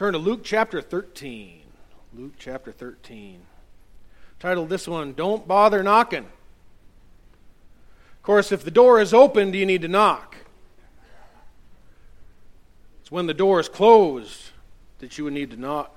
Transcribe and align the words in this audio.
Turn 0.00 0.14
to 0.14 0.18
Luke 0.18 0.40
chapter 0.42 0.80
13. 0.80 1.60
Luke 2.14 2.32
chapter 2.38 2.72
13. 2.72 3.42
Titled 4.38 4.70
this 4.70 4.88
one, 4.88 5.12
Don't 5.12 5.46
Bother 5.46 5.82
Knocking. 5.82 6.24
Of 6.24 8.22
course, 8.22 8.50
if 8.50 8.64
the 8.64 8.70
door 8.70 8.98
is 8.98 9.12
open, 9.12 9.50
do 9.50 9.58
you 9.58 9.66
need 9.66 9.82
to 9.82 9.88
knock? 9.88 10.36
It's 13.02 13.12
when 13.12 13.26
the 13.26 13.34
door 13.34 13.60
is 13.60 13.68
closed 13.68 14.52
that 15.00 15.18
you 15.18 15.24
would 15.24 15.34
need 15.34 15.50
to 15.50 15.58
knock. 15.58 15.94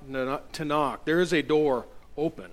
To 0.51 0.65
knock. 0.65 1.05
There 1.05 1.21
is 1.21 1.31
a 1.31 1.41
door 1.41 1.85
open. 2.17 2.51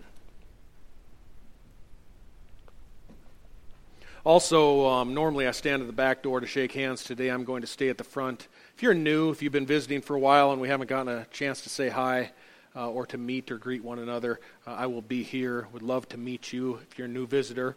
Also, 4.23 4.87
um, 4.87 5.15
normally 5.15 5.49
I 5.49 5.51
stand 5.51 5.83
at 5.83 5.89
the 5.89 5.93
back 5.93 6.23
door 6.23 6.39
to 6.39 6.47
shake 6.47 6.71
hands. 6.71 7.03
Today 7.03 7.29
I'm 7.29 7.43
going 7.43 7.63
to 7.63 7.67
stay 7.67 7.89
at 7.89 7.99
the 7.99 8.05
front. 8.05 8.47
If 8.81 8.85
you're 8.85 8.95
new, 8.95 9.29
if 9.29 9.43
you've 9.43 9.53
been 9.53 9.67
visiting 9.67 10.01
for 10.01 10.17
a 10.17 10.19
while 10.19 10.53
and 10.53 10.59
we 10.59 10.69
haven't 10.69 10.89
gotten 10.89 11.13
a 11.13 11.27
chance 11.27 11.61
to 11.61 11.69
say 11.69 11.91
hi 11.91 12.31
uh, 12.75 12.89
or 12.89 13.05
to 13.09 13.19
meet 13.19 13.51
or 13.51 13.59
greet 13.59 13.85
one 13.85 13.99
another, 13.99 14.41
uh, 14.67 14.71
I 14.71 14.87
will 14.87 15.03
be 15.03 15.23
here. 15.23 15.69
Would 15.75 15.83
love 15.83 16.09
to 16.09 16.17
meet 16.17 16.51
you 16.51 16.81
if 16.91 16.97
you're 16.97 17.07
a 17.07 17.11
new 17.11 17.27
visitor. 17.27 17.77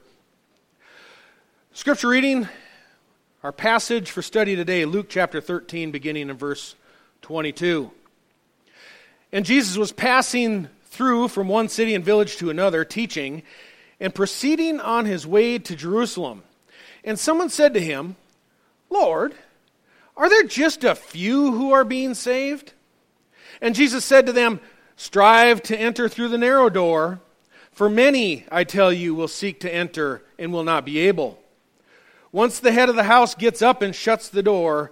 Scripture 1.74 2.08
reading, 2.08 2.48
our 3.44 3.52
passage 3.52 4.12
for 4.12 4.22
study 4.22 4.56
today, 4.56 4.86
Luke 4.86 5.08
chapter 5.10 5.42
13, 5.42 5.92
beginning 5.92 6.30
in 6.30 6.38
verse 6.38 6.76
22. 7.24 7.92
And 9.34 9.44
Jesus 9.44 9.76
was 9.76 9.92
passing 9.92 10.70
through 10.86 11.28
from 11.28 11.50
one 11.50 11.68
city 11.68 11.96
and 11.96 12.06
village 12.06 12.38
to 12.38 12.50
another, 12.50 12.86
teaching 12.86 13.44
and 14.00 14.16
proceeding 14.16 14.80
on 14.80 15.04
his 15.04 15.28
way 15.28 15.60
to 15.60 15.76
Jerusalem. 15.76 16.44
And 17.04 17.20
someone 17.20 17.50
said 17.50 17.74
to 17.74 17.82
him, 17.82 18.16
Lord, 18.90 19.34
are 20.16 20.30
there 20.30 20.44
just 20.44 20.84
a 20.84 20.96
few 20.96 21.52
who 21.52 21.72
are 21.72 21.84
being 21.84 22.14
saved? 22.14 22.74
And 23.62 23.76
Jesus 23.76 24.06
said 24.06 24.26
to 24.26 24.34
them, 24.34 24.60
Strive 24.96 25.64
to 25.64 25.80
enter 25.80 26.08
through 26.08 26.30
the 26.30 26.38
narrow 26.38 26.70
door, 26.70 27.20
for 27.72 27.90
many, 27.90 28.46
I 28.52 28.64
tell 28.64 28.94
you, 28.94 29.16
will 29.16 29.28
seek 29.28 29.60
to 29.62 29.74
enter 29.74 30.24
and 30.38 30.54
will 30.54 30.64
not 30.64 30.86
be 30.86 31.00
able. 31.00 31.40
Once 32.32 32.60
the 32.60 32.72
head 32.72 32.90
of 32.90 32.96
the 32.96 33.04
house 33.04 33.34
gets 33.34 33.62
up 33.62 33.82
and 33.82 33.96
shuts 33.96 34.30
the 34.30 34.44
door, 34.44 34.92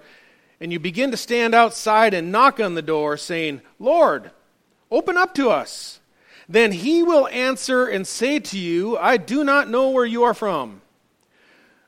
and 0.59 0.71
you 0.71 0.79
begin 0.79 1.11
to 1.11 1.17
stand 1.17 1.53
outside 1.53 2.13
and 2.13 2.31
knock 2.31 2.59
on 2.59 2.75
the 2.75 2.81
door, 2.81 3.17
saying, 3.17 3.61
Lord, 3.79 4.31
open 4.89 5.17
up 5.17 5.33
to 5.35 5.49
us. 5.49 5.99
Then 6.49 6.71
he 6.71 7.01
will 7.03 7.27
answer 7.27 7.85
and 7.85 8.05
say 8.05 8.39
to 8.39 8.59
you, 8.59 8.97
I 8.97 9.17
do 9.17 9.43
not 9.43 9.69
know 9.69 9.89
where 9.89 10.05
you 10.05 10.23
are 10.23 10.33
from. 10.33 10.81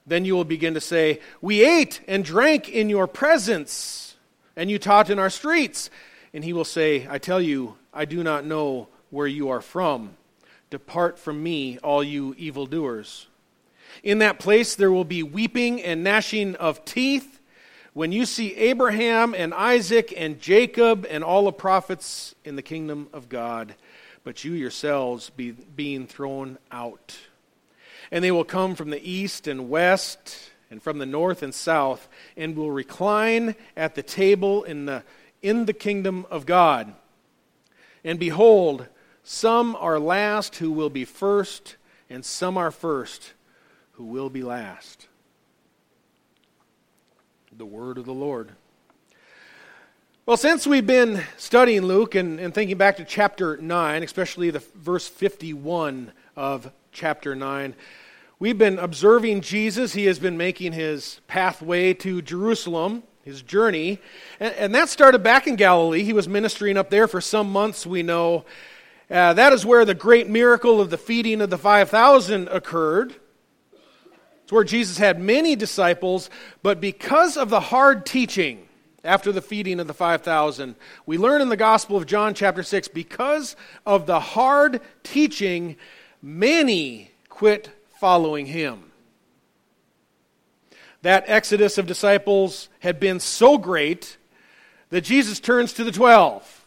Then 0.06 0.26
you 0.26 0.36
will 0.36 0.44
begin 0.44 0.74
to 0.74 0.82
say, 0.82 1.20
We 1.42 1.64
ate 1.66 2.02
and 2.08 2.26
drank 2.26 2.70
in 2.70 2.90
your 2.90 3.08
presence, 3.08 4.16
and 4.56 4.70
you 4.70 4.80
taught 4.80 5.10
in 5.10 5.20
our 5.20 5.30
streets. 5.30 5.90
And 6.34 6.44
he 6.44 6.54
will 6.54 6.66
say, 6.66 7.08
I 7.10 7.20
tell 7.20 7.40
you, 7.40 7.76
I 7.94 8.06
do 8.06 8.24
not 8.24 8.46
know 8.46 8.88
where 9.12 9.28
you 9.28 9.50
are 9.50 9.62
from. 9.62 10.18
Depart 10.70 11.20
from 11.20 11.44
me, 11.44 11.78
all 11.80 12.04
you 12.04 12.34
evildoers. 12.38 13.28
In 14.02 14.18
that 14.20 14.40
place 14.40 14.74
there 14.76 14.92
will 14.92 15.06
be 15.06 15.22
weeping 15.22 15.82
and 15.82 16.04
gnashing 16.04 16.56
of 16.56 16.84
teeth 16.84 17.40
when 17.94 18.12
you 18.12 18.26
see 18.26 18.56
Abraham 18.56 19.36
and 19.36 19.54
Isaac 19.54 20.12
and 20.18 20.40
Jacob 20.40 21.06
and 21.08 21.24
all 21.24 21.46
the 21.46 21.52
prophets 21.52 22.34
in 22.44 22.56
the 22.56 22.64
kingdom 22.64 23.08
of 23.14 23.30
God 23.30 23.76
but 24.24 24.44
you 24.44 24.54
yourselves 24.54 25.30
be 25.32 25.52
being 25.52 26.08
thrown 26.08 26.58
out. 26.72 27.18
And 28.14 28.24
they 28.24 28.32
will 28.32 28.46
come 28.46 28.76
from 28.76 28.92
the 28.92 29.10
east 29.10 29.48
and 29.48 29.72
west, 29.72 30.52
and 30.70 30.84
from 30.84 31.00
the 31.00 31.06
north 31.08 31.42
and 31.42 31.54
south, 31.54 32.08
and 32.38 32.56
will 32.56 32.70
recline 32.70 33.56
at 33.76 33.96
the 33.96 34.04
table 34.04 34.64
in 34.64 34.86
the, 34.86 35.02
in 35.42 35.66
the 35.66 35.74
kingdom 35.74 36.28
of 36.30 36.46
God. 36.46 36.94
And 38.04 38.20
behold, 38.20 38.86
some 39.24 39.76
are 39.78 39.98
last 39.98 40.58
who 40.58 40.72
will 40.72 40.92
be 40.92 41.06
first, 41.06 41.76
and 42.08 42.24
some 42.24 42.56
are 42.56 42.70
first 42.70 43.34
who 43.94 44.04
will 44.04 44.30
be 44.30 44.44
last. 44.44 45.08
The 47.58 47.66
word 47.66 47.98
of 47.98 48.06
the 48.06 48.14
Lord. 48.14 48.52
Well, 50.28 50.38
since 50.38 50.68
we've 50.68 50.86
been 50.86 51.24
studying 51.38 51.82
Luke 51.82 52.14
and, 52.14 52.40
and, 52.40 52.54
thinking 52.54 52.78
back 52.78 52.98
to 52.98 53.06
chapter 53.06 53.58
9, 53.58 54.04
especially 54.04 54.52
the 54.52 54.64
verse 54.76 55.08
51 55.08 56.12
of 56.36 56.72
chapter 56.92 57.36
9, 57.36 57.76
we've 58.44 58.58
been 58.58 58.78
observing 58.78 59.40
Jesus. 59.40 59.94
He 59.94 60.04
has 60.08 60.20
been 60.20 60.36
making 60.36 60.74
his 60.74 61.22
pathway 61.28 61.94
to 61.94 62.22
Jerusalem, 62.22 63.04
his 63.24 63.42
journey. 63.42 64.00
And, 64.38 64.54
and 64.56 64.76
that 64.76 64.90
started 64.90 65.24
back 65.24 65.48
in 65.48 65.56
Galilee. 65.56 66.04
He 66.04 66.12
was 66.12 66.28
ministering 66.28 66.76
up 66.76 66.90
there 66.90 67.08
for 67.08 67.22
some 67.22 67.50
months, 67.50 67.88
we 67.88 68.04
know. 68.04 68.44
Uh, 69.10 69.32
that 69.32 69.54
is 69.54 69.66
where 69.66 69.86
the 69.86 69.96
great 69.96 70.28
miracle 70.28 70.82
of 70.82 70.90
the 70.90 70.98
feeding 70.98 71.40
of 71.40 71.52
the 71.52 71.58
5,000 71.58 72.50
occurred. 72.50 73.16
It's 74.44 74.52
where 74.52 74.66
Jesus 74.66 74.98
had 74.98 75.22
many 75.22 75.56
disciples, 75.56 76.30
but 76.62 76.82
because 76.82 77.38
of 77.38 77.50
the 77.50 77.62
hard 77.62 78.06
teaching, 78.06 78.68
after 79.06 79.32
the 79.32 79.42
feeding 79.42 79.80
of 79.80 79.88
the 79.88 79.94
5,000. 79.94 80.76
We 81.06 81.18
learn 81.18 81.42
in 81.42 81.48
the 81.48 81.56
Gospel 81.56 81.96
of 81.96 82.06
John, 82.06 82.34
chapter 82.34 82.64
6, 82.64 82.90
because 82.90 83.56
of 83.86 84.06
the 84.06 84.20
hard 84.20 84.82
teaching, 85.02 85.78
many 86.22 87.12
quit 87.30 87.70
following 88.04 88.46
him. 88.46 88.92
That 91.04 91.24
exodus 91.28 91.78
of 91.78 91.86
disciples 91.86 92.68
had 92.82 93.00
been 93.00 93.22
so 93.22 93.58
great 93.58 94.18
that 94.90 95.06
Jesus 95.06 95.40
turns 95.40 95.72
to 95.72 95.86
the 95.86 95.92
12. 95.94 96.66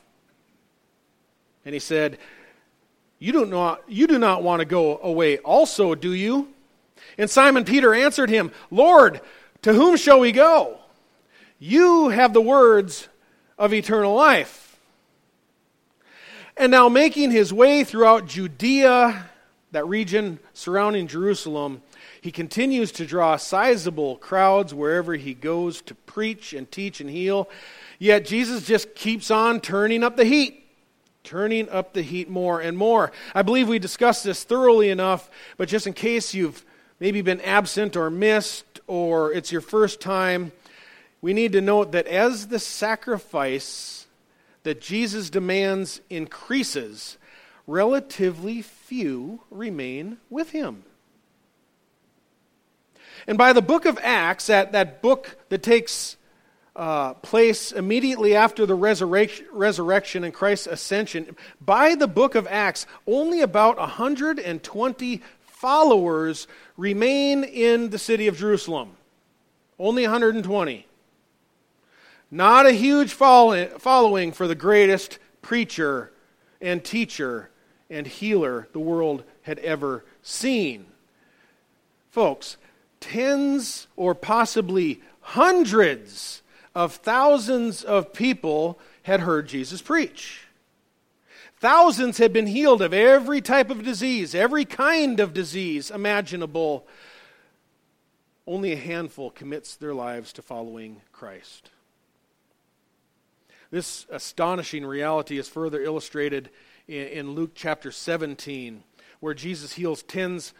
And 1.66 1.74
he 1.74 1.78
said, 1.78 2.16
you 3.18 3.32
do, 3.32 3.44
not, 3.44 3.82
you 3.86 4.06
do 4.06 4.18
not 4.18 4.42
want 4.42 4.60
to 4.60 4.64
go 4.64 4.98
away 5.02 5.36
also, 5.36 5.94
do 5.94 6.14
you? 6.14 6.48
And 7.18 7.28
Simon 7.28 7.66
Peter 7.66 7.92
answered 7.92 8.30
him, 8.30 8.50
Lord, 8.70 9.20
to 9.60 9.74
whom 9.74 9.98
shall 9.98 10.20
we 10.20 10.32
go? 10.32 10.78
You 11.58 12.08
have 12.08 12.32
the 12.32 12.40
words 12.40 13.08
of 13.58 13.74
eternal 13.74 14.14
life. 14.14 14.80
And 16.56 16.70
now, 16.70 16.88
making 16.88 17.30
his 17.30 17.52
way 17.52 17.84
throughout 17.84 18.24
Judea, 18.24 19.28
that 19.72 19.86
region 19.86 20.38
surrounding 20.52 21.06
Jerusalem, 21.06 21.82
he 22.20 22.30
continues 22.30 22.92
to 22.92 23.06
draw 23.06 23.36
sizable 23.36 24.16
crowds 24.16 24.72
wherever 24.72 25.14
he 25.14 25.34
goes 25.34 25.80
to 25.82 25.94
preach 25.94 26.52
and 26.52 26.70
teach 26.70 27.00
and 27.00 27.10
heal. 27.10 27.48
Yet 27.98 28.24
Jesus 28.24 28.66
just 28.66 28.94
keeps 28.94 29.30
on 29.30 29.60
turning 29.60 30.02
up 30.02 30.16
the 30.16 30.24
heat, 30.24 30.64
turning 31.24 31.68
up 31.68 31.92
the 31.92 32.02
heat 32.02 32.28
more 32.28 32.60
and 32.60 32.76
more. 32.76 33.12
I 33.34 33.42
believe 33.42 33.68
we 33.68 33.78
discussed 33.78 34.24
this 34.24 34.44
thoroughly 34.44 34.90
enough, 34.90 35.30
but 35.56 35.68
just 35.68 35.86
in 35.86 35.92
case 35.92 36.34
you've 36.34 36.64
maybe 37.00 37.20
been 37.20 37.40
absent 37.40 37.96
or 37.96 38.10
missed, 38.10 38.80
or 38.86 39.32
it's 39.32 39.52
your 39.52 39.60
first 39.60 40.00
time, 40.00 40.52
we 41.20 41.32
need 41.32 41.52
to 41.52 41.60
note 41.60 41.92
that 41.92 42.06
as 42.06 42.48
the 42.48 42.58
sacrifice 42.58 44.06
that 44.62 44.80
Jesus 44.80 45.30
demands 45.30 46.00
increases, 46.10 47.18
relatively 47.66 48.62
few 48.62 49.40
remain 49.50 50.18
with 50.30 50.50
him. 50.50 50.84
And 53.26 53.36
by 53.36 53.52
the 53.52 53.62
book 53.62 53.86
of 53.86 53.98
Acts, 54.02 54.46
that, 54.46 54.72
that 54.72 55.02
book 55.02 55.36
that 55.48 55.62
takes 55.62 56.16
uh, 56.76 57.14
place 57.14 57.72
immediately 57.72 58.36
after 58.36 58.66
the 58.66 58.74
resurrection, 58.74 59.46
resurrection 59.50 60.22
and 60.22 60.32
Christ's 60.32 60.66
ascension, 60.68 61.34
by 61.60 61.94
the 61.94 62.06
book 62.06 62.34
of 62.34 62.46
Acts, 62.48 62.86
only 63.06 63.40
about 63.40 63.78
120 63.78 65.22
followers 65.40 66.46
remain 66.76 67.42
in 67.42 67.90
the 67.90 67.98
city 67.98 68.28
of 68.28 68.36
Jerusalem. 68.36 68.90
Only 69.78 70.02
120. 70.02 70.86
Not 72.30 72.66
a 72.66 72.72
huge 72.72 73.12
following 73.12 74.32
for 74.32 74.46
the 74.46 74.54
greatest 74.54 75.18
preacher 75.42 76.12
and 76.60 76.84
teacher 76.84 77.50
and 77.90 78.06
healer 78.06 78.68
the 78.72 78.78
world 78.78 79.24
had 79.42 79.58
ever 79.60 80.04
seen. 80.22 80.86
Folks, 82.10 82.56
tens 83.00 83.86
or 83.96 84.14
possibly 84.14 85.00
hundreds 85.20 86.42
of 86.74 86.94
thousands 86.94 87.82
of 87.82 88.12
people 88.12 88.78
had 89.02 89.20
heard 89.20 89.48
Jesus 89.48 89.80
preach. 89.80 90.46
Thousands 91.58 92.18
had 92.18 92.32
been 92.32 92.46
healed 92.46 92.82
of 92.82 92.92
every 92.92 93.40
type 93.40 93.70
of 93.70 93.82
disease, 93.82 94.34
every 94.34 94.64
kind 94.64 95.20
of 95.20 95.32
disease 95.32 95.90
imaginable. 95.90 96.86
Only 98.46 98.72
a 98.72 98.76
handful 98.76 99.30
commits 99.30 99.74
their 99.74 99.94
lives 99.94 100.32
to 100.34 100.42
following 100.42 101.00
Christ. 101.12 101.70
This 103.70 104.06
astonishing 104.10 104.84
reality 104.84 105.38
is 105.38 105.48
further 105.48 105.82
illustrated 105.82 106.50
in, 106.86 107.06
in 107.08 107.30
Luke 107.32 107.52
chapter 107.54 107.90
17, 107.90 108.82
where 109.20 109.34
Jesus 109.34 109.72
heals 109.72 110.02
tens, 110.02 110.54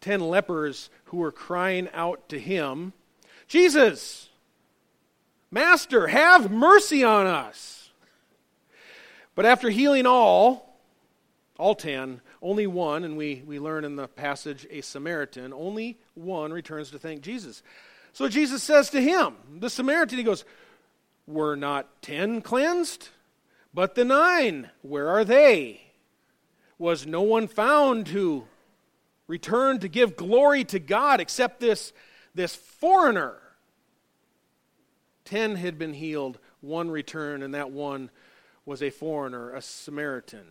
ten 0.00 0.20
lepers 0.20 0.90
who 1.06 1.18
were 1.18 1.32
crying 1.32 1.88
out 1.92 2.28
to 2.30 2.38
him, 2.38 2.92
Jesus, 3.48 4.28
Master, 5.50 6.08
have 6.08 6.50
mercy 6.50 7.04
on 7.04 7.26
us. 7.26 7.90
But 9.34 9.46
after 9.46 9.70
healing 9.70 10.06
all, 10.06 10.80
all 11.58 11.74
ten, 11.74 12.20
only 12.42 12.66
one, 12.66 13.04
and 13.04 13.16
we, 13.16 13.42
we 13.46 13.58
learn 13.58 13.84
in 13.84 13.96
the 13.96 14.08
passage 14.08 14.66
a 14.70 14.80
Samaritan, 14.80 15.52
only 15.52 15.98
one 16.14 16.52
returns 16.52 16.90
to 16.90 16.98
thank 16.98 17.20
Jesus. 17.22 17.62
So 18.12 18.28
Jesus 18.28 18.62
says 18.62 18.90
to 18.90 19.00
him, 19.00 19.34
the 19.58 19.70
Samaritan, 19.70 20.18
he 20.18 20.24
goes, 20.24 20.44
Were 21.26 21.56
not 21.56 22.02
ten 22.02 22.40
cleansed? 22.40 23.08
But 23.74 23.94
the 23.94 24.04
nine, 24.04 24.70
where 24.82 25.08
are 25.08 25.24
they? 25.24 25.82
Was 26.78 27.06
no 27.06 27.22
one 27.22 27.48
found 27.48 28.06
to 28.06 28.46
return 29.26 29.78
to 29.80 29.88
give 29.88 30.16
glory 30.16 30.64
to 30.64 30.78
God 30.78 31.20
except 31.20 31.60
this, 31.60 31.92
this 32.34 32.54
foreigner? 32.54 33.36
Ten 35.24 35.56
had 35.56 35.78
been 35.78 35.94
healed, 35.94 36.38
one 36.60 36.90
returned, 36.90 37.42
and 37.42 37.54
that 37.54 37.70
one 37.70 38.10
was 38.64 38.82
a 38.82 38.90
foreigner, 38.90 39.52
a 39.52 39.60
Samaritan. 39.60 40.46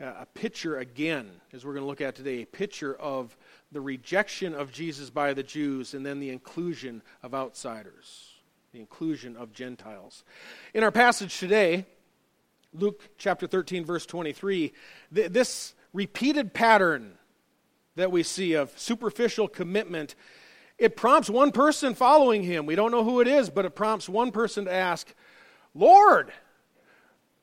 A 0.00 0.26
picture 0.26 0.78
again, 0.78 1.30
as 1.52 1.64
we're 1.64 1.74
going 1.74 1.84
to 1.84 1.88
look 1.88 2.00
at 2.00 2.16
today, 2.16 2.42
a 2.42 2.46
picture 2.46 2.94
of 2.96 3.36
the 3.70 3.80
rejection 3.80 4.52
of 4.52 4.72
Jesus 4.72 5.10
by 5.10 5.32
the 5.32 5.44
Jews 5.44 5.94
and 5.94 6.04
then 6.04 6.18
the 6.18 6.30
inclusion 6.30 7.02
of 7.22 7.34
outsiders, 7.34 8.31
the 8.72 8.80
inclusion 8.80 9.36
of 9.36 9.52
Gentiles. 9.52 10.24
In 10.72 10.82
our 10.82 10.90
passage 10.90 11.38
today, 11.38 11.84
Luke 12.72 13.02
chapter 13.18 13.46
13, 13.46 13.84
verse 13.84 14.06
23, 14.06 14.72
th- 15.14 15.30
this 15.30 15.74
repeated 15.92 16.54
pattern 16.54 17.18
that 17.96 18.10
we 18.10 18.22
see 18.22 18.54
of 18.54 18.72
superficial 18.78 19.46
commitment, 19.46 20.14
it 20.78 20.96
prompts 20.96 21.28
one 21.28 21.52
person 21.52 21.94
following 21.94 22.42
him. 22.42 22.64
We 22.64 22.74
don't 22.74 22.90
know 22.90 23.04
who 23.04 23.20
it 23.20 23.28
is, 23.28 23.50
but 23.50 23.66
it 23.66 23.74
prompts 23.74 24.08
one 24.08 24.32
person 24.32 24.64
to 24.64 24.72
ask, 24.72 25.14
Lord, 25.74 26.32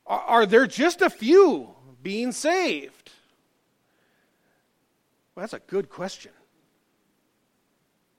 are, 0.08 0.22
are 0.22 0.46
there 0.48 0.66
just 0.66 1.04
a 1.04 1.12
few 1.12 1.70
being 2.02 2.32
saved? 2.32 3.12
Well, 5.36 5.44
that's 5.44 5.54
a 5.54 5.60
good 5.60 5.90
question. 5.90 6.32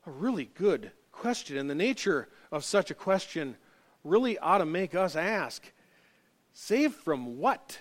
A 0.06 0.12
really 0.12 0.48
good 0.54 0.92
question. 1.10 1.56
And 1.56 1.68
the 1.68 1.74
nature 1.74 2.28
of 2.50 2.64
such 2.64 2.90
a 2.90 2.94
question 2.94 3.56
really 4.04 4.38
ought 4.38 4.58
to 4.58 4.66
make 4.66 4.94
us 4.94 5.16
ask 5.16 5.72
saved 6.52 6.94
from 6.94 7.38
what? 7.38 7.78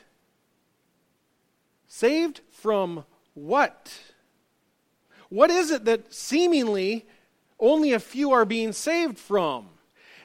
Saved 1.87 2.41
from 2.51 3.05
what? 3.33 3.93
What 5.29 5.49
is 5.49 5.71
it 5.71 5.85
that 5.85 6.13
seemingly 6.13 7.05
only 7.59 7.93
a 7.93 7.99
few 7.99 8.31
are 8.31 8.45
being 8.45 8.73
saved 8.73 9.17
from? 9.17 9.69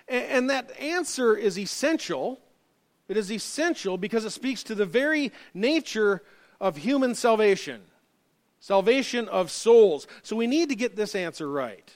And 0.09 0.51
that 0.51 0.79
answer 0.79 1.35
is 1.35 1.59
essential. 1.59 2.41
It 3.09 3.17
is 3.17 3.33
essential 3.33 3.97
because 3.97 4.25
it 4.25 4.31
speaks 4.31 4.63
to 4.65 4.75
the 4.75 4.87
very 4.87 5.33
nature 5.55 6.23
of 6.61 6.77
human 6.77 7.15
salvation 7.15 7.83
salvation 8.61 9.29
of 9.29 9.51
souls. 9.51 10.07
So 10.23 10.37
we 10.37 10.47
need 10.47 10.71
to 10.71 10.75
get 10.75 10.97
this 10.97 11.15
answer 11.15 11.51
right. 11.51 11.93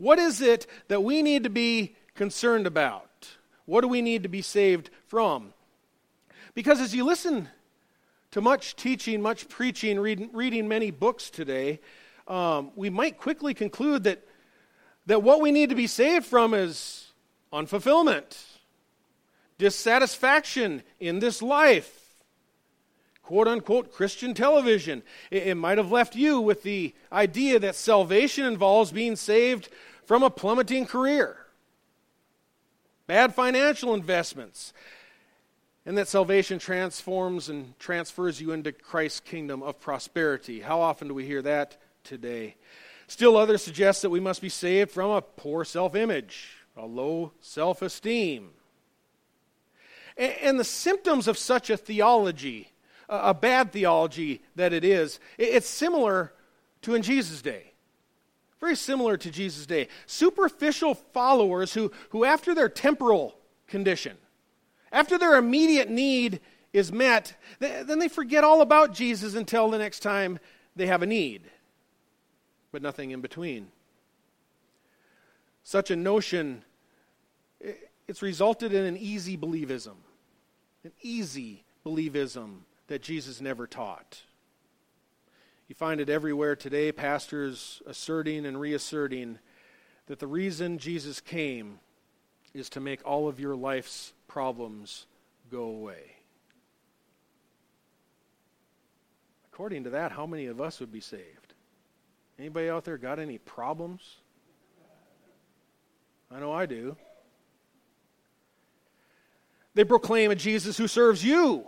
What 0.00 0.18
is 0.18 0.40
it 0.40 0.66
that 0.88 1.02
we 1.02 1.20
need 1.20 1.42
to 1.42 1.50
be 1.50 1.94
concerned 2.14 2.66
about? 2.66 3.28
What 3.66 3.82
do 3.82 3.88
we 3.88 4.00
need 4.00 4.22
to 4.22 4.30
be 4.30 4.40
saved 4.40 4.88
from? 5.08 5.52
Because 6.54 6.80
as 6.80 6.94
you 6.94 7.04
listen 7.04 7.50
to 8.30 8.40
much 8.40 8.76
teaching, 8.76 9.20
much 9.20 9.50
preaching, 9.50 10.00
reading, 10.00 10.30
reading 10.32 10.68
many 10.68 10.90
books 10.90 11.28
today, 11.28 11.80
um, 12.28 12.70
we 12.76 12.88
might 12.88 13.18
quickly 13.18 13.52
conclude 13.52 14.04
that, 14.04 14.26
that 15.04 15.22
what 15.22 15.42
we 15.42 15.52
need 15.52 15.68
to 15.68 15.74
be 15.74 15.86
saved 15.86 16.24
from 16.24 16.54
is 16.54 17.12
unfulfillment, 17.52 18.42
dissatisfaction 19.58 20.82
in 20.98 21.18
this 21.18 21.42
life, 21.42 22.24
quote 23.22 23.48
unquote 23.48 23.92
Christian 23.92 24.32
television. 24.32 25.02
It, 25.30 25.48
it 25.48 25.54
might 25.56 25.76
have 25.76 25.92
left 25.92 26.16
you 26.16 26.40
with 26.40 26.62
the 26.62 26.94
idea 27.12 27.58
that 27.58 27.74
salvation 27.74 28.46
involves 28.46 28.92
being 28.92 29.14
saved 29.14 29.68
from 30.10 30.24
a 30.24 30.28
plummeting 30.28 30.86
career, 30.86 31.36
bad 33.06 33.32
financial 33.32 33.94
investments, 33.94 34.72
and 35.86 35.96
that 35.96 36.08
salvation 36.08 36.58
transforms 36.58 37.48
and 37.48 37.78
transfers 37.78 38.40
you 38.40 38.50
into 38.50 38.72
Christ's 38.72 39.20
kingdom 39.20 39.62
of 39.62 39.78
prosperity. 39.78 40.58
How 40.58 40.80
often 40.80 41.06
do 41.06 41.14
we 41.14 41.26
hear 41.26 41.42
that 41.42 41.76
today? 42.02 42.56
Still, 43.06 43.36
others 43.36 43.62
suggest 43.62 44.02
that 44.02 44.10
we 44.10 44.18
must 44.18 44.42
be 44.42 44.48
saved 44.48 44.90
from 44.90 45.12
a 45.12 45.22
poor 45.22 45.64
self 45.64 45.94
image, 45.94 46.56
a 46.76 46.86
low 46.86 47.30
self 47.40 47.80
esteem. 47.80 48.50
And 50.16 50.58
the 50.58 50.64
symptoms 50.64 51.28
of 51.28 51.38
such 51.38 51.70
a 51.70 51.76
theology, 51.76 52.72
a 53.08 53.32
bad 53.32 53.70
theology 53.70 54.42
that 54.56 54.72
it 54.72 54.82
is, 54.82 55.20
it's 55.38 55.68
similar 55.68 56.32
to 56.82 56.96
in 56.96 57.02
Jesus' 57.02 57.42
day. 57.42 57.69
Very 58.60 58.76
similar 58.76 59.16
to 59.16 59.30
Jesus' 59.30 59.66
day. 59.66 59.88
Superficial 60.06 60.94
followers 60.94 61.72
who, 61.72 61.90
who 62.10 62.24
after 62.24 62.54
their 62.54 62.68
temporal 62.68 63.34
condition, 63.66 64.16
after 64.92 65.16
their 65.16 65.36
immediate 65.36 65.88
need 65.88 66.40
is 66.72 66.92
met, 66.92 67.34
then 67.58 67.98
they 67.98 68.08
forget 68.08 68.44
all 68.44 68.60
about 68.60 68.92
Jesus 68.92 69.34
until 69.34 69.70
the 69.70 69.78
next 69.78 70.00
time 70.00 70.38
they 70.76 70.86
have 70.86 71.02
a 71.02 71.06
need, 71.06 71.42
but 72.70 72.82
nothing 72.82 73.10
in 73.10 73.20
between. 73.20 73.68
Such 75.64 75.90
a 75.90 75.96
notion, 75.96 76.64
it's 78.06 78.22
resulted 78.22 78.72
in 78.72 78.84
an 78.84 78.96
easy 78.96 79.36
believism, 79.36 79.96
an 80.84 80.92
easy 81.02 81.64
believism 81.84 82.60
that 82.88 83.02
Jesus 83.02 83.40
never 83.40 83.66
taught. 83.66 84.22
You 85.70 85.76
find 85.76 86.00
it 86.00 86.10
everywhere 86.10 86.56
today, 86.56 86.90
pastors 86.90 87.80
asserting 87.86 88.44
and 88.44 88.58
reasserting 88.58 89.38
that 90.06 90.18
the 90.18 90.26
reason 90.26 90.78
Jesus 90.78 91.20
came 91.20 91.78
is 92.52 92.68
to 92.70 92.80
make 92.80 93.06
all 93.06 93.28
of 93.28 93.38
your 93.38 93.54
life's 93.54 94.12
problems 94.26 95.06
go 95.48 95.62
away. 95.62 96.16
According 99.52 99.84
to 99.84 99.90
that, 99.90 100.10
how 100.10 100.26
many 100.26 100.46
of 100.46 100.60
us 100.60 100.80
would 100.80 100.90
be 100.90 101.00
saved? 101.00 101.54
Anybody 102.36 102.68
out 102.68 102.84
there 102.84 102.98
got 102.98 103.20
any 103.20 103.38
problems? 103.38 104.16
I 106.32 106.40
know 106.40 106.52
I 106.52 106.66
do. 106.66 106.96
They 109.74 109.84
proclaim 109.84 110.32
a 110.32 110.34
Jesus 110.34 110.76
who 110.76 110.88
serves 110.88 111.24
you. 111.24 111.64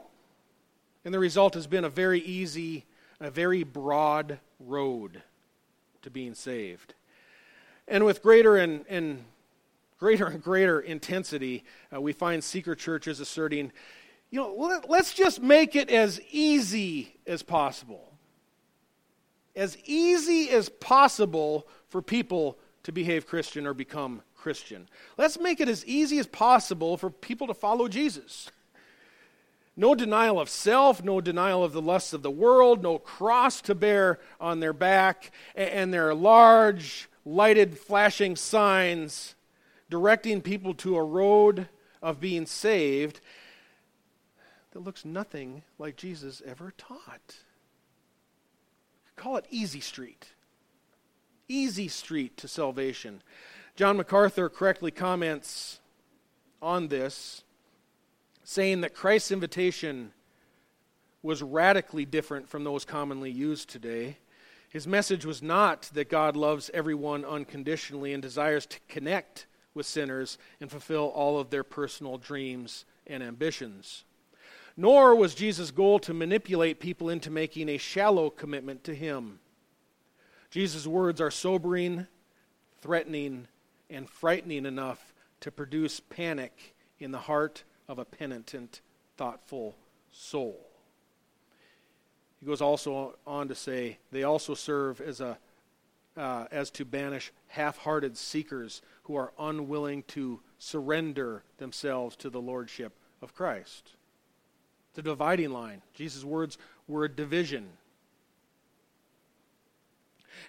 And 1.04 1.14
the 1.14 1.20
result 1.20 1.54
has 1.54 1.68
been 1.68 1.84
a 1.84 1.88
very 1.88 2.18
easy, 2.18 2.84
a 3.24 3.30
very 3.30 3.62
broad 3.62 4.38
road 4.58 5.22
to 6.02 6.10
being 6.10 6.34
saved. 6.34 6.94
And 7.88 8.04
with 8.04 8.22
greater 8.22 8.56
and, 8.56 8.84
and 8.88 9.24
greater 9.98 10.26
and 10.26 10.42
greater 10.42 10.80
intensity, 10.80 11.64
uh, 11.94 12.00
we 12.00 12.12
find 12.12 12.42
seeker 12.42 12.74
churches 12.74 13.20
asserting, 13.20 13.72
you 14.30 14.40
know, 14.40 14.54
let, 14.54 14.90
let's 14.90 15.14
just 15.14 15.40
make 15.40 15.76
it 15.76 15.90
as 15.90 16.20
easy 16.30 17.14
as 17.26 17.42
possible. 17.42 18.12
As 19.54 19.76
easy 19.84 20.50
as 20.50 20.68
possible 20.68 21.66
for 21.88 22.02
people 22.02 22.58
to 22.84 22.92
behave 22.92 23.26
Christian 23.26 23.66
or 23.66 23.74
become 23.74 24.22
Christian. 24.34 24.88
Let's 25.16 25.38
make 25.38 25.60
it 25.60 25.68
as 25.68 25.84
easy 25.86 26.18
as 26.18 26.26
possible 26.26 26.96
for 26.96 27.10
people 27.10 27.46
to 27.46 27.54
follow 27.54 27.86
Jesus. 27.86 28.50
No 29.76 29.94
denial 29.94 30.38
of 30.38 30.48
self, 30.48 31.02
no 31.02 31.20
denial 31.20 31.64
of 31.64 31.72
the 31.72 31.80
lusts 31.80 32.12
of 32.12 32.22
the 32.22 32.30
world, 32.30 32.82
no 32.82 32.98
cross 32.98 33.60
to 33.62 33.74
bear 33.74 34.18
on 34.40 34.60
their 34.60 34.74
back, 34.74 35.30
and 35.54 35.92
their 35.92 36.14
large, 36.14 37.08
lighted, 37.24 37.78
flashing 37.78 38.36
signs 38.36 39.34
directing 39.88 40.40
people 40.40 40.74
to 40.74 40.96
a 40.96 41.02
road 41.02 41.68
of 42.02 42.20
being 42.20 42.46
saved 42.46 43.20
that 44.72 44.80
looks 44.80 45.04
nothing 45.04 45.62
like 45.78 45.96
Jesus 45.96 46.42
ever 46.46 46.72
taught. 46.76 47.36
Call 49.16 49.36
it 49.36 49.46
Easy 49.50 49.80
Street. 49.80 50.28
Easy 51.48 51.88
Street 51.88 52.36
to 52.38 52.48
salvation. 52.48 53.22
John 53.76 53.98
MacArthur 53.98 54.48
correctly 54.48 54.90
comments 54.90 55.80
on 56.60 56.88
this, 56.88 57.44
saying 58.44 58.80
that 58.80 58.94
Christ's 58.94 59.30
invitation 59.30 60.12
was 61.22 61.42
radically 61.42 62.04
different 62.04 62.48
from 62.48 62.64
those 62.64 62.84
commonly 62.84 63.30
used 63.30 63.68
today. 63.68 64.18
His 64.68 64.86
message 64.86 65.24
was 65.24 65.42
not 65.42 65.90
that 65.94 66.08
God 66.08 66.36
loves 66.36 66.70
everyone 66.74 67.24
unconditionally 67.24 68.12
and 68.12 68.22
desires 68.22 68.66
to 68.66 68.80
connect 68.88 69.46
with 69.74 69.86
sinners 69.86 70.38
and 70.60 70.70
fulfill 70.70 71.06
all 71.08 71.38
of 71.38 71.50
their 71.50 71.64
personal 71.64 72.18
dreams 72.18 72.84
and 73.06 73.22
ambitions. 73.22 74.04
Nor 74.76 75.14
was 75.14 75.34
Jesus' 75.34 75.70
goal 75.70 75.98
to 76.00 76.14
manipulate 76.14 76.80
people 76.80 77.08
into 77.08 77.30
making 77.30 77.68
a 77.68 77.76
shallow 77.76 78.30
commitment 78.30 78.82
to 78.84 78.94
Him. 78.94 79.38
Jesus' 80.50 80.86
words 80.86 81.20
are 81.20 81.30
sobering, 81.30 82.06
threatening, 82.80 83.46
and 83.90 84.08
frightening 84.08 84.66
enough 84.66 85.12
to 85.40 85.50
produce 85.50 86.00
panic 86.00 86.74
in 86.98 87.10
the 87.10 87.18
heart 87.18 87.64
of 87.88 87.98
a 87.98 88.04
penitent 88.04 88.80
thoughtful 89.16 89.76
soul. 90.10 90.68
He 92.40 92.46
goes 92.46 92.60
also 92.60 93.16
on 93.26 93.48
to 93.48 93.54
say 93.54 93.98
they 94.10 94.24
also 94.24 94.54
serve 94.54 95.00
as 95.00 95.20
a 95.20 95.38
uh, 96.16 96.44
as 96.50 96.70
to 96.70 96.84
banish 96.84 97.32
half-hearted 97.48 98.16
seekers 98.16 98.82
who 99.04 99.16
are 99.16 99.32
unwilling 99.38 100.02
to 100.04 100.40
surrender 100.58 101.42
themselves 101.58 102.16
to 102.16 102.30
the 102.30 102.40
lordship 102.40 102.92
of 103.22 103.34
Christ. 103.34 103.92
The 104.94 105.02
dividing 105.02 105.50
line. 105.50 105.82
Jesus' 105.94 106.24
words 106.24 106.58
were 106.86 107.04
a 107.04 107.08
division. 107.08 107.68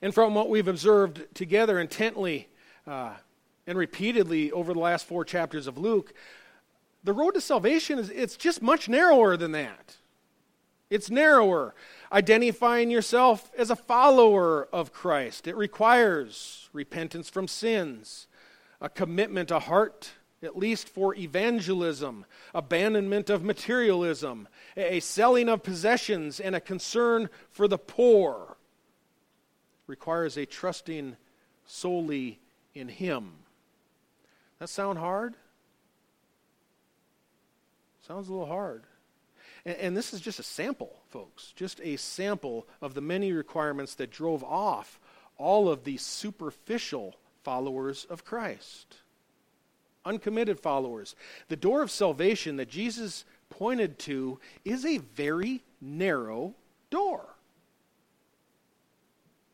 And 0.01 0.13
from 0.13 0.35
what 0.35 0.49
we've 0.49 0.67
observed 0.67 1.33
together 1.33 1.79
intently 1.79 2.49
uh, 2.85 3.13
and 3.65 3.77
repeatedly 3.77 4.51
over 4.51 4.73
the 4.73 4.79
last 4.79 5.05
four 5.05 5.23
chapters 5.23 5.67
of 5.67 5.77
Luke, 5.77 6.13
the 7.03 7.13
road 7.13 7.31
to 7.31 7.41
salvation 7.41 7.99
is 7.99 8.09
it's 8.09 8.37
just 8.37 8.61
much 8.61 8.87
narrower 8.87 9.35
than 9.37 9.51
that. 9.51 9.97
It's 10.89 11.09
narrower. 11.09 11.73
Identifying 12.11 12.91
yourself 12.91 13.51
as 13.57 13.69
a 13.69 13.75
follower 13.75 14.67
of 14.71 14.93
Christ. 14.93 15.47
It 15.47 15.55
requires 15.55 16.69
repentance 16.71 17.29
from 17.29 17.47
sins, 17.47 18.27
a 18.79 18.89
commitment, 18.89 19.49
a 19.49 19.59
heart, 19.59 20.11
at 20.43 20.57
least 20.57 20.87
for 20.87 21.15
evangelism, 21.15 22.25
abandonment 22.53 23.29
of 23.29 23.43
materialism, 23.43 24.47
a 24.77 24.99
selling 24.99 25.49
of 25.49 25.63
possessions, 25.63 26.39
and 26.39 26.55
a 26.55 26.61
concern 26.61 27.29
for 27.49 27.67
the 27.67 27.77
poor. 27.77 28.57
requires 29.87 30.37
a 30.37 30.45
trusting 30.45 31.17
solely 31.65 32.39
in 32.73 32.87
Him. 32.87 33.33
That 34.59 34.69
sound 34.69 34.99
hard? 34.99 35.33
Sounds 38.07 38.27
a 38.27 38.31
little 38.31 38.47
hard. 38.47 38.83
And, 39.65 39.77
and 39.77 39.97
this 39.97 40.13
is 40.13 40.21
just 40.21 40.39
a 40.39 40.43
sample, 40.43 40.93
folks, 41.09 41.53
just 41.55 41.79
a 41.81 41.95
sample 41.95 42.67
of 42.81 42.93
the 42.93 43.01
many 43.01 43.31
requirements 43.31 43.95
that 43.95 44.11
drove 44.11 44.43
off 44.43 44.99
all 45.37 45.69
of 45.69 45.83
these 45.83 46.01
superficial 46.01 47.15
followers 47.43 48.05
of 48.09 48.25
Christ. 48.25 48.97
Uncommitted 50.05 50.59
followers. 50.59 51.15
The 51.47 51.55
door 51.55 51.81
of 51.81 51.89
salvation 51.89 52.57
that 52.57 52.69
Jesus 52.69 53.25
pointed 53.49 53.99
to 53.99 54.39
is 54.65 54.85
a 54.85 54.97
very 54.97 55.61
narrow 55.81 56.55
door 56.89 57.25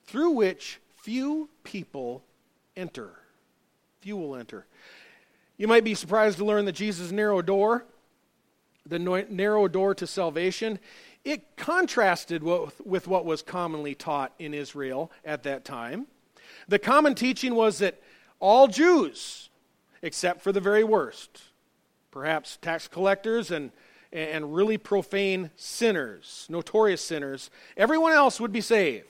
through 0.05 0.31
which 0.31 0.79
few 0.97 1.49
people 1.63 2.23
enter. 2.75 3.11
Few 4.01 4.17
will 4.17 4.35
enter. 4.35 4.65
You 5.57 5.67
might 5.67 5.83
be 5.83 5.93
surprised 5.93 6.37
to 6.39 6.45
learn 6.45 6.65
that 6.65 6.73
Jesus' 6.73 7.11
narrow 7.11 7.41
door 7.41 7.85
the 8.85 8.99
narrow 8.99 9.67
door 9.67 9.93
to 9.95 10.07
salvation, 10.07 10.79
it 11.25 11.55
contrasted 11.57 12.43
with 12.43 13.07
what 13.07 13.25
was 13.25 13.41
commonly 13.41 13.93
taught 13.93 14.33
in 14.39 14.53
Israel 14.53 15.11
at 15.25 15.43
that 15.43 15.65
time. 15.65 16.07
The 16.67 16.79
common 16.79 17.15
teaching 17.15 17.55
was 17.55 17.79
that 17.79 18.01
all 18.39 18.67
Jews, 18.67 19.49
except 20.01 20.41
for 20.41 20.51
the 20.51 20.61
very 20.61 20.83
worst, 20.83 21.43
perhaps 22.11 22.57
tax 22.61 22.87
collectors 22.87 23.51
and, 23.51 23.71
and 24.11 24.55
really 24.55 24.77
profane 24.77 25.51
sinners, 25.55 26.47
notorious 26.49 27.03
sinners, 27.03 27.49
everyone 27.75 28.13
else 28.13 28.39
would 28.39 28.53
be 28.53 28.61
saved. 28.61 29.05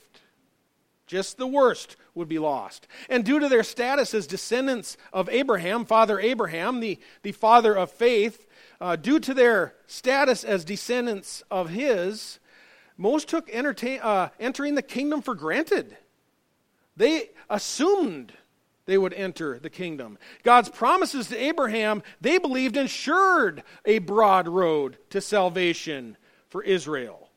Just 1.06 1.38
the 1.38 1.48
worst 1.48 1.96
would 2.14 2.28
be 2.28 2.38
lost. 2.38 2.88
And 3.10 3.26
due 3.26 3.40
to 3.40 3.50
their 3.50 3.64
status 3.64 4.14
as 4.14 4.28
descendants 4.28 4.96
of 5.12 5.30
Abraham, 5.30 5.86
Father 5.86 6.20
Abraham, 6.20 6.80
the, 6.82 7.00
the 7.24 7.32
father 7.32 7.76
of 7.76 7.92
faith, 7.92 8.46
uh, 8.82 8.96
due 8.96 9.20
to 9.20 9.34
their 9.34 9.76
status 9.88 10.44
as 10.44 10.64
descendants 10.64 11.44
of 11.52 11.70
his, 11.70 12.40
most 12.98 13.28
took 13.28 13.50
entertain, 13.50 14.00
uh, 14.02 14.30
entering 14.40 14.76
the 14.76 14.82
kingdom 14.82 15.22
for 15.22 15.36
granted. 15.36 15.98
They 16.96 17.30
assumed 17.50 18.34
they 18.86 18.98
would 18.98 19.14
enter 19.14 19.60
the 19.60 19.70
kingdom. 19.70 20.18
God's 20.44 20.70
promises 20.70 21.28
to 21.28 21.38
Abraham, 21.38 22.04
they 22.20 22.38
believed, 22.40 22.76
ensured 22.76 23.64
a 23.86 24.00
broad 24.00 24.48
road 24.48 24.98
to 25.12 25.22
salvation 25.22 26.18
for 26.50 26.64
Israel. 26.64 27.30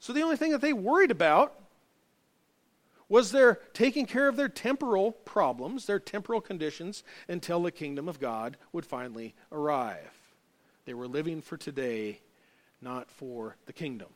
So 0.00 0.12
the 0.12 0.22
only 0.22 0.36
thing 0.36 0.52
that 0.52 0.60
they 0.60 0.72
worried 0.72 1.10
about 1.10 1.54
was 3.08 3.30
their 3.30 3.60
taking 3.72 4.06
care 4.06 4.28
of 4.28 4.36
their 4.36 4.48
temporal 4.48 5.12
problems, 5.12 5.86
their 5.86 6.00
temporal 6.00 6.40
conditions, 6.40 7.04
until 7.28 7.62
the 7.62 7.70
kingdom 7.70 8.08
of 8.08 8.20
God 8.20 8.56
would 8.72 8.84
finally 8.84 9.34
arrive. 9.52 10.10
They 10.86 10.94
were 10.94 11.08
living 11.08 11.40
for 11.40 11.56
today, 11.56 12.20
not 12.80 13.10
for 13.10 13.56
the 13.66 13.72
kingdom. 13.72 14.08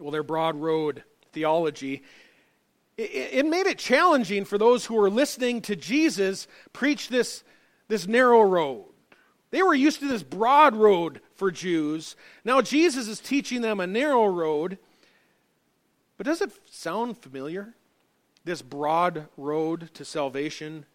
Well, 0.00 0.10
their 0.10 0.22
broad 0.22 0.56
road 0.56 1.04
theology, 1.32 2.02
it, 2.98 3.46
made 3.46 3.66
it 3.66 3.78
challenging 3.78 4.44
for 4.44 4.58
those 4.58 4.84
who 4.84 4.94
were 4.94 5.10
listening 5.10 5.62
to 5.62 5.76
Jesus 5.76 6.46
preach 6.72 7.08
this, 7.08 7.44
this 7.88 8.06
narrow 8.06 8.42
road. 8.42 8.84
They 9.50 9.62
were 9.62 9.74
used 9.74 10.00
to 10.00 10.08
this 10.08 10.22
broad 10.22 10.74
road 10.74 11.20
for 11.34 11.50
Jews. 11.50 12.16
Now 12.44 12.62
Jesus 12.62 13.06
is 13.08 13.20
teaching 13.20 13.60
them 13.60 13.80
a 13.80 13.86
narrow 13.86 14.26
road. 14.26 14.78
But 16.16 16.26
does 16.26 16.40
it 16.40 16.52
sound 16.70 17.18
familiar? 17.18 17.74
This 18.44 18.62
broad 18.62 19.28
road 19.36 19.90
to 19.94 20.04
salvation? 20.04 20.86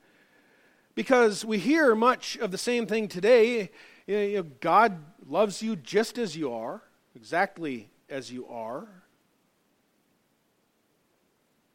Because 0.96 1.46
we 1.46 1.60
hear 1.60 1.96
much 1.96 2.38
of 2.38 2.52
the 2.52 2.58
same 2.58 2.88
thing 2.88 3.08
today. 3.08 3.72
You 4.06 4.38
know, 4.38 4.44
God 4.44 5.04
loves 5.28 5.62
you 5.62 5.76
just 5.76 6.18
as 6.18 6.36
you 6.36 6.52
are, 6.54 6.82
exactly 7.16 7.90
as 8.10 8.32
you 8.32 8.48
are. 8.48 8.88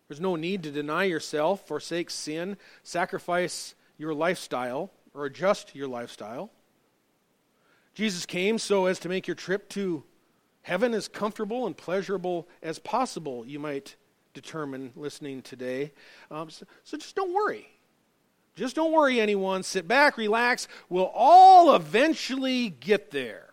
There's 0.09 0.21
no 0.21 0.37
need 0.37 0.63
to 0.65 0.71
deny 0.71 1.05
yourself, 1.05 1.67
forsake 1.67 2.11
sin, 2.11 2.59
sacrifice 2.83 3.75
your 3.97 4.13
lifestyle, 4.13 4.91
or 5.15 5.25
adjust 5.25 5.75
your 5.75 5.89
lifestyle. 5.89 6.51
Jesus 7.95 8.27
came 8.27 8.59
so 8.59 8.87
as 8.87 8.99
to 9.01 9.09
make 9.09 9.27
your 9.27 9.35
trip 9.35 9.69
to 9.71 10.05
Heaven 10.63 10.95
as 10.95 11.09
comfortable 11.09 11.67
and 11.67 11.77
pleasurable 11.77 12.49
as 12.63 12.79
possible, 12.79 13.45
you 13.45 13.59
might 13.59 13.97
determine 14.33 14.93
listening 14.97 15.43
today. 15.43 15.93
Um, 16.31 16.51
so, 16.51 16.65
so 16.85 16.97
just 16.97 17.17
don't 17.17 17.35
worry. 17.35 17.69
Just 18.55 18.77
don't 18.77 18.93
worry, 18.93 19.21
anyone. 19.21 19.63
Sit 19.63 19.89
back, 19.89 20.17
relax. 20.17 20.69
We'll 20.89 21.11
all 21.15 21.75
eventually 21.75 22.69
get 22.69 23.11
there. 23.11 23.49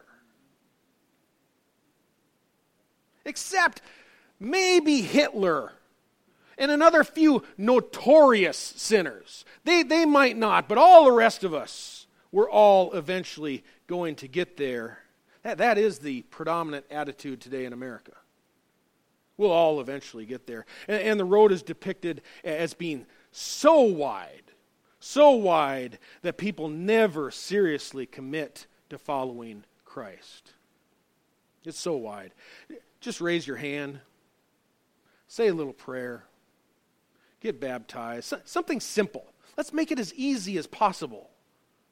Except 3.25 3.81
maybe 4.39 5.01
Hitler 5.01 5.73
and 6.57 6.71
another 6.71 7.03
few 7.03 7.43
notorious 7.57 8.57
sinners. 8.57 9.45
They, 9.63 9.83
they 9.83 10.05
might 10.05 10.37
not, 10.37 10.67
but 10.67 10.77
all 10.77 11.05
the 11.05 11.11
rest 11.11 11.43
of 11.43 11.53
us, 11.53 12.07
we're 12.31 12.49
all 12.49 12.93
eventually 12.93 13.63
going 13.87 14.15
to 14.17 14.27
get 14.27 14.57
there. 14.57 14.99
That, 15.43 15.57
that 15.59 15.77
is 15.77 15.99
the 15.99 16.23
predominant 16.23 16.85
attitude 16.91 17.41
today 17.41 17.65
in 17.65 17.73
America. 17.73 18.11
We'll 19.37 19.51
all 19.51 19.79
eventually 19.79 20.25
get 20.25 20.47
there. 20.47 20.65
And, 20.87 21.01
and 21.01 21.19
the 21.19 21.25
road 21.25 21.51
is 21.51 21.63
depicted 21.63 22.21
as 22.43 22.73
being 22.73 23.05
so 23.31 23.81
wide, 23.81 24.51
so 24.99 25.31
wide, 25.31 25.97
that 26.23 26.37
people 26.37 26.67
never 26.67 27.31
seriously 27.31 28.05
commit 28.05 28.67
to 28.89 28.97
following 28.97 29.63
Christ. 29.85 30.53
It's 31.63 31.79
so 31.79 31.95
wide. 31.95 32.33
Just 32.99 33.21
raise 33.21 33.47
your 33.47 33.57
hand, 33.57 34.01
say 35.27 35.47
a 35.47 35.53
little 35.53 35.73
prayer, 35.73 36.25
get 37.39 37.61
baptized, 37.61 38.33
something 38.43 38.81
simple. 38.81 39.25
Let's 39.55 39.71
make 39.71 39.91
it 39.91 39.99
as 39.99 40.13
easy 40.15 40.57
as 40.57 40.67
possible 40.67 41.29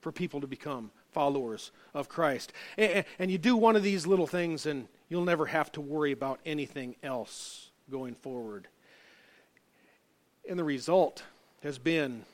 for 0.01 0.11
people 0.11 0.41
to 0.41 0.47
become 0.47 0.91
followers 1.17 1.71
of 1.95 2.07
Christ. 2.07 2.53
And, 2.77 3.03
and 3.17 3.31
you 3.31 3.39
do 3.39 3.57
one 3.57 3.75
of 3.75 3.81
these 3.81 4.05
little 4.05 4.27
things, 4.27 4.67
and 4.67 4.87
you'll 5.09 5.25
never 5.25 5.47
have 5.47 5.71
to 5.71 5.81
worry 5.81 6.11
about 6.11 6.39
anything 6.45 6.95
else 7.01 7.71
going 7.89 8.13
forward. 8.13 8.67
And 10.47 10.59
the 10.59 10.63
result 10.63 11.23
has 11.63 11.79
been 11.79 12.25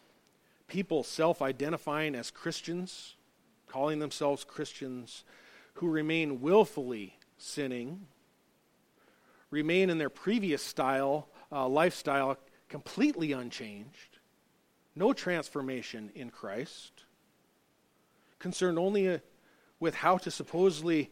people 0.68 1.02
self 1.02 1.42
identifying 1.42 2.14
as 2.14 2.30
Christians, 2.30 3.16
calling 3.70 4.00
themselves 4.00 4.44
Christians, 4.44 5.24
who 5.76 5.88
remain 5.88 6.42
willfully 6.42 7.16
sinning, 7.38 8.08
remain 9.50 9.90
in 9.90 9.98
their 9.98 10.10
previous 10.10 10.62
style, 10.62 11.30
uh, 11.54 11.70
lifestyle 11.70 12.38
completely 12.68 13.32
unchanged, 13.32 14.18
no 14.94 15.14
transformation 15.14 16.12
in 16.16 16.30
Christ 16.32 17.03
concerned 18.44 18.78
only 18.78 19.08
uh, 19.08 19.18
with 19.80 19.96
how 19.96 20.18
to 20.18 20.30
supposedly 20.30 21.10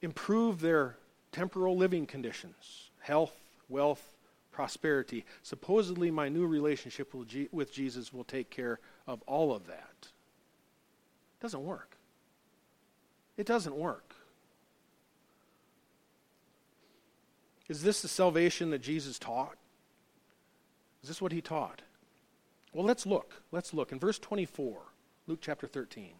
improve 0.00 0.60
their 0.60 0.96
temporal 1.32 1.76
living 1.76 2.06
conditions, 2.06 2.90
health, 3.00 3.34
wealth, 3.68 4.16
prosperity. 4.52 5.24
Supposedly, 5.42 6.12
my 6.12 6.28
new 6.28 6.46
relationship 6.46 7.12
with 7.12 7.72
Jesus 7.72 8.12
will 8.12 8.22
take 8.22 8.50
care 8.50 8.78
of 9.06 9.20
all 9.22 9.52
of 9.52 9.66
that. 9.66 9.96
It 10.00 11.40
doesn't 11.40 11.64
work. 11.64 11.96
It 13.36 13.46
doesn't 13.46 13.74
work. 13.74 14.14
Is 17.68 17.82
this 17.82 18.00
the 18.00 18.08
salvation 18.08 18.70
that 18.70 18.80
Jesus 18.80 19.18
taught? 19.18 19.56
Is 21.02 21.08
this 21.08 21.20
what 21.20 21.32
he 21.32 21.40
taught? 21.40 21.82
Well, 22.72 22.84
let's 22.84 23.06
look. 23.06 23.42
Let's 23.50 23.74
look. 23.74 23.90
In 23.90 23.98
verse 23.98 24.20
24, 24.20 24.91
Luke 25.26 25.38
chapter 25.40 25.66
13. 25.66 26.10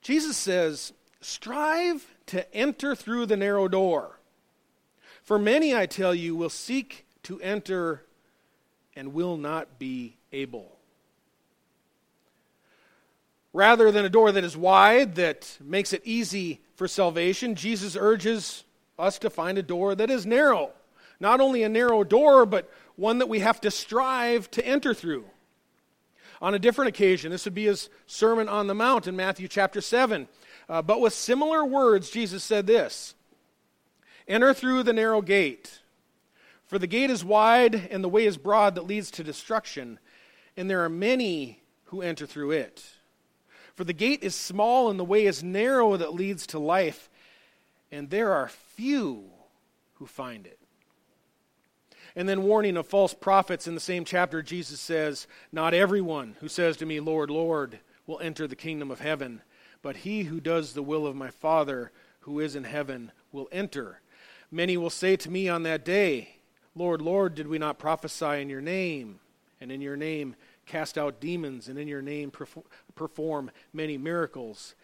Jesus 0.00 0.36
says, 0.36 0.92
Strive 1.20 2.06
to 2.26 2.54
enter 2.54 2.94
through 2.94 3.26
the 3.26 3.36
narrow 3.36 3.66
door. 3.66 4.18
For 5.24 5.38
many, 5.38 5.74
I 5.74 5.86
tell 5.86 6.14
you, 6.14 6.36
will 6.36 6.48
seek 6.48 7.04
to 7.24 7.40
enter 7.40 8.04
and 8.94 9.12
will 9.12 9.36
not 9.36 9.78
be 9.78 10.16
able. 10.32 10.76
Rather 13.52 13.90
than 13.90 14.04
a 14.04 14.08
door 14.08 14.30
that 14.30 14.44
is 14.44 14.56
wide, 14.56 15.16
that 15.16 15.58
makes 15.60 15.92
it 15.92 16.02
easy 16.04 16.60
for 16.76 16.86
salvation, 16.86 17.56
Jesus 17.56 17.96
urges 17.96 18.62
us 18.98 19.18
to 19.18 19.30
find 19.30 19.58
a 19.58 19.62
door 19.62 19.94
that 19.94 20.10
is 20.10 20.24
narrow. 20.24 20.70
Not 21.18 21.40
only 21.40 21.64
a 21.64 21.68
narrow 21.68 22.04
door, 22.04 22.46
but 22.46 22.70
one 22.98 23.18
that 23.18 23.28
we 23.28 23.38
have 23.38 23.60
to 23.60 23.70
strive 23.70 24.50
to 24.50 24.66
enter 24.66 24.92
through. 24.92 25.24
On 26.42 26.52
a 26.52 26.58
different 26.58 26.88
occasion, 26.88 27.30
this 27.30 27.44
would 27.44 27.54
be 27.54 27.66
his 27.66 27.88
Sermon 28.06 28.48
on 28.48 28.66
the 28.66 28.74
Mount 28.74 29.06
in 29.06 29.14
Matthew 29.14 29.46
chapter 29.46 29.80
7. 29.80 30.26
Uh, 30.68 30.82
but 30.82 31.00
with 31.00 31.12
similar 31.12 31.64
words, 31.64 32.10
Jesus 32.10 32.42
said 32.42 32.66
this 32.66 33.14
Enter 34.26 34.52
through 34.52 34.82
the 34.82 34.92
narrow 34.92 35.22
gate, 35.22 35.80
for 36.66 36.78
the 36.78 36.88
gate 36.88 37.08
is 37.08 37.24
wide 37.24 37.88
and 37.90 38.02
the 38.02 38.08
way 38.08 38.26
is 38.26 38.36
broad 38.36 38.74
that 38.74 38.86
leads 38.86 39.12
to 39.12 39.24
destruction, 39.24 40.00
and 40.56 40.68
there 40.68 40.84
are 40.84 40.90
many 40.90 41.62
who 41.86 42.02
enter 42.02 42.26
through 42.26 42.50
it. 42.50 42.84
For 43.76 43.84
the 43.84 43.92
gate 43.92 44.24
is 44.24 44.34
small 44.34 44.90
and 44.90 44.98
the 44.98 45.04
way 45.04 45.24
is 45.24 45.44
narrow 45.44 45.96
that 45.96 46.14
leads 46.14 46.48
to 46.48 46.58
life, 46.58 47.08
and 47.92 48.10
there 48.10 48.32
are 48.32 48.48
few 48.48 49.30
who 49.94 50.06
find 50.06 50.46
it. 50.46 50.57
And 52.18 52.28
then, 52.28 52.42
warning 52.42 52.76
of 52.76 52.88
false 52.88 53.14
prophets 53.14 53.68
in 53.68 53.76
the 53.76 53.80
same 53.80 54.04
chapter, 54.04 54.42
Jesus 54.42 54.80
says, 54.80 55.28
Not 55.52 55.72
everyone 55.72 56.34
who 56.40 56.48
says 56.48 56.76
to 56.78 56.84
me, 56.84 56.98
Lord, 56.98 57.30
Lord, 57.30 57.78
will 58.08 58.18
enter 58.18 58.48
the 58.48 58.56
kingdom 58.56 58.90
of 58.90 58.98
heaven, 58.98 59.40
but 59.82 59.98
he 59.98 60.24
who 60.24 60.40
does 60.40 60.72
the 60.72 60.82
will 60.82 61.06
of 61.06 61.14
my 61.14 61.30
Father 61.30 61.92
who 62.22 62.40
is 62.40 62.56
in 62.56 62.64
heaven 62.64 63.12
will 63.30 63.48
enter. 63.52 64.00
Many 64.50 64.76
will 64.76 64.90
say 64.90 65.14
to 65.14 65.30
me 65.30 65.48
on 65.48 65.62
that 65.62 65.84
day, 65.84 66.40
Lord, 66.74 67.00
Lord, 67.00 67.36
did 67.36 67.46
we 67.46 67.56
not 67.56 67.78
prophesy 67.78 68.42
in 68.42 68.50
your 68.50 68.60
name? 68.60 69.20
And 69.60 69.70
in 69.70 69.80
your 69.80 69.96
name 69.96 70.34
cast 70.66 70.98
out 70.98 71.20
demons, 71.20 71.68
and 71.68 71.78
in 71.78 71.86
your 71.86 72.02
name 72.02 72.32
perform 72.96 73.52
many 73.72 73.96
miracles. 73.96 74.74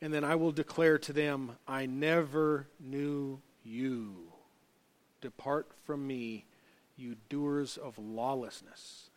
And 0.00 0.12
then 0.12 0.24
I 0.24 0.34
will 0.34 0.50
declare 0.50 0.98
to 0.98 1.12
them, 1.12 1.52
I 1.68 1.86
never 1.86 2.66
knew 2.80 3.40
you. 3.62 4.16
Depart 5.20 5.68
from 5.86 6.04
me, 6.04 6.46
you 6.96 7.16
doers 7.28 7.76
of 7.76 7.98
lawlessness. 7.98 9.10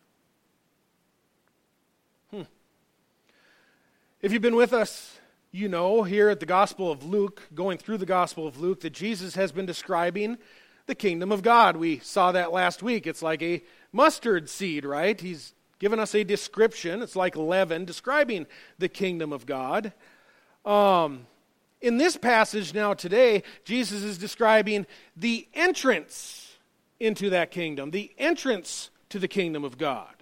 Hmm. 2.31 2.43
If 4.22 4.31
you've 4.31 4.41
been 4.41 4.55
with 4.55 4.74
us, 4.74 5.19
you 5.51 5.69
know 5.69 6.03
here 6.03 6.29
at 6.29 6.39
the 6.39 6.46
Gospel 6.46 6.91
of 6.91 7.03
Luke, 7.03 7.43
going 7.53 7.77
through 7.77 7.98
the 8.00 8.05
Gospel 8.05 8.48
of 8.48 8.60
Luke, 8.60 8.81
that 8.81 8.93
Jesus 8.93 9.36
has 9.36 9.51
been 9.51 9.65
describing 9.65 10.38
the 10.88 10.96
kingdom 10.96 11.31
of 11.31 11.41
God. 11.41 11.77
We 11.77 12.00
saw 12.00 12.31
that 12.31 12.51
last 12.51 12.81
week. 12.81 13.05
It's 13.05 13.22
like 13.22 13.41
a 13.41 13.63
mustard 13.91 14.50
seed, 14.50 14.86
right? 14.86 15.19
He's 15.19 15.53
given 15.79 16.00
us 16.00 16.15
a 16.15 16.24
description. 16.24 17.01
It's 17.01 17.15
like 17.15 17.36
leaven 17.36 17.86
describing 17.86 18.48
the 18.79 18.90
kingdom 18.90 19.31
of 19.31 19.46
God. 19.46 19.94
Um, 20.66 21.27
in 21.81 21.98
this 21.98 22.18
passage 22.18 22.74
now 22.74 22.94
today, 22.94 23.44
Jesus 23.63 24.03
is 24.03 24.18
describing 24.18 24.87
the 25.16 25.48
entrance 25.53 26.47
into 27.00 27.29
that 27.29 27.51
kingdom, 27.51 27.92
the 27.92 28.12
entrance 28.18 28.90
to 29.10 29.20
the 29.20 29.27
kingdom 29.27 29.64
of 29.64 29.77
God. 29.77 30.14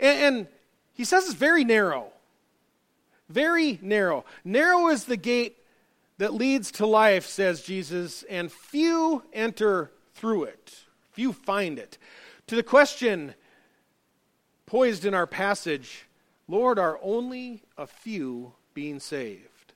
And, 0.00 0.36
and 0.36 0.46
he 0.94 1.04
says 1.04 1.24
it's 1.24 1.34
very 1.34 1.64
narrow. 1.64 2.08
Very 3.28 3.78
narrow. 3.82 4.24
Narrow 4.44 4.88
is 4.88 5.04
the 5.04 5.16
gate 5.16 5.58
that 6.18 6.34
leads 6.34 6.70
to 6.72 6.86
life, 6.86 7.26
says 7.26 7.62
Jesus, 7.62 8.22
and 8.24 8.50
few 8.50 9.22
enter 9.32 9.90
through 10.14 10.44
it. 10.44 10.74
Few 11.12 11.32
find 11.32 11.78
it. 11.78 11.98
To 12.46 12.56
the 12.56 12.62
question 12.62 13.34
poised 14.64 15.04
in 15.04 15.14
our 15.14 15.26
passage, 15.26 16.06
Lord, 16.48 16.78
are 16.78 16.98
only 17.02 17.62
a 17.76 17.86
few 17.86 18.52
being 18.72 19.00
saved? 19.00 19.72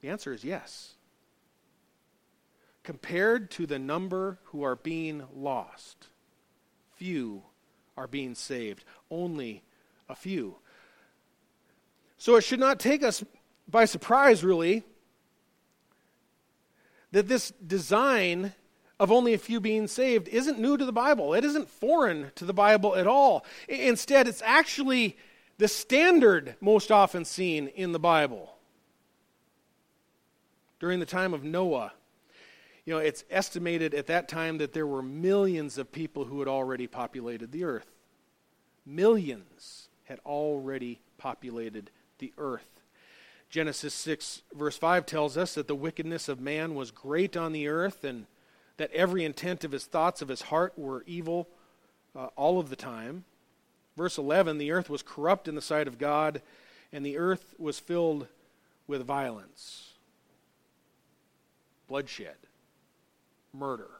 The 0.00 0.08
answer 0.08 0.32
is 0.32 0.44
yes 0.44 0.94
compared 2.88 3.50
to 3.50 3.66
the 3.66 3.78
number 3.78 4.38
who 4.44 4.62
are 4.62 4.74
being 4.74 5.22
lost. 5.36 6.06
Few 6.96 7.42
are 7.98 8.06
being 8.06 8.34
saved, 8.34 8.82
only 9.10 9.62
a 10.08 10.14
few. 10.14 10.56
So 12.16 12.36
it 12.36 12.44
should 12.44 12.60
not 12.60 12.80
take 12.80 13.02
us 13.02 13.22
by 13.68 13.84
surprise, 13.84 14.42
really, 14.42 14.84
that 17.12 17.28
this 17.28 17.50
design 17.50 18.54
of 18.98 19.12
only 19.12 19.34
a 19.34 19.38
few 19.38 19.60
being 19.60 19.86
saved 19.86 20.26
isn't 20.28 20.58
new 20.58 20.78
to 20.78 20.86
the 20.86 20.90
Bible. 20.90 21.34
It 21.34 21.44
isn't 21.44 21.68
foreign 21.68 22.30
to 22.36 22.46
the 22.46 22.54
Bible 22.54 22.96
at 22.96 23.06
all. 23.06 23.44
Instead, 23.68 24.26
it's 24.26 24.40
actually 24.40 25.14
the 25.58 25.68
standard 25.68 26.54
most 26.58 26.90
often 26.90 27.26
seen 27.26 27.68
in 27.68 27.92
the 27.92 27.98
Bible. 27.98 28.56
During 30.80 31.00
the 31.00 31.04
time 31.04 31.34
of 31.34 31.44
Noah, 31.44 31.92
you 32.88 32.94
know, 32.94 33.00
it's 33.00 33.22
estimated 33.30 33.92
at 33.92 34.06
that 34.06 34.28
time 34.28 34.56
that 34.56 34.72
there 34.72 34.86
were 34.86 35.02
millions 35.02 35.76
of 35.76 35.92
people 35.92 36.24
who 36.24 36.38
had 36.38 36.48
already 36.48 36.86
populated 36.86 37.52
the 37.52 37.64
earth. 37.64 37.92
Millions 38.86 39.90
had 40.04 40.20
already 40.24 40.98
populated 41.18 41.90
the 42.18 42.32
earth. 42.38 42.80
Genesis 43.50 43.92
6, 43.92 44.40
verse 44.54 44.78
5 44.78 45.04
tells 45.04 45.36
us 45.36 45.52
that 45.52 45.68
the 45.68 45.74
wickedness 45.74 46.30
of 46.30 46.40
man 46.40 46.74
was 46.74 46.90
great 46.90 47.36
on 47.36 47.52
the 47.52 47.68
earth 47.68 48.04
and 48.04 48.24
that 48.78 48.90
every 48.92 49.22
intent 49.22 49.64
of 49.64 49.72
his 49.72 49.84
thoughts 49.84 50.22
of 50.22 50.28
his 50.28 50.40
heart 50.40 50.72
were 50.78 51.04
evil 51.06 51.46
uh, 52.16 52.28
all 52.36 52.58
of 52.58 52.70
the 52.70 52.76
time. 52.76 53.24
Verse 53.98 54.16
11 54.16 54.56
the 54.56 54.72
earth 54.72 54.88
was 54.88 55.02
corrupt 55.02 55.46
in 55.46 55.54
the 55.54 55.60
sight 55.60 55.88
of 55.88 55.98
God, 55.98 56.40
and 56.90 57.04
the 57.04 57.18
earth 57.18 57.54
was 57.58 57.78
filled 57.78 58.28
with 58.86 59.04
violence, 59.04 59.92
bloodshed 61.86 62.47
murder. 63.52 63.90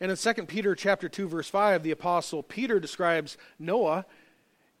And 0.00 0.10
in 0.10 0.16
2 0.16 0.32
Peter 0.46 0.74
chapter 0.74 1.08
2 1.08 1.28
verse 1.28 1.48
5, 1.48 1.82
the 1.82 1.90
apostle 1.90 2.42
Peter 2.42 2.80
describes 2.80 3.36
Noah 3.58 4.06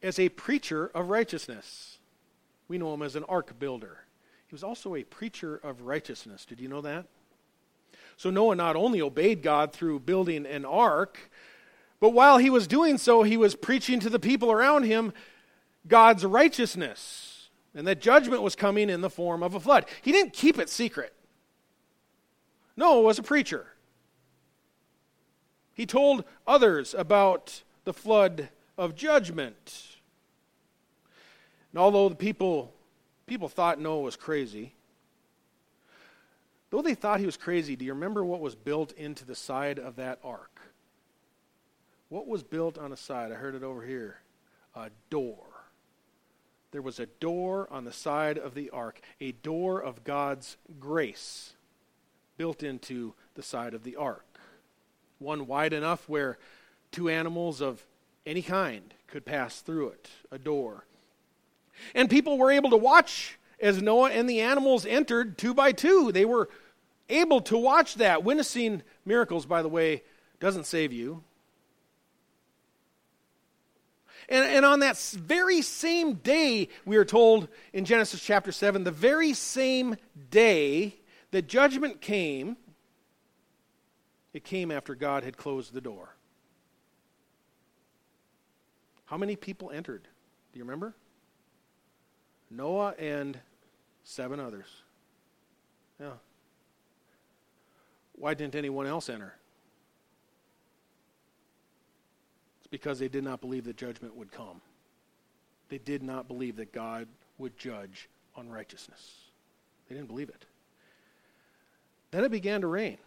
as 0.02 0.18
a 0.18 0.30
preacher 0.30 0.90
of 0.94 1.10
righteousness. 1.10 1.98
We 2.68 2.78
know 2.78 2.94
him 2.94 3.02
as 3.02 3.16
an 3.16 3.24
ark 3.24 3.58
builder. 3.58 4.04
He 4.46 4.54
was 4.54 4.64
also 4.64 4.94
a 4.94 5.04
preacher 5.04 5.56
of 5.56 5.82
righteousness. 5.82 6.44
Did 6.44 6.60
you 6.60 6.68
know 6.68 6.80
that? 6.80 7.06
So 8.16 8.30
Noah 8.30 8.56
not 8.56 8.76
only 8.76 9.00
obeyed 9.00 9.42
God 9.42 9.72
through 9.72 10.00
building 10.00 10.46
an 10.46 10.64
ark, 10.64 11.30
but 12.00 12.10
while 12.10 12.38
he 12.38 12.50
was 12.50 12.66
doing 12.66 12.96
so, 12.96 13.22
he 13.22 13.36
was 13.36 13.54
preaching 13.54 14.00
to 14.00 14.10
the 14.10 14.18
people 14.18 14.50
around 14.50 14.84
him 14.84 15.12
God's 15.86 16.24
righteousness 16.24 17.48
and 17.74 17.86
that 17.86 18.00
judgment 18.00 18.42
was 18.42 18.56
coming 18.56 18.90
in 18.90 19.00
the 19.00 19.10
form 19.10 19.42
of 19.42 19.54
a 19.54 19.60
flood. 19.60 19.86
He 20.02 20.12
didn't 20.12 20.32
keep 20.32 20.58
it 20.58 20.68
secret. 20.68 21.14
Noah 22.80 23.02
was 23.02 23.18
a 23.18 23.22
preacher. 23.22 23.66
He 25.74 25.84
told 25.84 26.24
others 26.46 26.94
about 26.94 27.62
the 27.84 27.92
flood 27.92 28.48
of 28.78 28.94
judgment. 28.94 29.98
And 31.72 31.78
although 31.78 32.08
the 32.08 32.14
people, 32.14 32.72
people 33.26 33.50
thought 33.50 33.78
Noah 33.78 34.00
was 34.00 34.16
crazy, 34.16 34.72
though 36.70 36.80
they 36.80 36.94
thought 36.94 37.20
he 37.20 37.26
was 37.26 37.36
crazy, 37.36 37.76
do 37.76 37.84
you 37.84 37.92
remember 37.92 38.24
what 38.24 38.40
was 38.40 38.54
built 38.54 38.92
into 38.92 39.26
the 39.26 39.34
side 39.34 39.78
of 39.78 39.96
that 39.96 40.18
ark? 40.24 40.62
What 42.08 42.26
was 42.26 42.42
built 42.42 42.78
on 42.78 42.88
the 42.88 42.96
side? 42.96 43.30
I 43.30 43.34
heard 43.34 43.54
it 43.54 43.62
over 43.62 43.82
here. 43.82 44.20
A 44.74 44.88
door. 45.10 45.44
There 46.70 46.80
was 46.80 46.98
a 46.98 47.04
door 47.04 47.68
on 47.70 47.84
the 47.84 47.92
side 47.92 48.38
of 48.38 48.54
the 48.54 48.70
ark, 48.70 49.02
a 49.20 49.32
door 49.32 49.82
of 49.82 50.02
God's 50.02 50.56
grace 50.78 51.52
built 52.40 52.62
into 52.62 53.12
the 53.34 53.42
side 53.42 53.74
of 53.74 53.84
the 53.84 53.96
ark. 53.96 54.24
One 55.18 55.46
wide 55.46 55.74
enough 55.74 56.08
where 56.08 56.38
two 56.90 57.10
animals 57.10 57.60
of 57.60 57.84
any 58.24 58.40
kind 58.40 58.94
could 59.08 59.26
pass 59.26 59.60
through 59.60 59.88
it, 59.88 60.08
a 60.30 60.38
door. 60.38 60.86
And 61.94 62.08
people 62.08 62.38
were 62.38 62.50
able 62.50 62.70
to 62.70 62.78
watch 62.78 63.38
as 63.60 63.82
Noah 63.82 64.12
and 64.12 64.26
the 64.26 64.40
animals 64.40 64.86
entered 64.86 65.36
two 65.36 65.52
by 65.52 65.72
two. 65.72 66.12
They 66.12 66.24
were 66.24 66.48
able 67.10 67.42
to 67.42 67.58
watch 67.58 67.96
that. 67.96 68.24
Witnessing 68.24 68.84
miracles, 69.04 69.44
by 69.44 69.60
the 69.60 69.68
way, 69.68 70.02
doesn't 70.40 70.64
save 70.64 70.94
you. 70.94 71.22
And, 74.30 74.46
and 74.46 74.64
on 74.64 74.80
that 74.80 74.96
very 74.96 75.60
same 75.60 76.14
day, 76.14 76.70
we 76.86 76.96
are 76.96 77.04
told 77.04 77.48
in 77.74 77.84
Genesis 77.84 78.22
chapter 78.22 78.50
7, 78.50 78.84
the 78.84 78.90
very 78.90 79.34
same 79.34 79.96
day 80.30 80.99
that 81.30 81.46
judgment 81.46 82.00
came, 82.00 82.56
it 84.32 84.44
came 84.44 84.70
after 84.70 84.94
God 84.94 85.24
had 85.24 85.36
closed 85.36 85.72
the 85.72 85.80
door. 85.80 86.14
How 89.06 89.16
many 89.16 89.36
people 89.36 89.70
entered? 89.70 90.02
Do 90.52 90.58
you 90.58 90.64
remember? 90.64 90.94
Noah 92.50 92.94
and 92.98 93.38
seven 94.04 94.40
others. 94.40 94.66
Yeah. 96.00 96.12
Why 98.14 98.34
didn't 98.34 98.54
anyone 98.54 98.86
else 98.86 99.08
enter? 99.08 99.34
It's 102.60 102.68
because 102.68 102.98
they 102.98 103.08
did 103.08 103.24
not 103.24 103.40
believe 103.40 103.64
that 103.64 103.76
judgment 103.76 104.14
would 104.16 104.30
come. 104.30 104.60
They 105.68 105.78
did 105.78 106.02
not 106.02 106.28
believe 106.28 106.56
that 106.56 106.72
God 106.72 107.06
would 107.38 107.56
judge 107.56 108.08
unrighteousness. 108.36 109.30
They 109.88 109.94
didn't 109.94 110.08
believe 110.08 110.28
it. 110.28 110.44
Then 112.10 112.24
it 112.24 112.30
began 112.30 112.62
to 112.62 112.66
rain. 112.66 112.98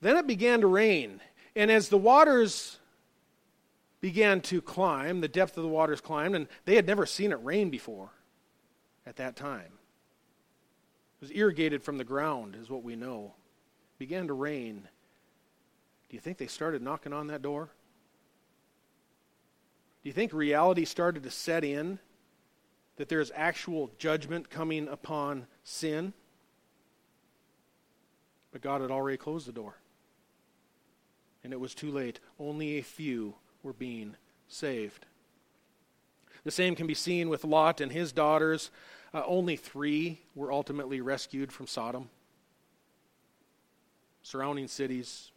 Then 0.00 0.16
it 0.16 0.26
began 0.26 0.60
to 0.60 0.66
rain. 0.66 1.20
And 1.56 1.70
as 1.70 1.88
the 1.88 1.98
waters 1.98 2.78
began 4.00 4.40
to 4.42 4.60
climb, 4.60 5.20
the 5.20 5.28
depth 5.28 5.56
of 5.56 5.62
the 5.62 5.68
waters 5.68 6.00
climbed, 6.00 6.36
and 6.36 6.46
they 6.66 6.76
had 6.76 6.86
never 6.86 7.06
seen 7.06 7.32
it 7.32 7.42
rain 7.42 7.70
before 7.70 8.10
at 9.06 9.16
that 9.16 9.34
time. 9.34 9.78
It 11.20 11.20
was 11.20 11.30
irrigated 11.32 11.82
from 11.82 11.96
the 11.96 12.04
ground, 12.04 12.56
is 12.60 12.68
what 12.68 12.82
we 12.82 12.96
know. 12.96 13.34
It 13.94 13.98
began 13.98 14.26
to 14.26 14.34
rain. 14.34 14.88
Do 16.08 16.16
you 16.16 16.20
think 16.20 16.38
they 16.38 16.46
started 16.46 16.82
knocking 16.82 17.12
on 17.12 17.28
that 17.28 17.42
door? 17.42 17.70
Do 20.02 20.08
you 20.08 20.12
think 20.12 20.34
reality 20.34 20.84
started 20.84 21.22
to 21.22 21.30
set 21.30 21.64
in? 21.64 21.98
That 22.96 23.08
there's 23.08 23.32
actual 23.34 23.90
judgment 23.98 24.50
coming 24.50 24.86
upon 24.86 25.46
sin? 25.62 26.12
But 28.54 28.62
God 28.62 28.82
had 28.82 28.92
already 28.92 29.16
closed 29.16 29.48
the 29.48 29.52
door. 29.52 29.74
And 31.42 31.52
it 31.52 31.58
was 31.58 31.74
too 31.74 31.90
late. 31.90 32.20
Only 32.38 32.78
a 32.78 32.82
few 32.82 33.34
were 33.64 33.72
being 33.72 34.14
saved. 34.46 35.06
The 36.44 36.52
same 36.52 36.76
can 36.76 36.86
be 36.86 36.94
seen 36.94 37.28
with 37.28 37.42
Lot 37.42 37.80
and 37.80 37.90
his 37.90 38.12
daughters. 38.12 38.70
Uh, 39.12 39.24
only 39.26 39.56
three 39.56 40.20
were 40.36 40.52
ultimately 40.52 41.00
rescued 41.00 41.50
from 41.50 41.66
Sodom. 41.66 42.10
Surrounding 44.22 44.68
cities, 44.68 45.32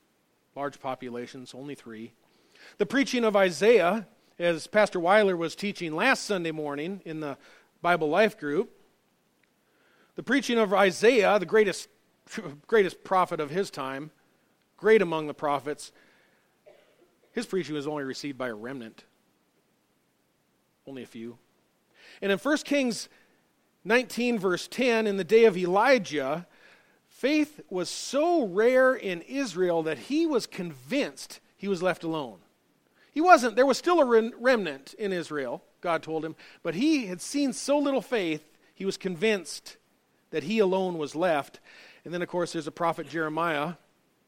large 0.56 0.80
populations, 0.80 1.56
only 1.56 1.74
three. 1.74 2.14
The 2.78 2.86
preaching 2.86 3.24
of 3.24 3.36
Isaiah, 3.36 4.06
as 4.38 4.68
Pastor 4.68 5.00
Weiler 5.00 5.36
was 5.36 5.56
teaching 5.56 5.96
last 5.96 6.24
Sunday 6.26 6.52
morning 6.52 7.02
in 7.04 7.22
the 7.22 7.40
Bible 7.82 8.10
Life 8.10 8.38
group, 8.38 8.70
the 10.14 10.22
preaching 10.22 10.60
of 10.60 10.72
Isaiah, 10.72 11.40
the 11.40 11.48
greatest, 11.48 11.90
greatest 12.68 13.04
prophet 13.04 13.40
of 13.40 13.50
his 13.50 13.70
time, 13.70 14.12
great 14.78 15.02
among 15.02 15.28
the 15.28 15.34
prophets, 15.34 15.92
his 17.34 17.46
preaching 17.46 17.76
was 17.76 17.88
only 17.88 18.04
received 18.04 18.38
by 18.38 18.48
a 18.48 18.56
remnant, 18.56 19.04
only 20.88 21.04
a 21.04 21.08
few. 21.08 21.38
And 22.22 22.32
in 22.32 22.38
1 22.40 22.58
Kings 22.60 23.10
19, 23.84 24.40
verse 24.40 24.68
10, 24.68 25.08
in 25.08 25.18
the 25.18 25.24
day 25.24 25.46
of 25.46 25.56
Elijah, 25.56 26.48
faith 27.08 27.62
was 27.70 27.90
so 27.90 28.46
rare 28.46 28.94
in 28.94 29.22
Israel 29.22 29.84
that 29.84 29.98
he 29.98 30.26
was 30.26 30.46
convinced 30.46 31.40
he 31.56 31.68
was 31.68 31.82
left 31.82 32.04
alone. 32.04 32.40
He 33.14 33.22
wasn't, 33.22 33.56
there 33.56 33.66
was 33.66 33.78
still 33.78 34.00
a 34.00 34.32
remnant 34.38 34.94
in 35.00 35.14
Israel, 35.14 35.64
God 35.82 36.04
told 36.04 36.26
him, 36.26 36.36
but 36.64 36.76
he 36.76 37.08
had 37.08 37.22
seen 37.22 37.54
so 37.54 37.78
little 37.78 38.02
faith, 38.02 38.44
he 38.76 38.86
was 38.86 38.98
convinced 38.98 39.78
that 40.32 40.44
he 40.44 40.60
alone 40.60 40.98
was 40.98 41.16
left. 41.16 41.60
And 42.08 42.14
then, 42.14 42.22
of 42.22 42.30
course, 42.30 42.54
there's 42.54 42.68
a 42.68 42.72
prophet 42.72 43.10
Jeremiah, 43.10 43.74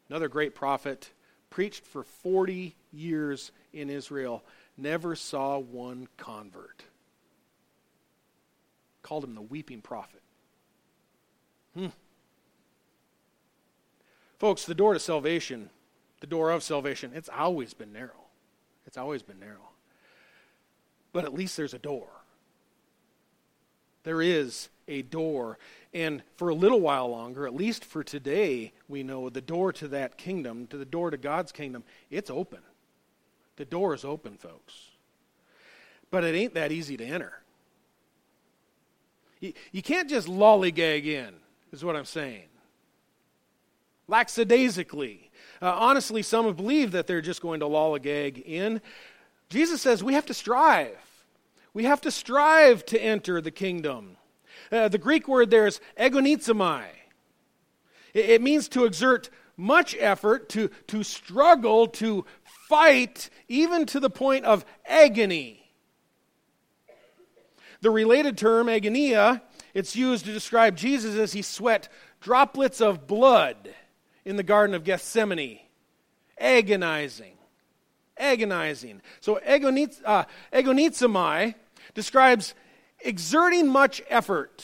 another 0.10 0.28
great 0.28 0.54
prophet, 0.54 1.12
preached 1.50 1.86
for 1.86 2.04
40 2.04 2.76
years 2.92 3.54
in 3.72 3.90
Israel, 3.90 4.44
never 4.76 5.16
saw 5.16 5.60
one 5.60 6.10
convert. 6.18 6.84
Called 9.02 9.24
him 9.24 9.34
the 9.34 9.42
weeping 9.42 9.82
prophet. 9.82 10.22
Hmm. 11.74 11.88
Folks, 14.40 14.66
the 14.66 14.76
door 14.76 14.94
to 14.94 15.00
salvation, 15.00 15.70
the 16.20 16.28
door 16.28 16.52
of 16.52 16.64
salvation, 16.64 17.14
it's 17.16 17.30
always 17.30 17.74
been 17.74 17.94
narrow. 17.94 18.26
It's 18.88 18.98
always 18.98 19.24
been 19.24 19.40
narrow. 19.40 19.70
But 21.14 21.24
at 21.24 21.34
least 21.34 21.56
there's 21.56 21.74
a 21.74 21.80
door. 21.80 22.10
There 24.04 24.22
is 24.22 24.70
a 24.88 25.02
door. 25.04 25.58
And 25.94 26.24
for 26.36 26.50
a 26.50 26.56
little 26.56 26.82
while 26.82 27.10
longer, 27.10 27.46
at 27.46 27.56
least 27.56 27.84
for 27.86 28.04
today, 28.04 28.74
we 28.88 29.04
know 29.04 29.30
the 29.30 29.42
door 29.42 29.74
to 29.74 29.88
that 29.90 30.18
kingdom, 30.18 30.68
to 30.68 30.78
the 30.78 30.86
door 30.86 31.12
to 31.12 31.18
God's 31.18 31.52
kingdom, 31.52 31.84
it's 32.10 32.30
open. 32.30 32.60
The 33.56 33.66
door 33.66 33.94
is 33.94 34.06
open, 34.06 34.38
folks. 34.38 34.90
But 36.12 36.24
it 36.24 36.36
ain't 36.36 36.54
that 36.54 36.72
easy 36.72 36.98
to 36.98 37.06
enter. 37.06 37.42
You, 39.40 39.54
you 39.72 39.82
can't 39.82 40.10
just 40.10 40.28
lollygag 40.28 41.06
in, 41.06 41.34
is 41.72 41.84
what 41.84 41.96
I'm 41.96 42.06
saying. 42.06 42.48
Lackadaisically. 44.08 45.30
Uh, 45.62 45.74
honestly, 45.74 46.22
some 46.22 46.46
have 46.46 46.58
believed 46.58 46.94
that 46.94 47.06
they're 47.06 47.22
just 47.22 47.42
going 47.42 47.60
to 47.60 47.66
lollygag 47.66 48.44
in. 48.46 48.82
Jesus 49.50 49.82
says 49.82 50.04
we 50.04 50.14
have 50.14 50.26
to 50.28 50.34
strive. 50.34 50.98
We 51.74 51.84
have 51.86 52.02
to 52.02 52.12
strive 52.12 52.86
to 52.88 53.02
enter 53.02 53.42
the 53.42 53.52
kingdom. 53.52 54.18
Uh, 54.72 54.88
the 54.88 54.98
Greek 54.98 55.28
word 55.28 55.50
there 55.50 55.68
is 55.68 55.80
agonizomai. 56.00 56.86
It, 58.14 58.30
it 58.30 58.42
means 58.42 58.68
to 58.70 58.86
exert 58.86 59.30
much 59.56 59.96
effort, 60.00 60.50
to, 60.50 60.70
to 60.88 61.04
struggle, 61.04 61.88
to 61.88 62.26
fight, 62.44 63.30
even 63.48 63.86
to 63.88 64.00
the 64.00 64.10
point 64.10 64.46
of 64.46 64.66
agony. 64.86 65.70
The 67.82 67.92
related 67.92 68.38
term, 68.38 68.68
agonia, 68.68 69.42
it's 69.74 69.96
used 69.96 70.26
to 70.26 70.34
describe 70.34 70.76
Jesus 70.76 71.16
as 71.16 71.34
he 71.34 71.42
sweat 71.42 71.90
droplets 72.22 72.82
of 72.82 73.08
blood 73.08 73.74
in 74.26 74.36
the 74.36 74.44
Garden 74.44 74.76
of 74.76 74.84
Gethsemane, 74.84 75.60
agonizing. 76.38 77.39
Agonizing. 78.20 79.02
So, 79.22 79.40
agonizomai 79.48 81.50
uh, 81.50 81.54
describes 81.96 82.54
exerting 83.00 83.68
much 83.68 84.02
effort 84.10 84.64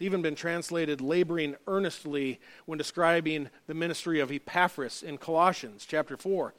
it's 0.00 0.06
even 0.06 0.22
been 0.22 0.34
translated 0.34 1.02
laboring 1.02 1.56
earnestly 1.66 2.40
when 2.64 2.78
describing 2.78 3.50
the 3.66 3.74
ministry 3.74 4.18
of 4.18 4.32
Epaphras 4.32 5.02
in 5.02 5.18
Colossians 5.18 5.84
chapter 5.86 6.16
4. 6.16 6.54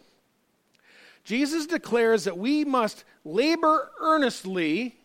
Jesus 1.23 1.65
declares 1.65 2.25
that 2.25 2.37
we 2.37 2.63
must 2.63 3.03
labor 3.25 3.89
earnestly 3.99 4.95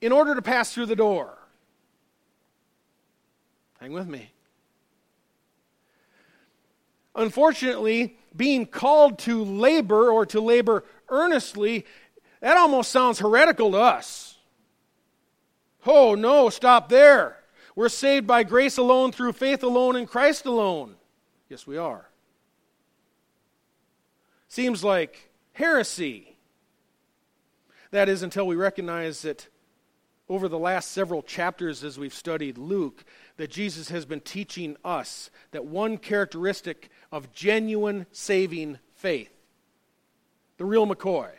in 0.00 0.12
order 0.12 0.36
to 0.36 0.42
pass 0.42 0.72
through 0.72 0.86
the 0.86 0.94
door. 0.94 1.36
Hang 3.80 3.92
with 3.92 4.06
me. 4.06 4.30
Unfortunately, 7.16 8.16
being 8.36 8.66
called 8.66 9.18
to 9.20 9.44
labor 9.44 10.10
or 10.10 10.26
to 10.26 10.40
labor 10.40 10.84
earnestly, 11.08 11.86
that 12.40 12.56
almost 12.56 12.90
sounds 12.90 13.18
heretical 13.18 13.72
to 13.72 13.78
us. 13.78 14.36
Oh, 15.86 16.14
no, 16.14 16.48
stop 16.48 16.88
there. 16.88 17.38
We're 17.76 17.88
saved 17.88 18.26
by 18.26 18.42
grace 18.42 18.76
alone, 18.76 19.12
through 19.12 19.32
faith 19.32 19.62
alone, 19.62 19.96
in 19.96 20.06
Christ 20.06 20.46
alone. 20.46 20.94
Yes, 21.48 21.66
we 21.66 21.76
are. 21.76 22.08
Seems 24.48 24.84
like 24.84 25.30
heresy. 25.52 26.36
That 27.90 28.08
is, 28.08 28.22
until 28.22 28.46
we 28.46 28.56
recognize 28.56 29.22
that 29.22 29.48
over 30.28 30.48
the 30.48 30.58
last 30.58 30.92
several 30.92 31.22
chapters 31.22 31.84
as 31.84 31.98
we've 31.98 32.14
studied 32.14 32.56
Luke, 32.56 33.04
that 33.36 33.50
Jesus 33.50 33.90
has 33.90 34.04
been 34.04 34.20
teaching 34.20 34.76
us 34.84 35.30
that 35.50 35.66
one 35.66 35.98
characteristic 35.98 36.90
of 37.14 37.32
genuine 37.32 38.06
saving 38.10 38.76
faith, 38.96 39.30
the 40.56 40.64
real 40.64 40.84
McCoy, 40.84 41.30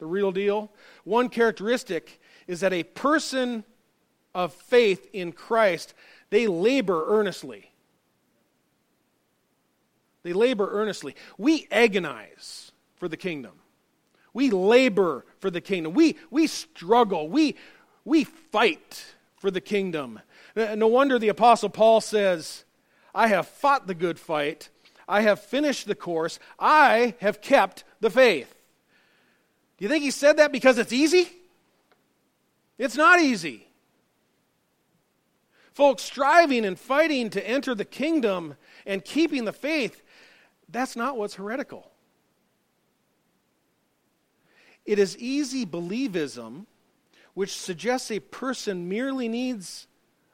the 0.00 0.06
real 0.06 0.32
deal, 0.32 0.72
one 1.04 1.28
characteristic 1.28 2.20
is 2.48 2.58
that 2.60 2.72
a 2.72 2.82
person 2.82 3.62
of 4.34 4.52
faith 4.52 5.06
in 5.12 5.30
Christ, 5.30 5.94
they 6.30 6.48
labor 6.48 7.04
earnestly. 7.06 7.70
They 10.24 10.32
labor 10.32 10.68
earnestly. 10.68 11.14
We 11.38 11.68
agonize 11.70 12.72
for 12.96 13.06
the 13.06 13.16
kingdom. 13.16 13.52
We 14.34 14.50
labor 14.50 15.24
for 15.38 15.48
the 15.48 15.60
kingdom. 15.60 15.94
We, 15.94 16.16
we 16.32 16.48
struggle. 16.48 17.28
We, 17.28 17.54
we 18.04 18.24
fight 18.24 19.04
for 19.36 19.52
the 19.52 19.60
kingdom. 19.60 20.18
No 20.56 20.88
wonder 20.88 21.20
the 21.20 21.28
Apostle 21.28 21.68
Paul 21.68 22.00
says, 22.00 22.64
I 23.14 23.28
have 23.28 23.46
fought 23.46 23.86
the 23.86 23.94
good 23.94 24.18
fight. 24.18 24.70
I 25.10 25.22
have 25.22 25.40
finished 25.40 25.88
the 25.88 25.96
course. 25.96 26.38
I 26.56 27.14
have 27.18 27.40
kept 27.40 27.82
the 27.98 28.10
faith. 28.10 28.54
Do 29.76 29.84
you 29.84 29.88
think 29.88 30.04
he 30.04 30.12
said 30.12 30.36
that 30.36 30.52
because 30.52 30.78
it's 30.78 30.92
easy? 30.92 31.28
It's 32.78 32.96
not 32.96 33.20
easy. 33.20 33.66
Folks, 35.72 36.04
striving 36.04 36.64
and 36.64 36.78
fighting 36.78 37.28
to 37.30 37.44
enter 37.46 37.74
the 37.74 37.84
kingdom 37.84 38.54
and 38.86 39.04
keeping 39.04 39.46
the 39.46 39.52
faith, 39.52 40.00
that's 40.68 40.94
not 40.94 41.16
what's 41.16 41.34
heretical. 41.34 41.90
It 44.86 45.00
is 45.00 45.18
easy 45.18 45.66
believism, 45.66 46.66
which 47.34 47.56
suggests 47.56 48.12
a 48.12 48.20
person 48.20 48.88
merely 48.88 49.26
needs 49.26 49.88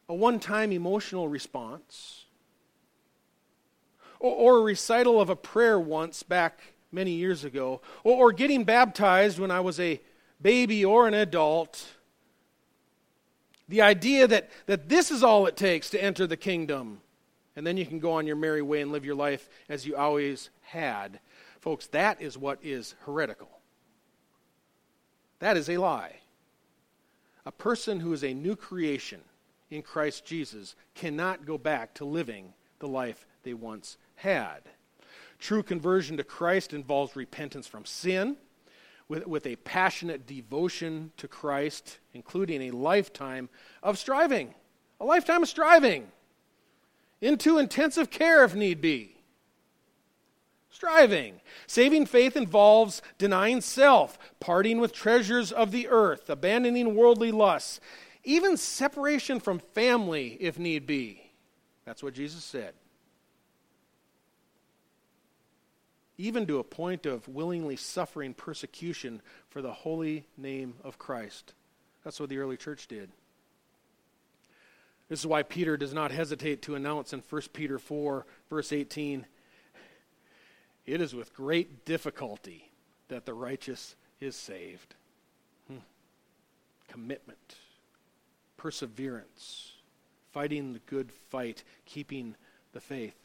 a 0.06 0.14
one 0.14 0.38
time 0.38 0.70
emotional 0.70 1.28
response 1.28 2.25
or, 4.20 4.34
or, 4.34 4.58
a 4.58 4.62
recital 4.62 5.20
of 5.20 5.30
a 5.30 5.36
prayer 5.36 5.78
once 5.78 6.22
back 6.22 6.60
many 6.92 7.12
years 7.12 7.44
ago, 7.44 7.80
or, 8.04 8.28
or 8.28 8.32
getting 8.32 8.64
baptized 8.64 9.38
when 9.38 9.50
I 9.50 9.60
was 9.60 9.78
a 9.80 10.00
baby 10.40 10.84
or 10.84 11.06
an 11.06 11.14
adult. 11.14 11.84
The 13.68 13.82
idea 13.82 14.26
that, 14.28 14.50
that 14.66 14.88
this 14.88 15.10
is 15.10 15.22
all 15.22 15.46
it 15.46 15.56
takes 15.56 15.90
to 15.90 16.02
enter 16.02 16.26
the 16.26 16.36
kingdom, 16.36 17.00
and 17.56 17.66
then 17.66 17.76
you 17.76 17.86
can 17.86 17.98
go 17.98 18.12
on 18.12 18.26
your 18.26 18.36
merry 18.36 18.62
way 18.62 18.80
and 18.80 18.92
live 18.92 19.04
your 19.04 19.14
life 19.14 19.48
as 19.68 19.86
you 19.86 19.96
always 19.96 20.50
had. 20.62 21.20
Folks, 21.60 21.86
that 21.88 22.20
is 22.20 22.38
what 22.38 22.58
is 22.62 22.94
heretical. 23.04 23.48
That 25.40 25.56
is 25.56 25.68
a 25.68 25.78
lie. 25.78 26.16
A 27.44 27.52
person 27.52 28.00
who 28.00 28.12
is 28.12 28.24
a 28.24 28.34
new 28.34 28.56
creation 28.56 29.20
in 29.70 29.82
Christ 29.82 30.24
Jesus 30.24 30.74
cannot 30.94 31.46
go 31.46 31.58
back 31.58 31.94
to 31.94 32.04
living 32.04 32.52
the 32.78 32.88
life 32.88 33.26
they 33.42 33.54
once 33.54 33.96
had. 34.16 34.60
True 35.38 35.62
conversion 35.62 36.16
to 36.16 36.24
Christ 36.24 36.72
involves 36.72 37.16
repentance 37.16 37.66
from 37.66 37.84
sin 37.84 38.36
with, 39.08 39.26
with 39.26 39.46
a 39.46 39.56
passionate 39.56 40.26
devotion 40.26 41.12
to 41.16 41.28
Christ, 41.28 41.98
including 42.12 42.62
a 42.62 42.70
lifetime 42.70 43.48
of 43.82 43.98
striving. 43.98 44.54
A 45.00 45.04
lifetime 45.04 45.42
of 45.42 45.48
striving 45.48 46.08
into 47.20 47.58
intensive 47.58 48.10
care 48.10 48.44
if 48.44 48.54
need 48.54 48.80
be 48.80 49.16
striving. 50.76 51.40
Saving 51.66 52.04
faith 52.04 52.36
involves 52.36 53.00
denying 53.16 53.62
self, 53.62 54.18
parting 54.40 54.78
with 54.78 54.92
treasures 54.92 55.50
of 55.50 55.70
the 55.72 55.88
earth, 55.88 56.28
abandoning 56.28 56.94
worldly 56.94 57.32
lusts, 57.32 57.80
even 58.24 58.56
separation 58.56 59.40
from 59.40 59.58
family 59.58 60.36
if 60.38 60.58
need 60.58 60.86
be. 60.86 61.30
That's 61.86 62.02
what 62.02 62.14
Jesus 62.14 62.44
said. 62.44 62.74
Even 66.18 66.46
to 66.46 66.58
a 66.58 66.64
point 66.64 67.04
of 67.06 67.28
willingly 67.28 67.76
suffering 67.76 68.32
persecution 68.32 69.20
for 69.50 69.60
the 69.60 69.72
holy 69.72 70.26
name 70.36 70.74
of 70.82 70.98
Christ. 70.98 71.52
That's 72.04 72.18
what 72.18 72.28
the 72.28 72.38
early 72.38 72.56
church 72.56 72.86
did. 72.86 73.10
This 75.08 75.20
is 75.20 75.26
why 75.26 75.42
Peter 75.42 75.76
does 75.76 75.94
not 75.94 76.10
hesitate 76.10 76.62
to 76.62 76.74
announce 76.74 77.12
in 77.12 77.22
1 77.28 77.42
Peter 77.52 77.78
4, 77.78 78.26
verse 78.48 78.72
18 78.72 79.26
it 80.86 81.00
is 81.00 81.14
with 81.14 81.34
great 81.34 81.84
difficulty 81.84 82.70
that 83.08 83.26
the 83.26 83.34
righteous 83.34 83.96
is 84.20 84.36
saved. 84.36 84.94
Hmm. 85.68 85.78
Commitment, 86.88 87.56
perseverance, 88.56 89.72
fighting 90.32 90.72
the 90.72 90.78
good 90.80 91.10
fight, 91.12 91.64
keeping 91.84 92.36
the 92.72 92.80
faith. 92.80 93.16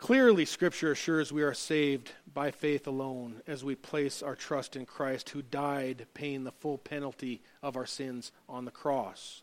Clearly, 0.00 0.46
Scripture 0.46 0.92
assures 0.92 1.30
we 1.30 1.42
are 1.42 1.52
saved 1.52 2.12
by 2.32 2.50
faith 2.50 2.86
alone 2.86 3.42
as 3.46 3.62
we 3.62 3.74
place 3.74 4.22
our 4.22 4.34
trust 4.34 4.74
in 4.74 4.86
Christ, 4.86 5.28
who 5.28 5.42
died 5.42 6.06
paying 6.14 6.42
the 6.42 6.52
full 6.52 6.78
penalty 6.78 7.42
of 7.62 7.76
our 7.76 7.84
sins 7.84 8.32
on 8.48 8.64
the 8.64 8.70
cross. 8.70 9.42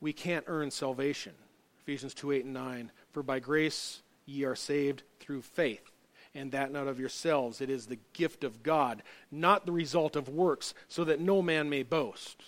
We 0.00 0.12
can't 0.12 0.44
earn 0.48 0.72
salvation. 0.72 1.34
Ephesians 1.80 2.14
2 2.14 2.32
8 2.32 2.44
and 2.46 2.54
9. 2.54 2.92
For 3.12 3.22
by 3.22 3.38
grace 3.38 4.02
ye 4.26 4.44
are 4.44 4.56
saved 4.56 5.04
through 5.20 5.42
faith, 5.42 5.92
and 6.34 6.50
that 6.50 6.72
not 6.72 6.88
of 6.88 6.98
yourselves. 6.98 7.60
It 7.60 7.70
is 7.70 7.86
the 7.86 8.00
gift 8.12 8.42
of 8.42 8.64
God, 8.64 9.04
not 9.30 9.66
the 9.66 9.72
result 9.72 10.16
of 10.16 10.28
works, 10.28 10.74
so 10.88 11.04
that 11.04 11.20
no 11.20 11.42
man 11.42 11.70
may 11.70 11.84
boast. 11.84 12.42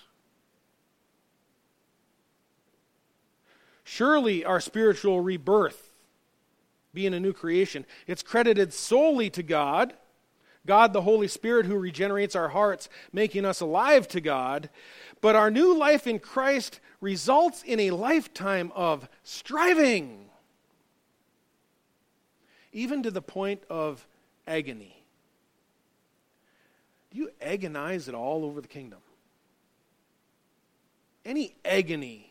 Surely 3.85 4.45
our 4.45 4.61
spiritual 4.61 5.21
rebirth, 5.21 5.88
being 6.93 7.15
a 7.15 7.21
new 7.21 7.33
creation, 7.33 7.85
it's 8.07 8.23
credited 8.23 8.73
solely 8.73 9.31
to 9.31 9.43
God. 9.43 9.95
God, 10.67 10.93
the 10.93 11.03
Holy 11.03 11.29
Spirit, 11.29 11.67
who 11.67 11.77
regenerates 11.77 12.37
our 12.37 12.49
hearts, 12.49 12.89
making 13.13 13.45
us 13.45 13.61
alive 13.61 14.07
to 14.09 14.21
God. 14.21 14.69
But 15.21 15.35
our 15.35 15.51
new 15.51 15.77
life 15.77 16.07
in 16.07 16.19
Christ 16.19 16.81
results 17.01 17.63
in 17.63 17.81
a 17.81 17.91
lifetime 17.91 18.71
of 18.75 19.09
striving 19.23 20.29
even 22.73 23.03
to 23.03 23.11
the 23.11 23.23
point 23.23 23.63
of 23.69 24.07
agony. 24.47 25.03
Do 27.11 27.19
you 27.19 27.31
agonize 27.41 28.09
at 28.09 28.15
all 28.15 28.45
over 28.45 28.61
the 28.61 28.69
kingdom? 28.69 29.01
Any 31.25 31.55
agony? 31.65 32.28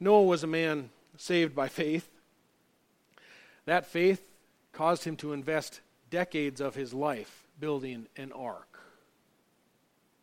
Noah 0.00 0.24
was 0.24 0.42
a 0.42 0.48
man 0.48 0.88
saved 1.18 1.54
by 1.54 1.68
faith. 1.68 2.08
That 3.66 3.86
faith 3.86 4.30
caused 4.72 5.04
him 5.04 5.16
to 5.16 5.34
invest 5.34 5.82
decades 6.08 6.60
of 6.60 6.74
his 6.74 6.94
life 6.94 7.46
building 7.60 8.06
an 8.16 8.32
ark, 8.32 8.80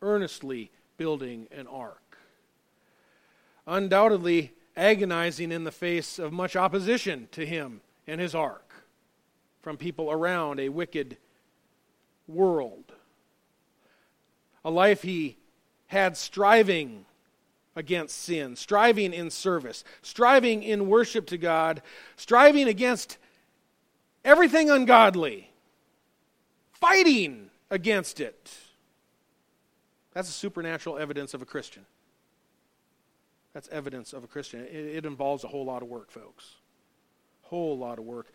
earnestly 0.02 0.72
building 0.96 1.46
an 1.52 1.68
ark. 1.68 2.18
Undoubtedly, 3.66 4.52
agonizing 4.76 5.52
in 5.52 5.64
the 5.64 5.70
face 5.70 6.18
of 6.18 6.32
much 6.32 6.56
opposition 6.56 7.28
to 7.32 7.46
him 7.46 7.80
and 8.06 8.20
his 8.20 8.34
ark 8.34 8.68
from 9.62 9.76
people 9.76 10.10
around 10.10 10.58
a 10.58 10.68
wicked 10.68 11.16
world. 12.26 12.92
A 14.64 14.70
life 14.70 15.02
he 15.02 15.36
had 15.86 16.16
striving 16.16 17.04
against 17.78 18.18
sin, 18.18 18.56
striving 18.56 19.14
in 19.14 19.30
service, 19.30 19.84
striving 20.02 20.64
in 20.64 20.88
worship 20.88 21.26
to 21.26 21.38
God, 21.38 21.80
striving 22.16 22.66
against 22.66 23.18
everything 24.24 24.68
ungodly, 24.68 25.48
fighting 26.72 27.50
against 27.70 28.18
it. 28.18 28.50
That's 30.12 30.28
a 30.28 30.32
supernatural 30.32 30.98
evidence 30.98 31.34
of 31.34 31.40
a 31.40 31.46
Christian. 31.46 31.86
That's 33.54 33.68
evidence 33.68 34.12
of 34.12 34.24
a 34.24 34.26
Christian. 34.26 34.60
It, 34.60 34.96
it 34.96 35.06
involves 35.06 35.44
a 35.44 35.48
whole 35.48 35.64
lot 35.64 35.80
of 35.82 35.88
work, 35.88 36.10
folks. 36.10 36.56
Whole 37.42 37.78
lot 37.78 38.00
of 38.00 38.04
work. 38.04 38.26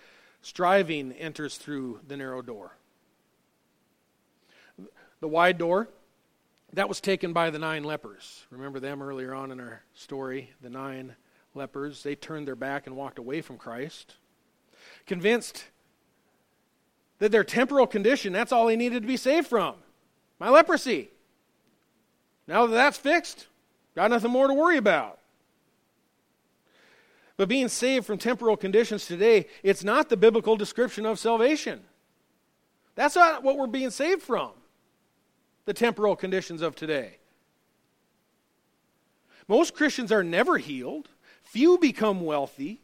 Striving 0.42 1.12
enters 1.12 1.58
through 1.58 2.00
the 2.08 2.16
narrow 2.16 2.42
door. 2.42 2.78
The 5.20 5.28
wide 5.28 5.58
door, 5.58 5.90
that 6.74 6.90
was 6.90 7.00
taken 7.02 7.34
by 7.34 7.50
the 7.50 7.60
nine 7.60 7.84
lepers. 7.84 8.46
Remember 8.50 8.80
them 8.80 9.02
earlier 9.02 9.34
on 9.34 9.52
in 9.52 9.60
our 9.60 9.84
story? 9.94 10.52
The 10.62 10.70
nine 10.70 11.16
lepers. 11.54 12.04
They 12.04 12.16
turned 12.16 12.48
their 12.48 12.56
back 12.56 12.88
and 12.88 12.96
walked 12.96 13.20
away 13.20 13.42
from 13.42 13.58
Christ. 13.58 14.16
Convinced 15.06 15.66
that 17.20 17.32
their 17.32 17.44
temporal 17.44 17.88
condition, 17.88 18.34
that's 18.34 18.52
all 18.52 18.68
they 18.68 18.76
needed 18.76 19.04
to 19.04 19.08
be 19.08 19.18
saved 19.18 19.48
from. 19.48 19.76
My 20.40 20.50
leprosy. 20.50 21.10
Now 22.48 22.66
that 22.66 22.74
that's 22.74 22.98
fixed, 22.98 23.48
Got 23.96 24.10
nothing 24.10 24.32
more 24.32 24.48
to 24.48 24.54
worry 24.54 24.78
about. 24.78 25.20
But 27.38 27.50
being 27.50 27.68
saved 27.68 28.06
from 28.06 28.18
temporal 28.18 28.58
conditions 28.58 29.06
today, 29.06 29.48
it's 29.64 29.84
not 29.84 30.10
the 30.10 30.18
biblical 30.18 30.56
description 30.56 31.06
of 31.06 31.20
salvation. 31.20 31.82
That's 32.96 33.16
not 33.16 33.44
what 33.44 33.58
we're 33.58 33.68
being 33.68 33.90
saved 33.90 34.22
from, 34.22 34.52
the 35.66 35.74
temporal 35.74 36.16
conditions 36.16 36.62
of 36.62 36.76
today. 36.76 37.18
Most 39.48 39.76
Christians 39.76 40.12
are 40.12 40.24
never 40.24 40.58
healed, 40.58 41.10
few 41.44 41.78
become 41.78 42.22
wealthy. 42.22 42.82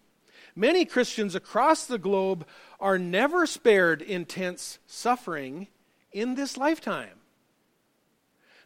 Many 0.56 0.86
Christians 0.86 1.36
across 1.36 1.86
the 1.86 1.98
globe 1.98 2.46
are 2.80 3.00
never 3.00 3.46
spared 3.46 4.02
intense 4.02 4.80
suffering 4.88 5.68
in 6.12 6.36
this 6.36 6.58
lifetime. 6.58 7.20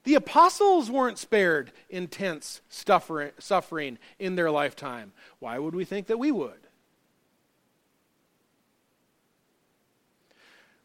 The 0.03 0.15
apostles 0.15 0.91
weren't 0.91 1.17
spared 1.17 1.71
intense 1.89 2.61
suffering 2.69 3.97
in 4.19 4.35
their 4.35 4.51
lifetime. 4.51 5.13
Why 5.39 5.59
would 5.59 5.75
we 5.75 5.85
think 5.85 6.07
that 6.07 6.19
we 6.19 6.31
would? 6.31 6.67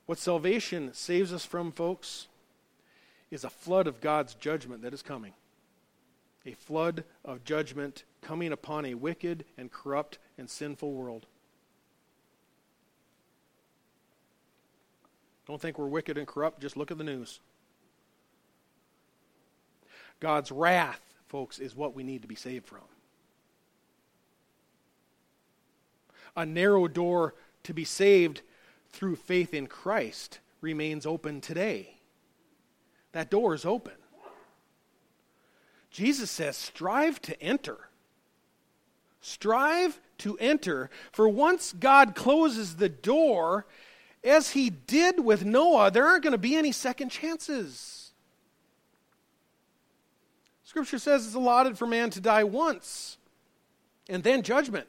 What 0.06 0.18
salvation 0.18 0.94
saves 0.94 1.32
us 1.32 1.44
from, 1.44 1.72
folks, 1.72 2.27
is 3.30 3.44
a 3.44 3.50
flood 3.50 3.86
of 3.86 4.00
God's 4.00 4.34
judgment 4.34 4.82
that 4.82 4.94
is 4.94 5.02
coming. 5.02 5.32
A 6.46 6.52
flood 6.52 7.04
of 7.24 7.44
judgment 7.44 8.04
coming 8.22 8.52
upon 8.52 8.86
a 8.86 8.94
wicked 8.94 9.44
and 9.56 9.70
corrupt 9.70 10.18
and 10.38 10.48
sinful 10.48 10.92
world. 10.92 11.26
Don't 15.46 15.60
think 15.60 15.78
we're 15.78 15.86
wicked 15.86 16.18
and 16.18 16.26
corrupt, 16.26 16.60
just 16.60 16.76
look 16.76 16.90
at 16.90 16.98
the 16.98 17.04
news. 17.04 17.40
God's 20.20 20.50
wrath, 20.50 21.00
folks, 21.26 21.58
is 21.58 21.76
what 21.76 21.94
we 21.94 22.02
need 22.02 22.22
to 22.22 22.28
be 22.28 22.34
saved 22.34 22.66
from. 22.66 22.80
A 26.36 26.44
narrow 26.44 26.86
door 26.86 27.34
to 27.64 27.74
be 27.74 27.84
saved 27.84 28.42
through 28.90 29.16
faith 29.16 29.54
in 29.54 29.66
Christ 29.66 30.38
remains 30.60 31.06
open 31.06 31.40
today. 31.40 31.97
That 33.12 33.30
door 33.30 33.54
is 33.54 33.64
open. 33.64 33.94
Jesus 35.90 36.30
says, 36.30 36.56
strive 36.56 37.20
to 37.22 37.42
enter. 37.42 37.88
Strive 39.20 40.00
to 40.18 40.36
enter. 40.38 40.90
For 41.12 41.28
once 41.28 41.72
God 41.72 42.14
closes 42.14 42.76
the 42.76 42.88
door, 42.88 43.66
as 44.22 44.50
he 44.50 44.70
did 44.70 45.20
with 45.20 45.44
Noah, 45.44 45.90
there 45.90 46.06
aren't 46.06 46.22
going 46.22 46.32
to 46.32 46.38
be 46.38 46.56
any 46.56 46.72
second 46.72 47.10
chances. 47.10 48.12
Scripture 50.64 50.98
says 50.98 51.26
it's 51.26 51.34
allotted 51.34 51.78
for 51.78 51.86
man 51.86 52.10
to 52.10 52.20
die 52.20 52.44
once 52.44 53.16
and 54.08 54.22
then 54.22 54.42
judgment. 54.42 54.86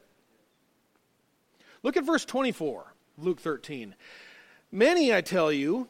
Look 1.81 1.95
at 1.95 2.03
verse 2.03 2.25
24, 2.25 2.93
Luke 3.17 3.39
13. 3.39 3.95
Many, 4.71 5.13
I 5.13 5.21
tell 5.21 5.51
you, 5.51 5.87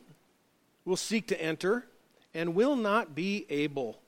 will 0.86 0.96
seek 0.96 1.28
to 1.28 1.42
enter 1.42 1.89
and 2.34 2.56
will 2.56 2.76
not 2.76 3.16
be 3.16 3.46
able. 3.50 4.00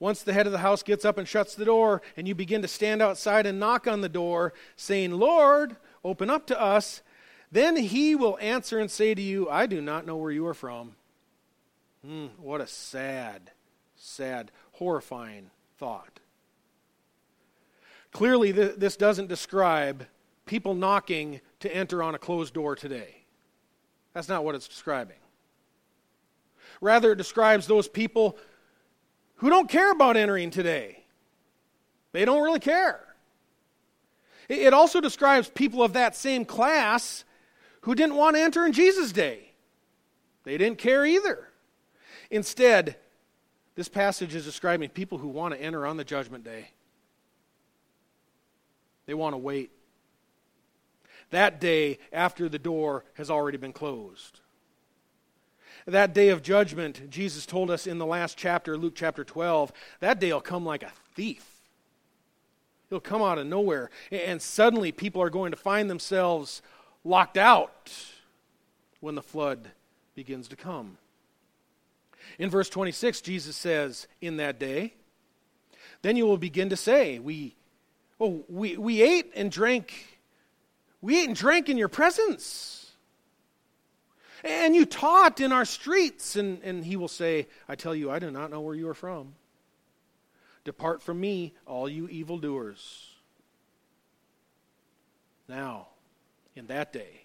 Once 0.00 0.22
the 0.22 0.32
head 0.32 0.46
of 0.46 0.52
the 0.52 0.58
house 0.58 0.82
gets 0.82 1.04
up 1.04 1.18
and 1.18 1.26
shuts 1.26 1.54
the 1.54 1.64
door, 1.64 2.00
and 2.16 2.28
you 2.28 2.34
begin 2.34 2.62
to 2.62 2.68
stand 2.68 3.02
outside 3.02 3.46
and 3.46 3.58
knock 3.58 3.86
on 3.86 4.00
the 4.00 4.08
door, 4.08 4.52
saying, 4.76 5.10
Lord, 5.10 5.76
open 6.04 6.30
up 6.30 6.46
to 6.46 6.60
us, 6.60 7.02
then 7.50 7.76
he 7.76 8.14
will 8.14 8.38
answer 8.40 8.78
and 8.78 8.90
say 8.90 9.14
to 9.14 9.22
you, 9.22 9.48
I 9.48 9.66
do 9.66 9.80
not 9.80 10.06
know 10.06 10.16
where 10.16 10.30
you 10.30 10.46
are 10.46 10.54
from. 10.54 10.94
Hmm, 12.04 12.26
what 12.38 12.60
a 12.60 12.66
sad, 12.66 13.50
sad, 13.96 14.52
horrifying 14.72 15.50
thought. 15.78 16.20
Clearly, 18.12 18.52
th- 18.52 18.76
this 18.76 18.96
doesn't 18.96 19.28
describe 19.28 20.06
people 20.46 20.74
knocking 20.74 21.40
to 21.60 21.74
enter 21.74 22.02
on 22.02 22.14
a 22.14 22.18
closed 22.18 22.54
door 22.54 22.76
today. 22.76 23.24
That's 24.14 24.28
not 24.28 24.44
what 24.44 24.54
it's 24.54 24.68
describing. 24.68 25.16
Rather, 26.80 27.12
it 27.12 27.16
describes 27.16 27.66
those 27.66 27.88
people 27.88 28.36
who 29.36 29.50
don't 29.50 29.68
care 29.68 29.90
about 29.90 30.16
entering 30.16 30.50
today. 30.50 31.04
They 32.12 32.24
don't 32.24 32.42
really 32.42 32.60
care. 32.60 33.04
It 34.48 34.72
also 34.72 35.00
describes 35.00 35.48
people 35.48 35.82
of 35.82 35.92
that 35.92 36.16
same 36.16 36.44
class 36.44 37.24
who 37.82 37.94
didn't 37.94 38.16
want 38.16 38.36
to 38.36 38.42
enter 38.42 38.64
in 38.64 38.72
Jesus' 38.72 39.12
day. 39.12 39.52
They 40.44 40.56
didn't 40.56 40.78
care 40.78 41.04
either. 41.04 41.48
Instead, 42.30 42.96
this 43.74 43.88
passage 43.88 44.34
is 44.34 44.44
describing 44.44 44.88
people 44.88 45.18
who 45.18 45.28
want 45.28 45.54
to 45.54 45.60
enter 45.60 45.86
on 45.86 45.96
the 45.96 46.04
judgment 46.04 46.44
day. 46.44 46.70
They 49.06 49.14
want 49.14 49.34
to 49.34 49.38
wait. 49.38 49.70
That 51.30 51.60
day 51.60 51.98
after 52.12 52.48
the 52.48 52.58
door 52.58 53.04
has 53.14 53.30
already 53.30 53.58
been 53.58 53.72
closed. 53.72 54.40
That 55.88 56.12
day 56.12 56.28
of 56.28 56.42
judgment, 56.42 57.08
Jesus 57.08 57.46
told 57.46 57.70
us 57.70 57.86
in 57.86 57.96
the 57.96 58.04
last 58.04 58.36
chapter, 58.36 58.76
Luke 58.76 58.92
chapter 58.94 59.24
12, 59.24 59.72
that 60.00 60.20
day 60.20 60.30
will 60.30 60.42
come 60.42 60.66
like 60.66 60.82
a 60.82 60.92
thief. 61.14 61.62
He'll 62.90 63.00
come 63.00 63.22
out 63.22 63.38
of 63.38 63.46
nowhere, 63.46 63.88
and 64.12 64.42
suddenly 64.42 64.92
people 64.92 65.22
are 65.22 65.30
going 65.30 65.50
to 65.50 65.56
find 65.56 65.88
themselves 65.88 66.60
locked 67.04 67.38
out 67.38 67.90
when 69.00 69.14
the 69.14 69.22
flood 69.22 69.70
begins 70.14 70.46
to 70.48 70.56
come. 70.56 70.98
In 72.38 72.50
verse 72.50 72.68
26, 72.68 73.22
Jesus 73.22 73.56
says, 73.56 74.08
In 74.20 74.36
that 74.36 74.60
day, 74.60 74.92
then 76.02 76.16
you 76.16 76.26
will 76.26 76.36
begin 76.36 76.68
to 76.68 76.76
say, 76.76 77.18
We, 77.18 77.54
oh, 78.20 78.44
we, 78.50 78.76
we 78.76 79.00
ate 79.00 79.32
and 79.34 79.50
drank, 79.50 80.18
we 81.00 81.22
ate 81.22 81.28
and 81.28 81.36
drank 81.36 81.70
in 81.70 81.78
your 81.78 81.88
presence. 81.88 82.87
And 84.44 84.74
you 84.74 84.86
taught 84.86 85.40
in 85.40 85.52
our 85.52 85.64
streets. 85.64 86.36
And, 86.36 86.60
and 86.62 86.84
he 86.84 86.96
will 86.96 87.08
say, 87.08 87.48
I 87.68 87.74
tell 87.74 87.94
you, 87.94 88.10
I 88.10 88.18
do 88.18 88.30
not 88.30 88.50
know 88.50 88.60
where 88.60 88.74
you 88.74 88.88
are 88.88 88.94
from. 88.94 89.34
Depart 90.64 91.02
from 91.02 91.20
me, 91.20 91.54
all 91.66 91.88
you 91.88 92.08
evildoers. 92.08 93.06
Now, 95.48 95.88
in 96.54 96.66
that 96.66 96.92
day, 96.92 97.22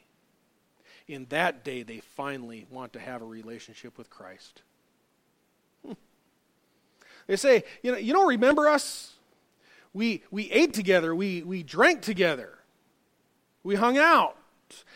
in 1.08 1.26
that 1.30 1.66
day, 1.66 1.84
they 1.84 2.00
finally 2.00 2.66
want 2.70 2.94
to 2.94 3.00
have 3.00 3.22
a 3.22 3.26
relationship 3.26 3.98
with 3.98 4.10
Christ. 4.10 4.62
Hmm. 5.86 5.94
They 7.28 7.36
say, 7.36 7.66
you 7.82 7.92
know, 7.92 7.98
you 7.98 8.14
don't 8.14 8.28
remember 8.28 8.70
us? 8.70 9.14
We, 9.94 10.24
we 10.32 10.50
ate 10.50 10.74
together, 10.74 11.14
we, 11.14 11.44
we 11.44 11.62
drank 11.62 12.02
together, 12.02 12.58
we 13.64 13.76
hung 13.76 13.98
out. 13.98 14.38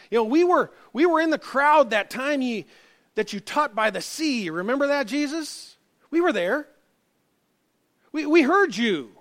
You 0.09 0.19
know, 0.19 0.23
we 0.23 0.43
were, 0.43 0.71
we 0.93 1.05
were 1.05 1.19
in 1.19 1.29
the 1.29 1.37
crowd 1.37 1.89
that 1.89 2.09
time 2.09 2.41
you, 2.41 2.63
that 3.15 3.33
you 3.33 3.39
taught 3.39 3.75
by 3.75 3.89
the 3.89 4.01
sea. 4.01 4.49
Remember 4.49 4.87
that, 4.87 5.07
Jesus? 5.07 5.77
We 6.11 6.21
were 6.21 6.31
there. 6.31 6.67
We, 8.11 8.25
we 8.25 8.41
heard 8.41 8.75
you. 8.75 9.11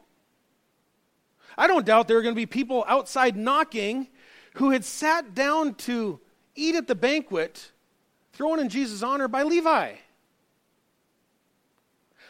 I 1.59 1.67
don't 1.67 1.87
doubt 1.87 2.09
there 2.09 2.19
are 2.19 2.23
going 2.23 2.35
to 2.35 2.41
be 2.41 2.47
people 2.47 2.85
outside 2.87 3.37
knocking 3.37 4.09
who 4.55 4.71
had 4.71 4.85
sat 4.85 5.35
down 5.35 5.75
to 5.75 6.21
eat 6.55 6.75
at 6.75 6.87
the 6.87 6.95
banquet 6.95 7.73
thrown 8.33 8.61
in 8.61 8.69
Jesus' 8.69 9.03
honor 9.03 9.29
by 9.29 9.43
Levi. 9.43 9.95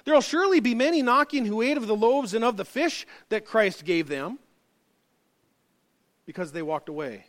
There 0.04 0.14
will 0.14 0.20
surely 0.20 0.60
be 0.60 0.74
many 0.74 1.02
knocking 1.02 1.44
who 1.44 1.62
ate 1.62 1.76
of 1.76 1.88
the 1.88 1.96
loaves 1.96 2.32
and 2.32 2.44
of 2.44 2.56
the 2.56 2.64
fish 2.64 3.06
that 3.28 3.44
Christ 3.44 3.84
gave 3.84 4.06
them 4.06 4.38
because 6.26 6.52
they 6.52 6.62
walked 6.62 6.88
away. 6.88 7.26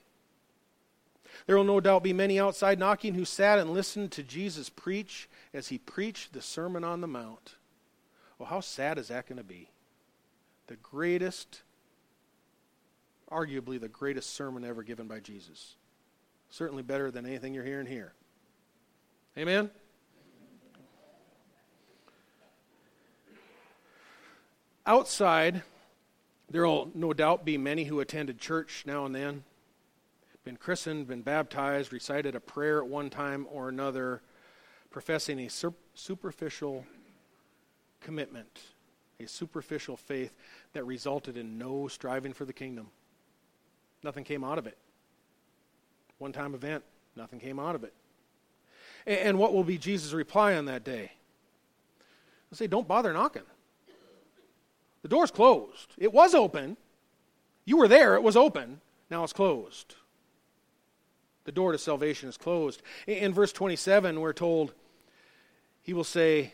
There 1.46 1.56
will 1.56 1.64
no 1.64 1.80
doubt 1.80 2.04
be 2.04 2.14
many 2.14 2.40
outside 2.40 2.80
knocking 2.80 3.14
who 3.14 3.26
sat 3.26 3.60
and 3.60 3.72
listened 3.72 4.12
to 4.14 4.24
Jesus 4.24 4.70
preach 4.70 5.30
as 5.54 5.68
he 5.68 5.78
preached 5.78 6.34
the 6.34 6.42
Sermon 6.42 6.84
on 6.84 7.02
the 7.02 7.08
Mount. 7.08 7.56
Well, 8.38 8.50
how 8.50 8.62
sad 8.62 8.98
is 8.98 9.08
that 9.08 9.28
going 9.28 9.38
to 9.38 9.44
be? 9.44 9.70
The 10.68 10.76
greatest, 10.78 11.62
arguably 13.32 13.80
the 13.80 13.88
greatest 13.88 14.34
sermon 14.34 14.64
ever 14.64 14.84
given 14.84 15.08
by 15.08 15.20
Jesus. 15.20 15.76
Certainly 16.50 16.84
better 16.84 17.12
than 17.12 17.26
anything 17.26 17.54
you're 17.54 17.64
hearing 17.64 17.88
here. 17.88 18.14
Amen? 19.38 19.70
Outside, 24.86 25.64
there 26.50 26.66
will 26.66 26.90
no 26.96 27.12
doubt 27.14 27.44
be 27.44 27.58
many 27.58 27.84
who 27.84 28.00
attended 28.00 28.40
church 28.40 28.84
now 28.88 29.06
and 29.06 29.14
then 29.14 29.44
been 30.48 30.56
christened, 30.56 31.10
been 31.10 31.24
baptized, 31.24 31.92
recited 31.92 32.34
a 32.34 32.40
prayer 32.40 32.78
at 32.78 32.88
one 32.88 33.10
time 33.10 33.46
or 33.52 33.68
another, 33.68 34.22
professing 34.90 35.42
a 35.42 35.50
superficial 35.94 36.86
commitment, 38.00 38.62
a 39.20 39.28
superficial 39.28 39.98
faith 39.98 40.34
that 40.72 40.86
resulted 40.86 41.36
in 41.36 41.58
no 41.58 41.90
striving 41.90 42.32
for 42.32 42.46
the 42.46 42.54
kingdom. 42.54 42.88
Nothing 44.04 44.24
came 44.24 44.42
out 44.42 44.58
of 44.58 44.66
it. 44.68 44.78
One 46.18 46.32
time 46.32 46.56
event, 46.56 46.82
nothing 47.18 47.42
came 47.42 47.60
out 47.60 47.76
of 47.76 47.84
it. 47.84 47.94
And 49.06 49.38
what 49.38 49.54
will 49.54 49.66
be 49.66 49.78
Jesus' 49.78 50.14
reply 50.14 50.56
on 50.56 50.64
that 50.68 50.86
day? 50.86 51.12
He'll 52.50 52.56
say, 52.56 52.68
Don't 52.68 52.88
bother 52.88 53.12
knocking. 53.12 53.44
The 55.02 55.10
door's 55.10 55.30
closed. 55.30 55.94
It 55.98 56.14
was 56.14 56.34
open. 56.34 56.78
You 57.66 57.76
were 57.76 57.90
there, 57.90 58.16
it 58.16 58.24
was 58.24 58.38
open. 58.38 58.80
Now 59.10 59.26
it's 59.26 59.34
closed. 59.34 59.96
The 61.48 61.54
door 61.54 61.72
to 61.72 61.78
salvation 61.78 62.28
is 62.28 62.36
closed. 62.36 62.82
In 63.08 63.34
verse 63.34 63.54
27, 63.54 64.20
we're 64.20 64.34
told, 64.34 64.74
He 65.82 65.94
will 65.94 66.04
say, 66.04 66.52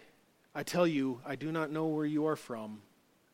I 0.54 0.62
tell 0.62 0.86
you, 0.86 1.20
I 1.26 1.36
do 1.36 1.52
not 1.52 1.72
know 1.72 1.88
where 1.88 2.06
you 2.06 2.28
are 2.28 2.36
from. 2.36 2.84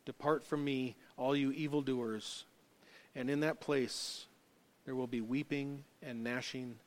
Depart 0.06 0.46
from 0.46 0.64
me, 0.64 0.96
all 1.18 1.36
you 1.36 1.52
evildoers. 1.52 2.46
And 3.14 3.30
in 3.30 3.42
that 3.42 3.60
place 3.60 4.28
there 4.86 4.96
will 4.96 5.06
be 5.06 5.20
weeping 5.20 5.84
and 6.02 6.24
gnashing 6.24 6.78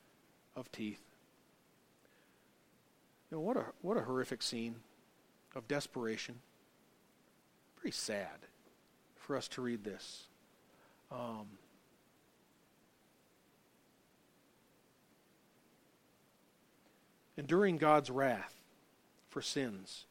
of 0.56 0.72
teeth. 0.72 1.02
You 3.30 3.36
know, 3.36 3.40
what 3.42 3.58
a, 3.58 3.66
what 3.82 3.98
a 3.98 4.00
horrific 4.00 4.40
scene 4.40 4.76
of 5.54 5.68
desperation. 5.68 6.36
Very 7.82 7.92
sad 7.92 8.38
for 9.18 9.36
us 9.36 9.48
to 9.48 9.60
read 9.60 9.84
this. 9.84 10.28
Um, 11.10 11.46
enduring 17.36 17.78
God's 17.78 18.10
wrath 18.10 18.54
for 19.28 19.40
sins 19.42 20.04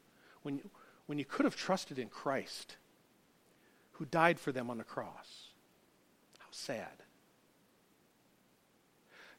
when, 0.44 0.62
when 1.06 1.18
you 1.18 1.26
could 1.26 1.46
have 1.46 1.56
trusted 1.56 2.00
in 2.00 2.10
Christ, 2.10 2.78
who 3.94 4.06
died 4.06 4.40
for 4.40 4.52
them 4.52 4.70
on 4.70 4.78
the 4.78 4.84
cross. 4.84 5.50
How 6.40 6.48
sad. 6.52 7.04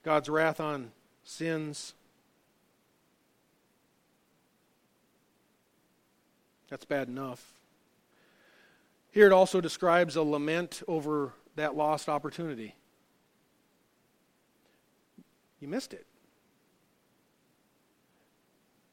God's 0.02 0.28
wrath 0.28 0.60
on 0.60 0.92
sins. 1.24 1.94
That's 6.68 6.84
bad 6.84 7.08
enough. 7.08 7.60
Here 9.10 9.26
it 9.26 9.32
also 9.32 9.60
describes 9.60 10.16
a 10.16 10.22
lament 10.22 10.82
over 10.88 11.34
that 11.56 11.76
lost 11.76 12.08
opportunity. 12.08 12.74
You 15.60 15.68
missed 15.68 15.92
it. 15.92 16.06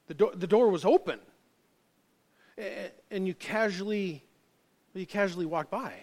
The, 0.10 0.16
do- 0.16 0.34
the 0.36 0.48
door 0.48 0.70
was 0.70 0.86
open, 0.86 1.20
and 3.12 3.28
you 3.28 3.36
casually, 3.36 4.24
you 4.96 5.06
casually 5.06 5.46
walked 5.46 5.70
by. 5.70 5.94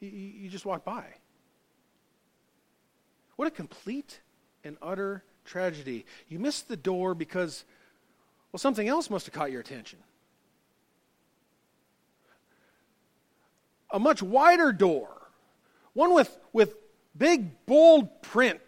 You, 0.00 0.48
just 0.48 0.64
walked 0.64 0.86
by. 0.86 1.04
What 3.36 3.46
a 3.48 3.50
complete 3.50 4.20
and 4.64 4.78
utter 4.80 5.24
tragedy. 5.44 6.06
You 6.28 6.38
missed 6.38 6.66
the 6.68 6.76
door 6.76 7.14
because, 7.14 7.66
well, 8.50 8.58
something 8.58 8.88
else 8.88 9.10
must 9.10 9.26
have 9.26 9.34
caught 9.34 9.52
your 9.52 9.60
attention. 9.60 9.98
A 13.90 13.98
much 13.98 14.22
wider 14.22 14.72
door, 14.72 15.10
one 15.92 16.14
with, 16.14 16.34
with 16.54 16.76
big, 17.14 17.66
bold 17.66 18.22
print, 18.22 18.62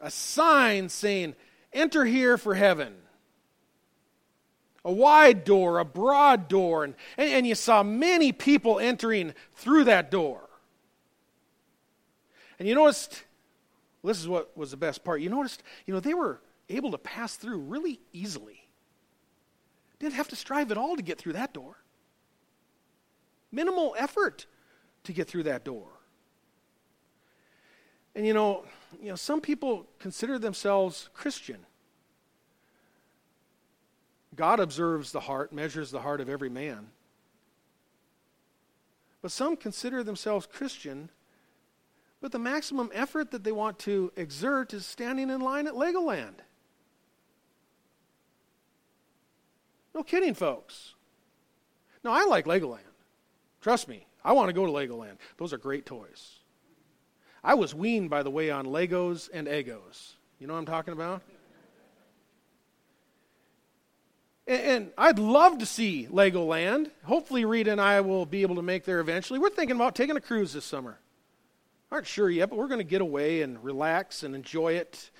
a 0.00 0.10
sign 0.10 0.90
saying, 0.90 1.34
Enter 1.72 2.04
here 2.04 2.36
for 2.36 2.54
heaven. 2.54 2.94
A 4.84 4.92
wide 4.92 5.44
door, 5.44 5.78
a 5.78 5.84
broad 5.84 6.48
door, 6.48 6.84
and, 6.84 6.94
and, 7.16 7.46
you 7.46 7.54
saw 7.54 7.82
many 7.82 8.32
people 8.32 8.78
entering 8.78 9.34
through 9.54 9.84
that 9.84 10.10
door. 10.10 10.48
And 12.58 12.66
you 12.66 12.74
noticed 12.74 13.24
well, 14.02 14.12
this 14.12 14.20
is 14.20 14.28
what 14.28 14.56
was 14.56 14.70
the 14.70 14.76
best 14.76 15.04
part. 15.04 15.20
You 15.20 15.28
noticed, 15.28 15.62
you 15.86 15.92
know, 15.92 16.00
they 16.00 16.14
were 16.14 16.40
able 16.68 16.92
to 16.92 16.98
pass 16.98 17.36
through 17.36 17.58
really 17.58 18.00
easily. 18.12 18.68
Didn't 19.98 20.14
have 20.14 20.28
to 20.28 20.36
strive 20.36 20.70
at 20.70 20.78
all 20.78 20.96
to 20.96 21.02
get 21.02 21.18
through 21.18 21.32
that 21.32 21.52
door. 21.52 21.76
Minimal 23.50 23.96
effort 23.98 24.46
to 25.04 25.12
get 25.12 25.26
through 25.26 25.44
that 25.44 25.64
door. 25.64 25.88
And 28.14 28.26
you 28.26 28.34
know, 28.34 28.64
you 29.00 29.08
know, 29.08 29.16
some 29.16 29.40
people 29.40 29.86
consider 29.98 30.38
themselves 30.38 31.08
Christian. 31.14 31.58
God 34.38 34.58
observes 34.58 35.12
the 35.12 35.20
heart, 35.20 35.52
measures 35.52 35.90
the 35.90 36.00
heart 36.00 36.22
of 36.22 36.30
every 36.30 36.48
man. 36.48 36.88
But 39.20 39.32
some 39.32 39.56
consider 39.56 40.02
themselves 40.02 40.46
Christian 40.50 41.10
but 42.20 42.32
the 42.32 42.38
maximum 42.38 42.90
effort 42.92 43.30
that 43.30 43.44
they 43.44 43.52
want 43.52 43.78
to 43.80 44.12
exert 44.16 44.74
is 44.74 44.84
standing 44.84 45.30
in 45.30 45.40
line 45.40 45.66
at 45.66 45.74
Legoland. 45.74 46.34
No 49.94 50.02
kidding, 50.02 50.34
folks. 50.34 50.94
No, 52.04 52.12
I 52.12 52.24
like 52.24 52.44
Legoland. 52.46 52.80
Trust 53.60 53.88
me, 53.88 54.06
I 54.24 54.32
want 54.32 54.48
to 54.48 54.52
go 54.52 54.66
to 54.66 54.72
Legoland. 54.72 55.16
Those 55.36 55.52
are 55.52 55.58
great 55.58 55.86
toys. 55.86 56.40
I 57.42 57.54
was 57.54 57.74
weaned, 57.74 58.10
by 58.10 58.22
the 58.22 58.30
way, 58.30 58.50
on 58.50 58.66
Legos 58.66 59.28
and 59.32 59.46
Egos. 59.48 60.14
You 60.40 60.46
know 60.46 60.54
what 60.54 60.60
I'm 60.60 60.66
talking 60.66 60.92
about? 60.92 61.22
And, 64.48 64.62
and 64.62 64.90
I'd 64.98 65.20
love 65.20 65.58
to 65.58 65.66
see 65.66 66.08
Legoland. 66.10 66.90
Hopefully, 67.04 67.44
Rita 67.44 67.70
and 67.70 67.80
I 67.80 68.00
will 68.00 68.26
be 68.26 68.42
able 68.42 68.56
to 68.56 68.62
make 68.62 68.84
there 68.84 68.98
eventually. 68.98 69.38
We're 69.38 69.50
thinking 69.50 69.76
about 69.76 69.94
taking 69.94 70.16
a 70.16 70.20
cruise 70.20 70.52
this 70.52 70.64
summer 70.64 70.98
aren't 71.90 72.06
sure 72.06 72.28
yet, 72.28 72.50
but 72.50 72.58
we're 72.58 72.68
going 72.68 72.80
to 72.80 72.84
get 72.84 73.00
away 73.00 73.42
and 73.42 73.62
relax 73.62 74.22
and 74.22 74.34
enjoy 74.34 74.74
it. 74.74 75.10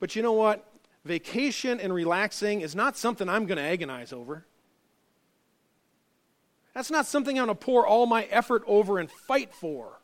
But 0.00 0.16
you 0.16 0.22
know 0.22 0.32
what? 0.32 0.66
Vacation 1.04 1.80
and 1.80 1.92
relaxing 1.92 2.62
is 2.62 2.74
not 2.74 2.96
something 2.96 3.28
I'm 3.28 3.46
going 3.46 3.58
to 3.58 3.64
agonize 3.64 4.12
over. 4.12 4.46
That's 6.72 6.90
not 6.90 7.06
something 7.06 7.38
I'm 7.38 7.46
going 7.46 7.56
to 7.56 7.64
pour 7.64 7.86
all 7.86 8.06
my 8.06 8.24
effort 8.24 8.62
over 8.66 8.98
and 8.98 9.10
fight 9.10 9.52
for. 9.54 10.00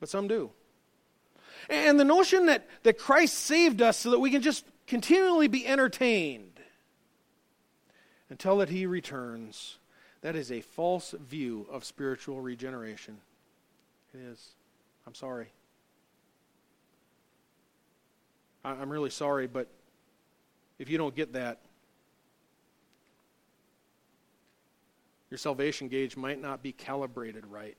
But 0.00 0.08
some 0.08 0.28
do. 0.28 0.50
And 1.68 2.00
the 2.00 2.04
notion 2.04 2.46
that, 2.46 2.66
that 2.82 2.98
Christ 2.98 3.34
saved 3.34 3.80
us 3.80 3.98
so 3.98 4.10
that 4.10 4.18
we 4.18 4.30
can 4.30 4.42
just 4.42 4.64
continually 4.86 5.46
be 5.46 5.66
entertained 5.66 6.49
until 8.30 8.58
that 8.58 8.68
he 8.68 8.86
returns, 8.86 9.78
that 10.22 10.36
is 10.36 10.50
a 10.52 10.60
false 10.60 11.14
view 11.18 11.66
of 11.70 11.84
spiritual 11.84 12.40
regeneration. 12.40 13.18
It 14.14 14.20
is. 14.20 14.50
I'm 15.06 15.14
sorry. 15.14 15.48
I'm 18.64 18.90
really 18.90 19.10
sorry, 19.10 19.46
but 19.46 19.68
if 20.78 20.90
you 20.90 20.98
don't 20.98 21.14
get 21.14 21.32
that, 21.32 21.58
your 25.30 25.38
salvation 25.38 25.88
gauge 25.88 26.16
might 26.16 26.40
not 26.40 26.62
be 26.62 26.72
calibrated 26.72 27.46
right. 27.46 27.76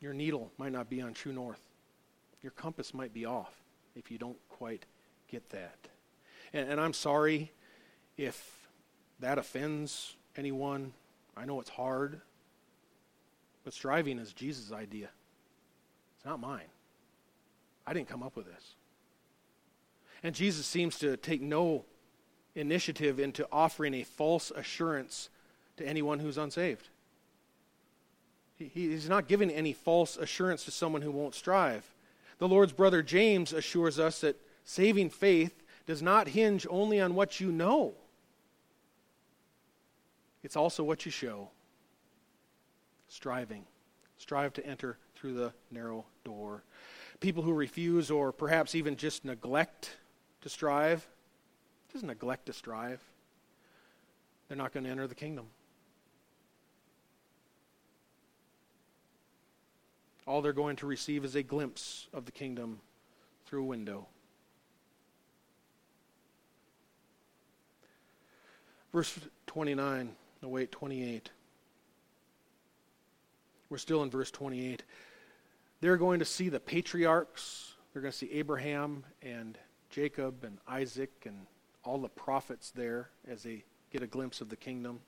Your 0.00 0.12
needle 0.12 0.52
might 0.58 0.72
not 0.72 0.90
be 0.90 1.00
on 1.00 1.14
true 1.14 1.32
north. 1.32 1.62
Your 2.42 2.52
compass 2.52 2.92
might 2.92 3.14
be 3.14 3.24
off 3.24 3.54
if 3.94 4.10
you 4.10 4.18
don't 4.18 4.36
quite 4.48 4.84
get 5.30 5.48
that. 5.50 5.78
And, 6.52 6.68
and 6.72 6.80
I'm 6.80 6.92
sorry 6.92 7.52
if 8.18 8.61
that 9.22 9.38
offends 9.38 10.16
anyone. 10.36 10.92
I 11.36 11.44
know 11.44 11.60
it's 11.60 11.70
hard. 11.70 12.20
But 13.64 13.72
striving 13.72 14.18
is 14.18 14.32
Jesus' 14.32 14.72
idea. 14.72 15.08
It's 16.16 16.26
not 16.26 16.40
mine. 16.40 16.66
I 17.86 17.94
didn't 17.94 18.08
come 18.08 18.22
up 18.22 18.36
with 18.36 18.46
this. 18.46 18.74
And 20.22 20.34
Jesus 20.34 20.66
seems 20.66 20.98
to 20.98 21.16
take 21.16 21.40
no 21.40 21.84
initiative 22.54 23.18
into 23.18 23.46
offering 23.50 23.94
a 23.94 24.04
false 24.04 24.52
assurance 24.54 25.30
to 25.76 25.86
anyone 25.86 26.18
who's 26.18 26.38
unsaved. 26.38 26.88
He, 28.56 28.66
he's 28.66 29.08
not 29.08 29.28
giving 29.28 29.50
any 29.50 29.72
false 29.72 30.16
assurance 30.16 30.64
to 30.64 30.70
someone 30.70 31.02
who 31.02 31.10
won't 31.10 31.34
strive. 31.34 31.84
The 32.38 32.48
Lord's 32.48 32.72
brother 32.72 33.02
James 33.02 33.52
assures 33.52 33.98
us 33.98 34.20
that 34.20 34.40
saving 34.64 35.10
faith 35.10 35.62
does 35.86 36.02
not 36.02 36.28
hinge 36.28 36.66
only 36.70 37.00
on 37.00 37.14
what 37.14 37.40
you 37.40 37.50
know, 37.50 37.94
it's 40.42 40.56
also 40.56 40.82
what 40.82 41.04
you 41.04 41.12
show 41.12 41.50
striving. 43.08 43.64
Strive 44.16 44.52
to 44.54 44.66
enter 44.66 44.98
through 45.14 45.34
the 45.34 45.52
narrow 45.70 46.04
door. 46.24 46.62
People 47.20 47.42
who 47.42 47.52
refuse 47.52 48.10
or 48.10 48.32
perhaps 48.32 48.74
even 48.74 48.96
just 48.96 49.24
neglect 49.24 49.96
to 50.40 50.48
strive, 50.48 51.06
just 51.92 52.04
neglect 52.04 52.46
to 52.46 52.52
strive, 52.52 53.00
they're 54.48 54.56
not 54.56 54.72
going 54.72 54.84
to 54.84 54.90
enter 54.90 55.06
the 55.06 55.14
kingdom. 55.14 55.46
All 60.26 60.40
they're 60.40 60.52
going 60.52 60.76
to 60.76 60.86
receive 60.86 61.24
is 61.24 61.34
a 61.34 61.42
glimpse 61.42 62.06
of 62.12 62.24
the 62.26 62.32
kingdom 62.32 62.80
through 63.44 63.62
a 63.62 63.66
window. 63.66 64.06
Verse 68.92 69.18
29, 69.46 70.14
no, 70.42 70.48
wait, 70.48 70.72
28. 70.72 71.30
We're 73.70 73.78
still 73.78 74.02
in 74.02 74.10
verse 74.10 74.30
28. 74.30 74.82
They're 75.80 75.96
going 75.96 76.18
to 76.18 76.24
see 76.24 76.48
the 76.48 76.60
patriarchs. 76.60 77.74
They're 77.92 78.02
going 78.02 78.12
to 78.12 78.18
see 78.18 78.30
Abraham 78.32 79.04
and 79.22 79.56
Jacob 79.88 80.44
and 80.44 80.58
Isaac 80.66 81.10
and 81.26 81.46
all 81.84 81.98
the 81.98 82.08
prophets 82.08 82.70
there 82.70 83.10
as 83.28 83.44
they 83.44 83.64
get 83.92 84.02
a 84.02 84.06
glimpse 84.06 84.40
of 84.40 84.48
the 84.48 84.56
kingdom. 84.56 85.00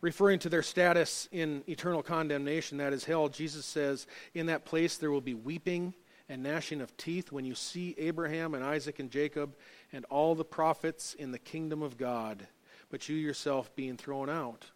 Referring 0.00 0.38
to 0.40 0.48
their 0.48 0.62
status 0.62 1.28
in 1.32 1.64
eternal 1.68 2.02
condemnation, 2.02 2.78
that 2.78 2.92
is 2.92 3.04
hell, 3.04 3.28
Jesus 3.28 3.66
says, 3.66 4.06
In 4.32 4.46
that 4.46 4.64
place 4.64 4.96
there 4.96 5.10
will 5.10 5.20
be 5.20 5.34
weeping 5.34 5.94
and 6.28 6.42
gnashing 6.42 6.80
of 6.80 6.96
teeth 6.96 7.30
when 7.30 7.44
you 7.44 7.54
see 7.54 7.94
Abraham 7.98 8.54
and 8.54 8.64
Isaac 8.64 9.00
and 9.00 9.10
Jacob 9.10 9.54
and 9.92 10.04
all 10.06 10.34
the 10.34 10.44
prophets 10.44 11.14
in 11.14 11.32
the 11.32 11.38
kingdom 11.38 11.82
of 11.82 11.98
God, 11.98 12.46
but 12.92 13.08
you 13.08 13.16
yourself 13.16 13.74
being 13.74 13.96
thrown 13.96 14.28
out. 14.28 14.66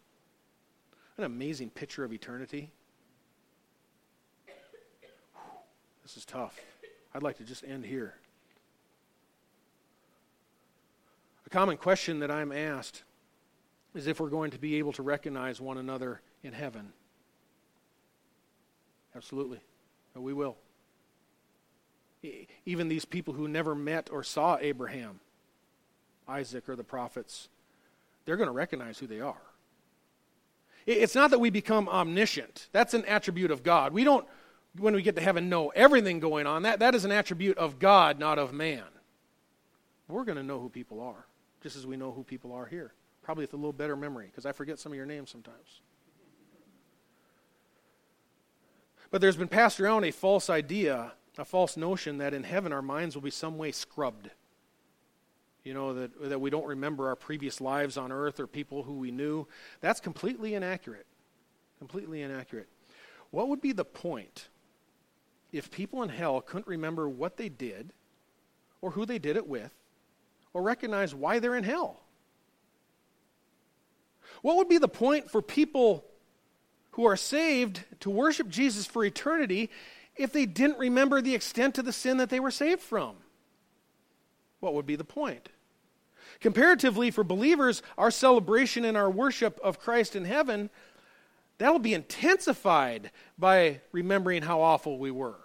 An 1.17 1.23
amazing 1.23 1.69
picture 1.69 2.03
of 2.03 2.11
eternity. 2.11 2.71
This 6.01 6.17
is 6.17 6.25
tough. 6.25 6.59
I'd 7.13 7.21
like 7.21 7.37
to 7.37 7.43
just 7.43 7.63
end 7.63 7.85
here. 7.85 8.15
A 11.45 11.49
common 11.49 11.77
question 11.77 12.19
that 12.19 12.31
I'm 12.31 12.51
asked 12.51 13.03
is 13.93 14.07
if 14.07 14.19
we're 14.19 14.29
going 14.29 14.51
to 14.51 14.59
be 14.59 14.77
able 14.77 14.93
to 14.93 15.03
recognize 15.03 15.61
one 15.61 15.77
another 15.77 16.21
in 16.43 16.53
heaven. 16.53 16.91
Absolutely. 19.15 19.59
We 20.15 20.33
will. 20.33 20.57
Even 22.65 22.87
these 22.87 23.05
people 23.05 23.35
who 23.35 23.47
never 23.47 23.75
met 23.75 24.09
or 24.11 24.23
saw 24.23 24.57
Abraham, 24.59 25.19
Isaac, 26.27 26.67
or 26.67 26.75
the 26.75 26.83
prophets, 26.83 27.49
they're 28.27 28.35
going 28.35 28.47
to 28.47 28.53
recognize 28.53 28.99
who 28.99 29.07
they 29.07 29.21
are. 29.21 29.41
It's 30.85 31.15
not 31.15 31.31
that 31.31 31.39
we 31.39 31.49
become 31.49 31.87
omniscient. 31.87 32.67
That's 32.73 32.93
an 32.93 33.05
attribute 33.05 33.51
of 33.51 33.63
God. 33.63 33.93
We 33.93 34.03
don't, 34.03 34.27
when 34.77 34.93
we 34.93 35.01
get 35.01 35.15
to 35.15 35.21
heaven, 35.21 35.47
know 35.47 35.69
everything 35.69 36.19
going 36.19 36.45
on. 36.45 36.63
That, 36.63 36.79
that 36.79 36.93
is 36.93 37.05
an 37.05 37.11
attribute 37.13 37.57
of 37.57 37.79
God, 37.79 38.19
not 38.19 38.37
of 38.37 38.51
man. 38.51 38.83
We're 40.09 40.25
going 40.25 40.37
to 40.37 40.43
know 40.43 40.59
who 40.59 40.67
people 40.67 40.99
are, 40.99 41.25
just 41.63 41.77
as 41.77 41.87
we 41.87 41.95
know 41.95 42.11
who 42.11 42.23
people 42.23 42.51
are 42.51 42.65
here. 42.65 42.91
Probably 43.23 43.43
with 43.43 43.53
a 43.53 43.57
little 43.57 43.71
better 43.71 43.95
memory, 43.95 44.27
because 44.27 44.45
I 44.45 44.51
forget 44.51 44.77
some 44.77 44.91
of 44.91 44.97
your 44.97 45.05
names 45.05 45.29
sometimes. 45.29 45.81
But 49.09 49.21
there's 49.21 49.37
been 49.37 49.47
passed 49.47 49.79
around 49.79 50.03
a 50.03 50.11
false 50.11 50.49
idea, 50.49 51.13
a 51.37 51.45
false 51.45 51.77
notion 51.77 52.17
that 52.17 52.33
in 52.33 52.43
heaven 52.43 52.73
our 52.73 52.81
minds 52.81 53.15
will 53.15 53.21
be 53.21 53.31
some 53.31 53.57
way 53.57 53.71
scrubbed. 53.71 54.31
You 55.67 55.73
know, 55.73 55.95
that, 55.95 56.29
that 56.29 56.39
we 56.39 56.49
don't 56.49 56.65
remember 56.65 57.09
our 57.09 57.17
previous 57.17 57.59
lives 57.59 57.97
on 57.97 58.09
earth 58.09 58.39
or 58.39 58.47
people 58.47 58.83
who 58.83 58.93
we 58.93 59.11
knew. 59.11 59.45
That's 59.81 59.99
completely 59.99 60.55
inaccurate. 60.55 61.05
Completely 61.77 62.21
inaccurate. 62.21 62.69
What 63.31 63.49
would 63.49 63.59
be 63.59 63.73
the 63.73 63.83
point 63.83 64.47
if 65.51 65.69
people 65.69 66.03
in 66.03 66.09
hell 66.09 66.39
couldn't 66.39 66.67
remember 66.67 67.09
what 67.09 67.35
they 67.35 67.49
did 67.49 67.91
or 68.79 68.91
who 68.91 69.05
they 69.05 69.19
did 69.19 69.35
it 69.35 69.45
with 69.45 69.73
or 70.53 70.61
recognize 70.61 71.13
why 71.13 71.39
they're 71.39 71.57
in 71.57 71.65
hell? 71.65 71.99
What 74.41 74.55
would 74.55 74.69
be 74.69 74.77
the 74.77 74.87
point 74.87 75.29
for 75.29 75.41
people 75.41 76.05
who 76.91 77.03
are 77.03 77.17
saved 77.17 77.83
to 77.99 78.09
worship 78.09 78.47
Jesus 78.47 78.85
for 78.85 79.03
eternity 79.03 79.69
if 80.15 80.31
they 80.31 80.45
didn't 80.45 80.79
remember 80.79 81.21
the 81.21 81.35
extent 81.35 81.77
of 81.77 81.83
the 81.83 81.91
sin 81.91 82.15
that 82.17 82.29
they 82.29 82.39
were 82.39 82.51
saved 82.51 82.79
from? 82.79 83.17
What 84.61 84.73
would 84.73 84.85
be 84.85 84.95
the 84.95 85.03
point? 85.03 85.49
Comparatively, 86.39 87.11
for 87.11 87.23
believers, 87.23 87.81
our 87.97 88.11
celebration 88.11 88.85
and 88.85 88.95
our 88.95 89.09
worship 89.09 89.59
of 89.63 89.79
Christ 89.79 90.15
in 90.15 90.25
heaven, 90.25 90.69
that'll 91.57 91.79
be 91.79 91.93
intensified 91.93 93.11
by 93.37 93.81
remembering 93.91 94.43
how 94.43 94.61
awful 94.61 94.99
we 94.99 95.11
were. 95.11 95.39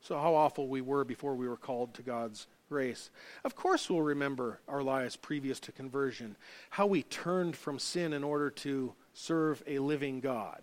So, 0.00 0.18
how 0.18 0.34
awful 0.34 0.68
we 0.68 0.80
were 0.80 1.04
before 1.04 1.34
we 1.34 1.48
were 1.48 1.56
called 1.56 1.94
to 1.94 2.02
God's 2.02 2.46
grace. 2.68 3.10
Of 3.44 3.54
course, 3.54 3.88
we'll 3.88 4.02
remember 4.02 4.60
our 4.68 4.82
lives 4.82 5.16
previous 5.16 5.60
to 5.60 5.72
conversion, 5.72 6.36
how 6.70 6.86
we 6.86 7.04
turned 7.04 7.56
from 7.56 7.78
sin 7.78 8.12
in 8.12 8.24
order 8.24 8.50
to 8.50 8.94
serve 9.14 9.62
a 9.66 9.78
living 9.78 10.20
God. 10.20 10.62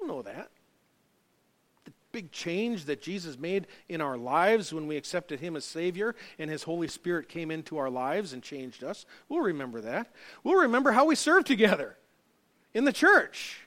We'll 0.00 0.08
know 0.08 0.22
that 0.22 0.50
big 2.12 2.32
change 2.32 2.86
that 2.86 3.02
Jesus 3.02 3.38
made 3.38 3.66
in 3.88 4.00
our 4.00 4.16
lives 4.16 4.72
when 4.72 4.86
we 4.86 4.96
accepted 4.96 5.40
Him 5.40 5.56
as 5.56 5.64
Savior 5.64 6.14
and 6.38 6.50
His 6.50 6.62
Holy 6.62 6.88
Spirit 6.88 7.28
came 7.28 7.50
into 7.50 7.78
our 7.78 7.90
lives 7.90 8.32
and 8.32 8.42
changed 8.42 8.82
us. 8.82 9.06
We'll 9.28 9.40
remember 9.42 9.80
that. 9.80 10.12
We'll 10.42 10.62
remember 10.62 10.92
how 10.92 11.06
we 11.06 11.14
served 11.14 11.46
together 11.46 11.96
in 12.74 12.84
the 12.84 12.92
church. 12.92 13.60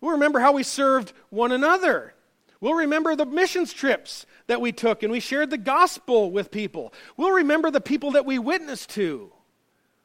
We'll 0.00 0.12
remember 0.12 0.40
how 0.40 0.52
we 0.52 0.62
served 0.62 1.12
one 1.30 1.52
another. 1.52 2.14
We'll 2.60 2.74
remember 2.74 3.16
the 3.16 3.26
missions 3.26 3.72
trips 3.72 4.26
that 4.46 4.60
we 4.60 4.72
took 4.72 5.02
and 5.02 5.12
we 5.12 5.20
shared 5.20 5.50
the 5.50 5.58
gospel 5.58 6.30
with 6.30 6.50
people. 6.50 6.92
We'll 7.16 7.32
remember 7.32 7.70
the 7.70 7.80
people 7.80 8.12
that 8.12 8.26
we 8.26 8.38
witnessed 8.38 8.90
to. 8.90 9.32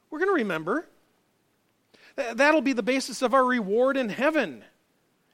We're 0.10 0.20
going 0.20 0.30
to 0.30 0.42
remember. 0.42 0.88
That'll 2.16 2.62
be 2.62 2.74
the 2.74 2.84
basis 2.84 3.22
of 3.22 3.34
our 3.34 3.46
reward 3.46 3.96
in 3.96 4.10
heaven 4.10 4.64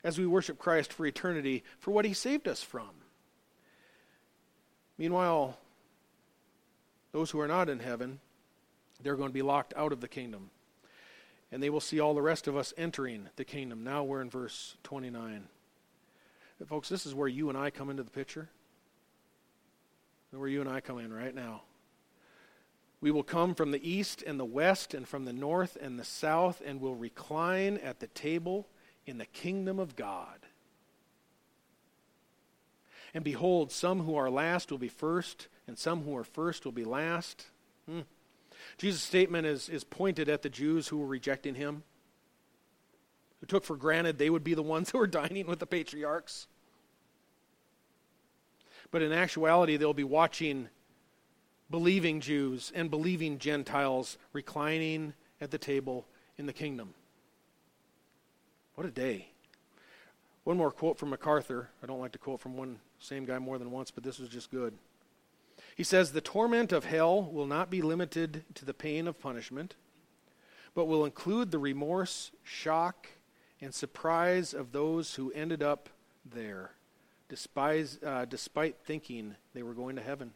as 0.06 0.20
we 0.20 0.28
worship 0.28 0.60
Christ 0.60 0.94
for 0.94 1.06
eternity 1.08 1.64
for 1.80 1.90
what 1.90 2.06
he 2.06 2.14
saved 2.14 2.48
us 2.48 2.62
from. 2.62 2.92
Meanwhile, 5.00 5.58
those 7.12 7.32
who 7.32 7.40
are 7.40 7.48
not 7.48 7.70
in 7.70 7.80
heaven, 7.80 8.20
they're 9.02 9.16
going 9.16 9.30
to 9.30 9.34
be 9.34 9.42
locked 9.42 9.74
out 9.76 9.92
of 9.92 10.02
the 10.02 10.08
kingdom. 10.08 10.52
And 11.52 11.62
they 11.62 11.72
will 11.72 11.82
see 11.82 12.00
all 12.00 12.14
the 12.14 12.22
rest 12.22 12.48
of 12.48 12.56
us 12.56 12.72
entering 12.78 13.30
the 13.36 13.44
kingdom. 13.44 13.84
Now 13.84 14.04
we're 14.04 14.22
in 14.22 14.30
verse 14.30 14.76
29. 14.84 15.48
But 16.60 16.68
folks, 16.68 16.88
this 16.88 17.08
is 17.08 17.16
where 17.16 17.28
you 17.28 17.50
and 17.50 17.58
I 17.58 17.72
come 17.72 17.90
into 17.90 18.04
the 18.04 18.12
picture. 18.12 18.48
Where 20.30 20.48
you 20.48 20.62
and 20.62 20.70
I 20.70 20.82
come 20.82 21.00
in 21.00 21.12
right 21.12 21.34
now. 21.34 21.64
We 23.02 23.10
will 23.10 23.24
come 23.24 23.56
from 23.56 23.72
the 23.72 23.90
east 23.90 24.24
and 24.26 24.40
the 24.40 24.46
west 24.46 24.94
and 24.94 25.08
from 25.08 25.26
the 25.26 25.34
north 25.34 25.78
and 25.82 25.98
the 25.98 26.04
south 26.04 26.62
and 26.64 26.80
will 26.80 26.96
recline 26.96 27.78
at 27.78 28.00
the 28.00 28.08
table 28.08 28.68
in 29.06 29.18
the 29.18 29.26
kingdom 29.26 29.80
of 29.80 29.96
God. 29.96 30.40
And 33.14 33.24
behold, 33.24 33.72
some 33.72 34.02
who 34.02 34.16
are 34.16 34.30
last 34.30 34.72
will 34.72 34.78
be 34.78 34.90
first, 34.90 35.48
and 35.68 35.78
some 35.78 36.04
who 36.04 36.16
are 36.18 36.24
first 36.24 36.66
will 36.66 36.74
be 36.74 36.84
last. 36.84 37.48
Hmm. 37.88 38.02
Jesus' 38.78 39.04
statement 39.04 39.48
is, 39.48 39.70
is 39.70 39.84
pointed 39.84 40.28
at 40.28 40.42
the 40.42 40.50
Jews 40.50 40.90
who 40.90 40.98
were 40.98 41.08
rejecting 41.08 41.56
him, 41.56 41.84
who 43.40 43.46
took 43.46 43.64
for 43.64 43.78
granted 43.78 44.18
they 44.18 44.30
would 44.30 44.44
be 44.44 44.54
the 44.54 44.62
ones 44.62 44.90
who 44.92 44.98
were 44.98 45.08
dining 45.08 45.48
with 45.48 45.60
the 45.60 45.66
patriarchs. 45.66 46.48
But 48.92 49.02
in 49.02 49.12
actuality, 49.12 49.78
they'll 49.78 49.94
be 49.94 50.04
watching 50.04 50.70
believing 51.70 52.20
Jews 52.20 52.72
and 52.76 52.92
believing 52.92 53.40
Gentiles 53.40 54.18
reclining 54.34 55.14
at 55.42 55.52
the 55.52 55.58
table 55.58 56.06
in 56.38 56.46
the 56.46 56.54
kingdom. 56.54 56.94
What 58.76 58.86
a 58.86 58.92
day. 58.92 59.30
One 60.44 60.58
more 60.58 60.70
quote 60.70 61.00
from 61.00 61.10
MacArthur. 61.10 61.70
I 61.82 61.86
don't 61.86 62.02
like 62.02 62.12
to 62.12 62.20
quote 62.20 62.42
from 62.42 62.58
one 62.58 62.80
same 63.00 63.26
guy 63.26 63.40
more 63.40 63.58
than 63.58 63.72
once, 63.72 63.90
but 63.90 64.04
this 64.04 64.20
was 64.20 64.28
just 64.28 64.52
good. 64.52 64.74
He 65.76 65.84
says, 65.84 66.12
The 66.12 66.20
torment 66.20 66.74
of 66.74 66.84
hell 66.84 67.24
will 67.24 67.48
not 67.48 67.70
be 67.70 67.82
limited 67.82 68.44
to 68.56 68.66
the 68.66 68.74
pain 68.74 69.08
of 69.08 69.20
punishment, 69.20 69.76
but 70.74 70.86
will 70.86 71.06
include 71.06 71.52
the 71.52 71.58
remorse, 71.58 72.32
shock, 72.44 73.08
and 73.62 73.74
surprise 73.74 74.54
of 74.54 74.74
those 74.74 75.16
who 75.16 75.32
ended 75.32 75.64
up 75.64 75.90
there, 76.26 76.72
despise, 77.30 77.98
uh, 78.06 78.26
despite 78.26 78.76
thinking 78.84 79.36
they 79.54 79.64
were 79.64 79.74
going 79.74 79.96
to 79.96 80.02
heaven. 80.02 80.34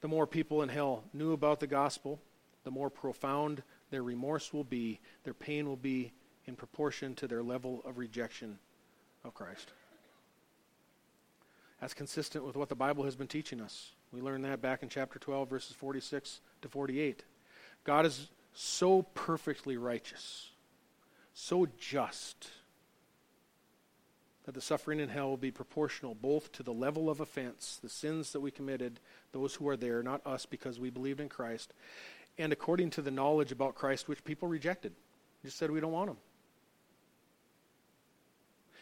The 0.00 0.08
more 0.08 0.26
people 0.26 0.62
in 0.62 0.68
hell 0.68 1.04
knew 1.12 1.32
about 1.32 1.60
the 1.60 1.68
gospel, 1.68 2.20
the 2.64 2.70
more 2.72 2.90
profound 2.90 3.62
their 3.90 4.02
remorse 4.02 4.52
will 4.52 4.64
be, 4.64 4.98
their 5.22 5.34
pain 5.34 5.68
will 5.68 5.76
be, 5.76 6.12
in 6.50 6.56
proportion 6.56 7.14
to 7.14 7.28
their 7.28 7.44
level 7.44 7.80
of 7.86 7.96
rejection 7.96 8.58
of 9.24 9.32
Christ. 9.34 9.70
That's 11.80 11.94
consistent 11.94 12.44
with 12.44 12.56
what 12.56 12.68
the 12.68 12.74
Bible 12.74 13.04
has 13.04 13.14
been 13.14 13.28
teaching 13.28 13.60
us. 13.60 13.92
We 14.12 14.20
learned 14.20 14.44
that 14.44 14.60
back 14.60 14.82
in 14.82 14.88
chapter 14.88 15.20
12, 15.20 15.48
verses 15.48 15.76
46 15.76 16.40
to 16.62 16.68
48. 16.68 17.22
God 17.84 18.04
is 18.04 18.28
so 18.52 19.02
perfectly 19.14 19.76
righteous, 19.76 20.50
so 21.32 21.68
just, 21.78 22.50
that 24.44 24.54
the 24.56 24.60
suffering 24.60 24.98
in 24.98 25.08
hell 25.08 25.28
will 25.28 25.36
be 25.36 25.52
proportional 25.52 26.16
both 26.16 26.50
to 26.50 26.64
the 26.64 26.72
level 26.72 27.08
of 27.08 27.20
offense, 27.20 27.78
the 27.80 27.88
sins 27.88 28.32
that 28.32 28.40
we 28.40 28.50
committed, 28.50 28.98
those 29.30 29.54
who 29.54 29.68
are 29.68 29.76
there, 29.76 30.02
not 30.02 30.26
us 30.26 30.46
because 30.46 30.80
we 30.80 30.90
believed 30.90 31.20
in 31.20 31.28
Christ, 31.28 31.72
and 32.38 32.52
according 32.52 32.90
to 32.90 33.02
the 33.02 33.12
knowledge 33.12 33.52
about 33.52 33.76
Christ 33.76 34.08
which 34.08 34.24
people 34.24 34.48
rejected. 34.48 34.92
Just 35.44 35.56
said 35.56 35.70
we 35.70 35.80
don't 35.80 35.92
want 35.92 36.10
him. 36.10 36.16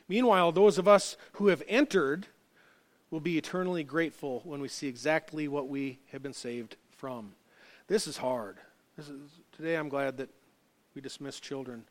Meanwhile, 0.09 0.53
those 0.53 0.79
of 0.79 0.89
us 0.89 1.17
who 1.33 1.49
have 1.49 1.63
entered 1.69 2.27
will 3.11 3.21
be 3.21 3.39
eternally 3.39 3.85
grateful 3.85 4.41
when 4.45 4.61
we 4.61 4.69
see 4.69 4.89
exactly 4.89 5.49
what 5.49 5.69
we 5.69 5.99
have 6.13 6.23
been 6.23 6.33
saved 6.33 6.77
from. 6.91 7.33
This 7.87 8.07
is 8.07 8.17
hard. 8.17 8.57
This 8.97 9.09
is, 9.09 9.31
today 9.53 9.77
I'm 9.77 9.89
glad 9.89 10.17
that 10.19 10.29
we 10.95 11.01
dismissed 11.01 11.43
children, 11.43 11.85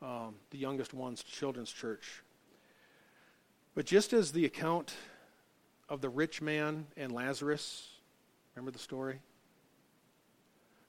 um, 0.00 0.36
the 0.50 0.58
youngest 0.58 0.94
ones, 0.94 1.22
to 1.22 1.30
Children's 1.30 1.72
Church. 1.72 2.22
But 3.74 3.86
just 3.86 4.12
as 4.12 4.32
the 4.32 4.44
account 4.44 4.94
of 5.88 6.00
the 6.00 6.08
rich 6.08 6.40
man 6.40 6.86
and 6.96 7.12
Lazarus, 7.12 7.88
remember 8.54 8.70
the 8.70 8.78
story? 8.78 9.20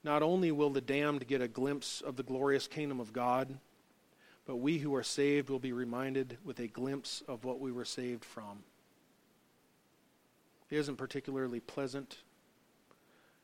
Not 0.02 0.22
only 0.22 0.52
will 0.52 0.70
the 0.70 0.80
damned 0.80 1.26
get 1.28 1.42
a 1.42 1.48
glimpse 1.48 2.00
of 2.00 2.16
the 2.16 2.22
glorious 2.22 2.66
kingdom 2.66 2.98
of 2.98 3.12
God, 3.12 3.58
but 4.48 4.56
we 4.56 4.78
who 4.78 4.94
are 4.94 5.02
saved 5.02 5.50
will 5.50 5.58
be 5.58 5.74
reminded 5.74 6.38
with 6.42 6.58
a 6.58 6.66
glimpse 6.66 7.22
of 7.28 7.44
what 7.44 7.60
we 7.60 7.70
were 7.70 7.84
saved 7.84 8.24
from. 8.24 8.60
It 10.70 10.76
isn't 10.76 10.96
particularly 10.96 11.60
pleasant. 11.60 12.16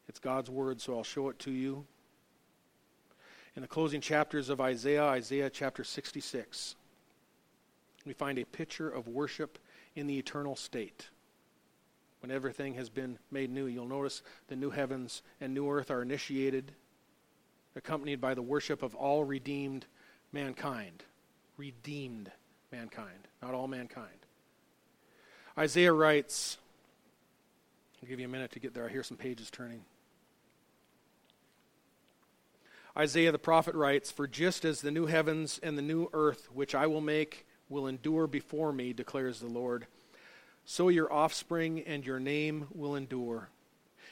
It's 0.09 0.19
God's 0.19 0.49
word, 0.49 0.81
so 0.81 0.97
I'll 0.97 1.05
show 1.05 1.29
it 1.29 1.39
to 1.41 1.51
you. 1.51 1.85
In 3.55 3.61
the 3.61 3.69
closing 3.69 4.01
chapters 4.01 4.49
of 4.49 4.63
Isaiah, 4.63 5.05
Isaiah 5.05 5.51
chapter 5.51 5.85
66, 5.85 6.75
we 8.07 8.15
find 8.15 8.39
a 8.39 8.47
picture 8.47 8.89
of 8.89 9.07
worship 9.07 9.59
in 9.95 10.07
the 10.07 10.19
eternal 10.19 10.57
state. 10.57 11.11
When 12.21 12.31
everything 12.31 12.75
has 12.75 12.89
been 12.89 13.19
made 13.31 13.51
new, 13.51 13.67
you'll 13.67 13.87
notice 13.87 14.23
the 14.49 14.57
new 14.57 14.71
heavens 14.71 15.21
and 15.39 15.53
new 15.53 15.71
earth 15.71 15.91
are 15.91 16.01
initiated, 16.01 16.73
accompanied 17.77 18.23
by 18.23 18.33
the 18.33 18.41
worship 18.41 18.83
of 18.83 18.95
all 18.95 19.23
redeemed 19.23 19.85
mankind, 20.35 21.05
redeemed 21.57 22.31
mankind, 22.73 23.29
not 23.41 23.55
all 23.55 23.69
mankind. 23.69 24.09
Isaiah 25.57 25.93
writes, 25.93 26.59
I'll 28.03 28.09
give 28.09 28.19
you 28.19 28.27
a 28.27 28.29
minute 28.29 28.51
to 28.53 28.59
get 28.59 28.75
there. 28.75 28.85
I 28.85 28.91
hear 28.91 29.05
some 29.05 29.17
pages 29.17 29.51
turning. 29.51 29.83
Isaiah 32.97 33.33
the 33.33 33.39
prophet 33.39 33.75
writes, 33.75 34.11
For 34.11 34.27
just 34.27 34.65
as 34.65 34.81
the 34.81 34.91
new 34.91 35.07
heavens 35.07 35.61
and 35.63 35.79
the 35.79 35.83
new 35.83 36.11
earth, 36.13 36.49
which 36.53 36.75
I 36.75 36.89
will 36.89 37.01
make, 37.01 37.47
will 37.69 37.87
endure 37.87 38.27
before 38.27 38.73
me, 38.73 38.93
declares 38.93 39.41
the 39.41 39.47
Lord, 39.47 39.87
so 40.65 40.89
your 40.89 41.13
offspring 41.13 41.81
and 41.81 42.05
your 42.05 42.21
name 42.21 42.67
will 42.75 42.97
endure. 42.97 43.51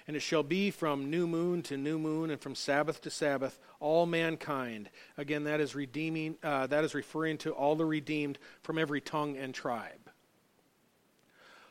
And 0.07 0.17
it 0.17 0.21
shall 0.21 0.43
be 0.43 0.71
from 0.71 1.11
new 1.11 1.27
moon 1.27 1.63
to 1.63 1.77
new 1.77 1.99
moon, 1.99 2.31
and 2.31 2.41
from 2.41 2.55
Sabbath 2.55 3.01
to 3.03 3.11
Sabbath, 3.11 3.59
all 3.79 4.05
mankind. 4.07 4.91
Again, 5.17 5.45
that 5.45 5.61
is 5.61 5.75
redeeming. 5.75 6.37
Uh, 6.43 6.67
that 6.67 6.85
is 6.85 6.95
referring 6.95 7.39
to 7.39 7.53
all 7.53 7.77
the 7.77 7.85
redeemed 7.85 8.39
from 8.63 8.79
every 8.79 9.01
tongue 9.01 9.37
and 9.37 9.55
tribe. 9.55 10.11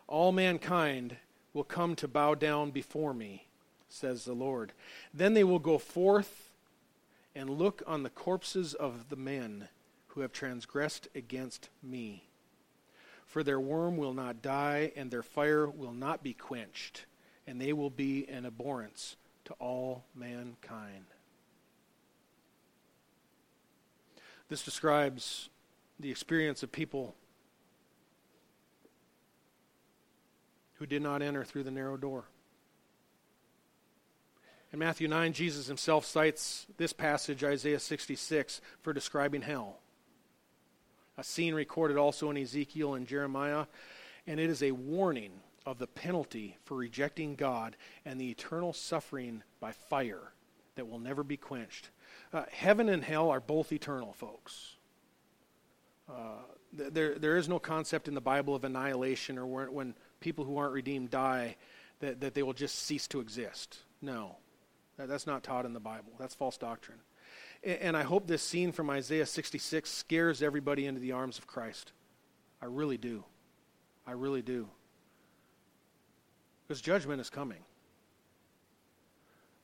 All 0.07 0.31
mankind 0.31 1.17
will 1.53 1.63
come 1.63 1.95
to 1.95 2.07
bow 2.07 2.35
down 2.35 2.71
before 2.71 3.13
me, 3.13 3.47
says 3.89 4.23
the 4.23 4.33
Lord. 4.33 4.71
Then 5.13 5.33
they 5.33 5.43
will 5.43 5.59
go 5.59 5.77
forth 5.77 6.51
and 7.35 7.49
look 7.49 7.83
on 7.85 8.03
the 8.03 8.09
corpses 8.09 8.73
of 8.73 9.09
the 9.09 9.15
men 9.15 9.67
who 10.07 10.21
have 10.21 10.31
transgressed 10.31 11.07
against 11.15 11.69
me. 11.81 12.27
For 13.25 13.43
their 13.43 13.59
worm 13.59 13.95
will 13.95 14.13
not 14.13 14.41
die, 14.41 14.91
and 14.95 15.09
their 15.09 15.23
fire 15.23 15.69
will 15.69 15.93
not 15.93 16.21
be 16.23 16.33
quenched 16.33 17.05
and 17.47 17.59
they 17.59 17.73
will 17.73 17.89
be 17.89 18.27
an 18.27 18.45
abhorrence 18.45 19.15
to 19.45 19.53
all 19.53 20.05
mankind. 20.15 21.05
This 24.49 24.63
describes 24.63 25.49
the 25.99 26.11
experience 26.11 26.63
of 26.63 26.71
people 26.71 27.15
who 30.73 30.85
did 30.85 31.01
not 31.01 31.21
enter 31.21 31.43
through 31.43 31.63
the 31.63 31.71
narrow 31.71 31.95
door. 31.95 32.25
In 34.73 34.79
Matthew 34.79 35.07
9, 35.07 35.33
Jesus 35.33 35.67
himself 35.67 36.05
cites 36.05 36.65
this 36.77 36.93
passage, 36.93 37.43
Isaiah 37.43 37.79
66, 37.79 38.61
for 38.81 38.93
describing 38.93 39.41
hell. 39.41 39.77
A 41.17 41.23
scene 41.23 41.53
recorded 41.53 41.97
also 41.97 42.29
in 42.29 42.37
Ezekiel 42.37 42.95
and 42.95 43.05
Jeremiah, 43.05 43.65
and 44.25 44.39
it 44.39 44.49
is 44.49 44.63
a 44.63 44.71
warning 44.71 45.31
of 45.65 45.77
the 45.77 45.87
penalty 45.87 46.57
for 46.63 46.75
rejecting 46.75 47.35
God 47.35 47.75
and 48.05 48.19
the 48.19 48.29
eternal 48.29 48.73
suffering 48.73 49.43
by 49.59 49.71
fire 49.71 50.33
that 50.75 50.87
will 50.87 50.99
never 50.99 51.23
be 51.23 51.37
quenched. 51.37 51.89
Uh, 52.33 52.43
heaven 52.51 52.89
and 52.89 53.03
hell 53.03 53.29
are 53.29 53.39
both 53.39 53.71
eternal, 53.71 54.13
folks. 54.13 54.75
Uh, 56.09 56.39
there, 56.73 57.17
there 57.17 57.37
is 57.37 57.49
no 57.49 57.59
concept 57.59 58.07
in 58.07 58.13
the 58.13 58.21
Bible 58.21 58.55
of 58.55 58.63
annihilation 58.63 59.37
or 59.37 59.45
when, 59.45 59.73
when 59.73 59.95
people 60.19 60.45
who 60.45 60.57
aren't 60.57 60.73
redeemed 60.73 61.09
die 61.09 61.55
that, 61.99 62.21
that 62.21 62.33
they 62.33 62.43
will 62.43 62.53
just 62.53 62.75
cease 62.75 63.07
to 63.07 63.19
exist. 63.19 63.79
No, 64.01 64.37
that, 64.97 65.07
that's 65.07 65.27
not 65.27 65.43
taught 65.43 65.65
in 65.65 65.73
the 65.73 65.79
Bible. 65.79 66.13
That's 66.19 66.33
false 66.33 66.57
doctrine. 66.57 66.99
And, 67.63 67.79
and 67.79 67.97
I 67.97 68.03
hope 68.03 68.27
this 68.27 68.41
scene 68.41 68.71
from 68.71 68.89
Isaiah 68.89 69.25
66 69.25 69.89
scares 69.89 70.41
everybody 70.41 70.85
into 70.85 71.01
the 71.01 71.11
arms 71.11 71.37
of 71.37 71.47
Christ. 71.47 71.91
I 72.61 72.65
really 72.65 72.97
do. 72.97 73.23
I 74.07 74.13
really 74.13 74.41
do. 74.41 74.69
Because 76.71 76.81
judgment 76.81 77.19
is 77.19 77.29
coming. 77.29 77.57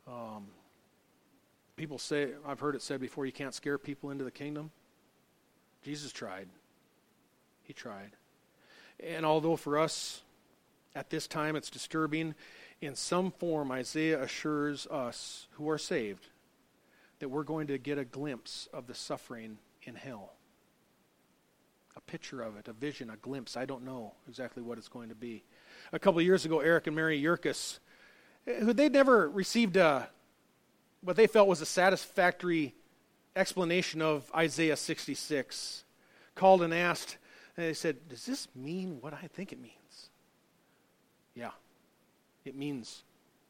Um, 0.05 0.47
people 1.77 1.97
say, 1.97 2.31
I've 2.45 2.59
heard 2.59 2.75
it 2.75 2.81
said 2.81 2.99
before, 2.99 3.25
you 3.25 3.31
can't 3.31 3.53
scare 3.53 3.77
people 3.77 4.11
into 4.11 4.25
the 4.25 4.31
kingdom. 4.31 4.71
Jesus 5.85 6.11
tried. 6.11 6.49
He 7.63 7.71
tried. 7.71 8.17
And 8.99 9.25
although 9.25 9.55
for 9.55 9.77
us 9.77 10.21
at 10.95 11.09
this 11.09 11.27
time 11.27 11.55
it's 11.55 11.69
disturbing, 11.69 12.35
in 12.81 12.93
some 12.93 13.31
form 13.31 13.71
Isaiah 13.71 14.21
assures 14.21 14.85
us 14.87 15.47
who 15.51 15.69
are 15.69 15.77
saved 15.77 16.27
that 17.19 17.29
we're 17.29 17.43
going 17.43 17.67
to 17.67 17.77
get 17.77 17.97
a 17.97 18.03
glimpse 18.03 18.67
of 18.73 18.87
the 18.87 18.93
suffering 18.93 19.59
in 19.83 19.95
hell. 19.95 20.33
A 21.95 22.01
picture 22.01 22.41
of 22.41 22.57
it, 22.57 22.67
a 22.67 22.73
vision, 22.73 23.09
a 23.09 23.15
glimpse. 23.15 23.55
I 23.55 23.63
don't 23.63 23.85
know 23.85 24.15
exactly 24.27 24.61
what 24.61 24.77
it's 24.77 24.89
going 24.89 25.07
to 25.07 25.15
be 25.15 25.45
a 25.91 25.99
couple 25.99 26.21
years 26.21 26.45
ago, 26.45 26.59
Eric 26.59 26.87
and 26.87 26.95
Mary 26.95 27.17
Yerkes, 27.17 27.79
eh, 28.45 28.59
who 28.59 28.73
they'd 28.73 28.91
never 28.91 29.29
received 29.29 29.77
a, 29.77 30.09
what 31.01 31.15
they 31.15 31.27
felt 31.27 31.47
was 31.47 31.61
a 31.61 31.65
satisfactory 31.65 32.73
explanation 33.35 34.01
of 34.01 34.29
Isaiah 34.35 34.75
66, 34.75 35.83
called 36.35 36.61
and 36.61 36.73
asked, 36.73 37.17
and 37.55 37.65
they 37.65 37.73
said, 37.73 38.09
Does 38.09 38.25
this 38.25 38.47
mean 38.55 38.97
what 39.01 39.13
I 39.13 39.27
think 39.27 39.51
it 39.51 39.59
means? 39.59 40.09
Yeah, 41.35 41.51
it 42.45 42.55
means 42.55 43.03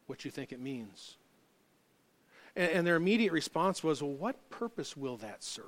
what 0.08 0.26
you 0.26 0.32
think 0.32 0.52
it 0.52 0.60
means. 0.60 1.18
And, 2.56 2.72
and 2.72 2.88
their 2.88 2.96
immediate 2.96 3.32
response 3.32 3.84
was, 3.84 4.02
Well, 4.02 4.14
what 4.14 4.50
purpose 4.50 4.96
will 4.96 5.18
that 5.18 5.44
serve? 5.44 5.66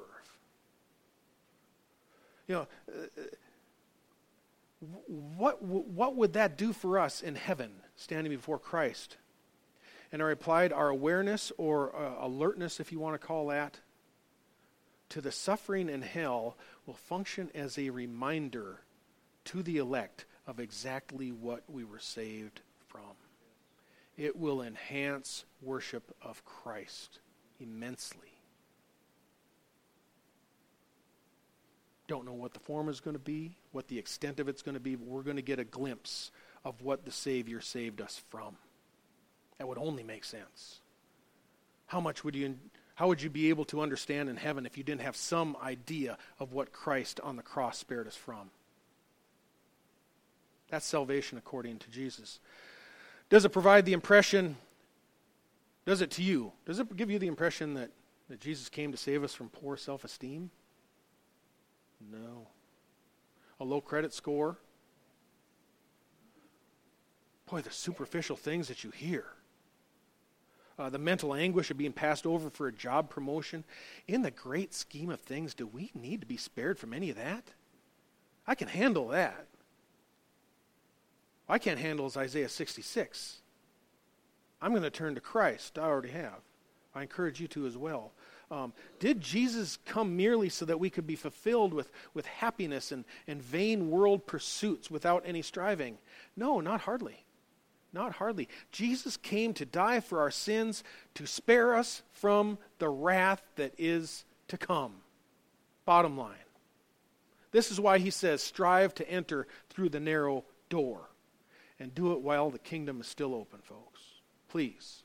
You 2.47 2.55
know, 2.55 2.67
eh, 2.91 3.05
eh, 3.17 3.21
what, 4.79 5.61
what 5.61 6.15
would 6.15 6.33
that 6.33 6.57
do 6.57 6.73
for 6.73 6.99
us 6.99 7.21
in 7.21 7.35
heaven, 7.35 7.71
standing 7.95 8.31
before 8.31 8.59
Christ? 8.59 9.17
And 10.11 10.21
I 10.21 10.25
replied, 10.25 10.71
Our 10.71 10.89
awareness 10.89 11.51
or 11.57 11.95
uh, 11.95 12.25
alertness, 12.25 12.79
if 12.79 12.91
you 12.91 12.99
want 12.99 13.19
to 13.19 13.27
call 13.27 13.47
that, 13.47 13.79
to 15.09 15.21
the 15.21 15.31
suffering 15.31 15.89
in 15.89 16.01
hell 16.01 16.55
will 16.85 16.93
function 16.93 17.49
as 17.53 17.77
a 17.77 17.89
reminder 17.89 18.81
to 19.45 19.63
the 19.63 19.77
elect 19.77 20.25
of 20.47 20.59
exactly 20.59 21.31
what 21.31 21.63
we 21.67 21.83
were 21.83 21.99
saved 21.99 22.61
from. 22.87 23.01
It 24.17 24.35
will 24.35 24.61
enhance 24.61 25.45
worship 25.61 26.15
of 26.21 26.43
Christ 26.45 27.19
immensely. 27.59 28.38
Don't 32.09 32.25
know 32.25 32.33
what 32.33 32.55
the 32.55 32.59
form 32.59 32.89
is 32.89 32.99
going 32.99 33.13
to 33.13 33.19
be, 33.19 33.55
what 33.71 33.87
the 33.87 33.99
extent 33.99 34.39
of 34.39 34.49
it's 34.49 34.63
going 34.63 34.73
to 34.73 34.79
be, 34.79 34.95
but 34.95 35.07
we're 35.07 35.21
going 35.21 35.35
to 35.35 35.43
get 35.43 35.59
a 35.59 35.63
glimpse 35.63 36.31
of 36.65 36.81
what 36.81 37.05
the 37.05 37.11
Savior 37.11 37.61
saved 37.61 38.01
us 38.01 38.19
from. 38.29 38.57
That 39.59 39.67
would 39.67 39.77
only 39.77 40.01
make 40.01 40.23
sense. 40.23 40.79
How 41.85 41.99
much 41.99 42.23
would 42.23 42.35
you 42.35 42.55
how 42.95 43.07
would 43.09 43.21
you 43.21 43.29
be 43.29 43.49
able 43.49 43.63
to 43.65 43.81
understand 43.81 44.27
in 44.27 44.37
heaven 44.37 44.65
if 44.65 44.75
you 44.75 44.83
didn't 44.83 45.01
have 45.01 45.15
some 45.15 45.55
idea 45.63 46.17
of 46.39 46.51
what 46.51 46.73
Christ 46.73 47.19
on 47.21 47.35
the 47.35 47.43
cross 47.43 47.77
spared 47.77 48.07
us 48.07 48.15
from? 48.15 48.49
That's 50.69 50.87
salvation 50.87 51.37
according 51.37 51.77
to 51.77 51.91
Jesus. 51.91 52.39
Does 53.29 53.45
it 53.45 53.49
provide 53.49 53.85
the 53.85 53.93
impression, 53.93 54.57
does 55.85 56.01
it 56.01 56.09
to 56.11 56.23
you, 56.23 56.53
does 56.65 56.79
it 56.79 56.97
give 56.97 57.11
you 57.11 57.19
the 57.19 57.27
impression 57.27 57.75
that, 57.75 57.91
that 58.29 58.41
Jesus 58.41 58.67
came 58.67 58.91
to 58.91 58.97
save 58.97 59.23
us 59.23 59.35
from 59.35 59.49
poor 59.49 59.77
self 59.77 60.03
esteem? 60.03 60.49
No. 61.99 62.47
A 63.59 63.63
low 63.65 63.81
credit 63.81 64.13
score? 64.13 64.57
Boy, 67.49 67.61
the 67.61 67.71
superficial 67.71 68.35
things 68.35 68.67
that 68.67 68.83
you 68.83 68.91
hear. 68.91 69.25
Uh, 70.77 70.89
the 70.89 70.97
mental 70.97 71.33
anguish 71.33 71.71
of 71.71 71.77
being 71.77 71.91
passed 71.91 72.25
over 72.25 72.49
for 72.49 72.67
a 72.67 72.71
job 72.71 73.09
promotion. 73.09 73.65
In 74.07 74.21
the 74.21 74.31
great 74.31 74.73
scheme 74.73 75.09
of 75.09 75.19
things, 75.19 75.53
do 75.53 75.67
we 75.67 75.91
need 75.93 76.21
to 76.21 76.27
be 76.27 76.37
spared 76.37 76.79
from 76.79 76.93
any 76.93 77.09
of 77.09 77.17
that? 77.17 77.43
I 78.47 78.55
can 78.55 78.69
handle 78.69 79.09
that. 79.09 79.47
I 81.49 81.57
can't 81.57 81.79
handle 81.79 82.09
Isaiah 82.15 82.47
66. 82.47 83.41
I'm 84.61 84.71
going 84.71 84.83
to 84.83 84.89
turn 84.89 85.15
to 85.15 85.21
Christ. 85.21 85.77
I 85.77 85.83
already 85.83 86.09
have. 86.09 86.41
I 86.95 87.01
encourage 87.01 87.41
you 87.41 87.47
to 87.49 87.65
as 87.65 87.77
well. 87.77 88.13
Um, 88.51 88.73
did 88.99 89.21
Jesus 89.21 89.77
come 89.85 90.17
merely 90.17 90.49
so 90.49 90.65
that 90.65 90.79
we 90.79 90.89
could 90.89 91.05
be 91.05 91.15
fulfilled 91.15 91.73
with, 91.73 91.91
with 92.13 92.25
happiness 92.25 92.91
and, 92.91 93.05
and 93.27 93.41
vain 93.41 93.91
world 93.91 94.25
pursuits 94.25 94.89
without 94.89 95.23
any 95.25 95.43
striving? 95.43 95.99
No, 96.35 96.59
not 96.59 96.81
hardly. 96.81 97.23
Not 97.93 98.13
hardly. 98.13 98.49
Jesus 98.71 99.17
came 99.17 99.53
to 99.55 99.65
die 99.65 99.99
for 99.99 100.19
our 100.19 100.31
sins, 100.31 100.83
to 101.15 101.27
spare 101.27 101.75
us 101.75 102.01
from 102.11 102.57
the 102.79 102.89
wrath 102.89 103.41
that 103.55 103.73
is 103.77 104.25
to 104.47 104.57
come. 104.57 104.93
Bottom 105.85 106.17
line. 106.17 106.35
This 107.51 107.71
is 107.71 107.79
why 107.79 107.97
he 107.97 108.11
says, 108.11 108.43
strive 108.43 108.93
to 108.95 109.09
enter 109.09 109.47
through 109.69 109.89
the 109.89 109.99
narrow 109.99 110.43
door. 110.69 111.01
And 111.79 111.95
do 111.95 112.11
it 112.13 112.21
while 112.21 112.49
the 112.49 112.59
kingdom 112.59 113.01
is 113.01 113.07
still 113.07 113.33
open, 113.33 113.59
folks. 113.63 114.01
Please. 114.49 115.03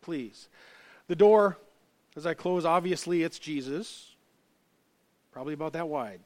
Please. 0.00 0.48
The 1.06 1.16
door 1.16 1.58
as 2.16 2.26
I 2.26 2.34
close, 2.34 2.64
obviously 2.64 3.22
it's 3.22 3.38
Jesus, 3.38 4.14
probably 5.30 5.54
about 5.54 5.72
that 5.72 5.88
wide. 5.88 6.20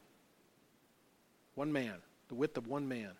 One 1.55 1.71
man, 1.71 1.95
the 2.27 2.35
width 2.35 2.57
of 2.57 2.67
one 2.67 2.87
man. 2.87 3.11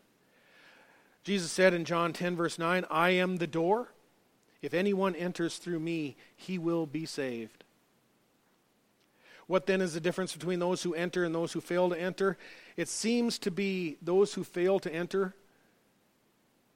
Jesus 1.23 1.51
said 1.51 1.73
in 1.73 1.85
John 1.85 2.13
10, 2.13 2.35
verse 2.35 2.59
9, 2.59 2.85
I 2.89 3.11
am 3.11 3.37
the 3.37 3.47
door. 3.47 3.89
If 4.61 4.73
anyone 4.73 5.15
enters 5.15 5.57
through 5.57 5.79
me, 5.79 6.15
he 6.35 6.57
will 6.57 6.85
be 6.85 7.05
saved. 7.05 7.63
What 9.47 9.65
then 9.65 9.81
is 9.81 9.93
the 9.93 10.01
difference 10.01 10.33
between 10.33 10.59
those 10.59 10.83
who 10.83 10.93
enter 10.93 11.23
and 11.23 11.33
those 11.33 11.53
who 11.53 11.61
fail 11.61 11.89
to 11.89 11.99
enter? 11.99 12.37
It 12.75 12.89
seems 12.89 13.39
to 13.39 13.51
be 13.51 13.97
those 14.01 14.33
who 14.33 14.43
fail 14.43 14.79
to 14.79 14.93
enter 14.93 15.33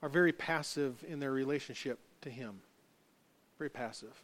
are 0.01 0.09
very 0.09 0.31
passive 0.31 1.03
in 1.07 1.19
their 1.19 1.31
relationship 1.31 1.99
to 2.21 2.29
Him. 2.29 2.61
Very 3.57 3.69
passive. 3.69 4.23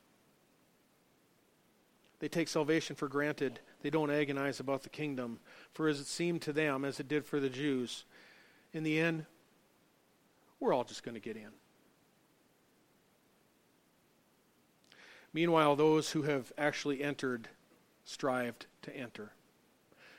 They 2.20 2.28
take 2.28 2.48
salvation 2.48 2.96
for 2.96 3.08
granted. 3.08 3.60
They 3.82 3.90
don't 3.90 4.10
agonize 4.10 4.60
about 4.60 4.84
the 4.84 4.90
kingdom. 4.90 5.40
For 5.74 5.88
as 5.88 6.00
it 6.00 6.08
seemed 6.08 6.42
to 6.44 6.54
them, 6.54 6.84
as 6.84 7.00
it 7.00 7.08
did 7.08 7.26
for 7.26 7.40
the 7.40 7.50
Jews, 7.50 8.06
in 8.74 8.84
the 8.84 9.00
end, 9.00 9.26
we're 10.60 10.74
all 10.74 10.84
just 10.84 11.04
going 11.04 11.16
to 11.16 11.22
get 11.22 11.38
in. 11.38 11.50
Meanwhile, 15.34 15.76
those 15.76 16.12
who 16.12 16.24
have 16.24 16.52
actually 16.58 17.04
entered 17.04 17.50
strived 18.06 18.66
to 18.82 18.96
enter. 18.96 19.34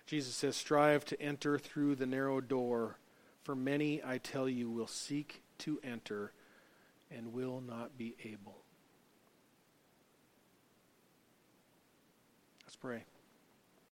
Jesus 0.07 0.35
says, 0.35 0.57
Strive 0.57 1.05
to 1.07 1.21
enter 1.21 1.59
through 1.59 1.97
the 1.97 2.07
narrow 2.07 2.41
door, 2.41 2.99
for 3.43 3.57
many, 3.57 4.01
I 4.05 4.19
tell 4.19 4.49
you, 4.49 4.71
will 4.71 4.87
seek 4.87 5.43
to 5.59 5.81
enter 5.83 6.33
and 7.11 7.33
will 7.33 7.61
not 7.61 7.99
be 7.99 8.15
able. 8.23 8.63
Pray. 12.81 13.03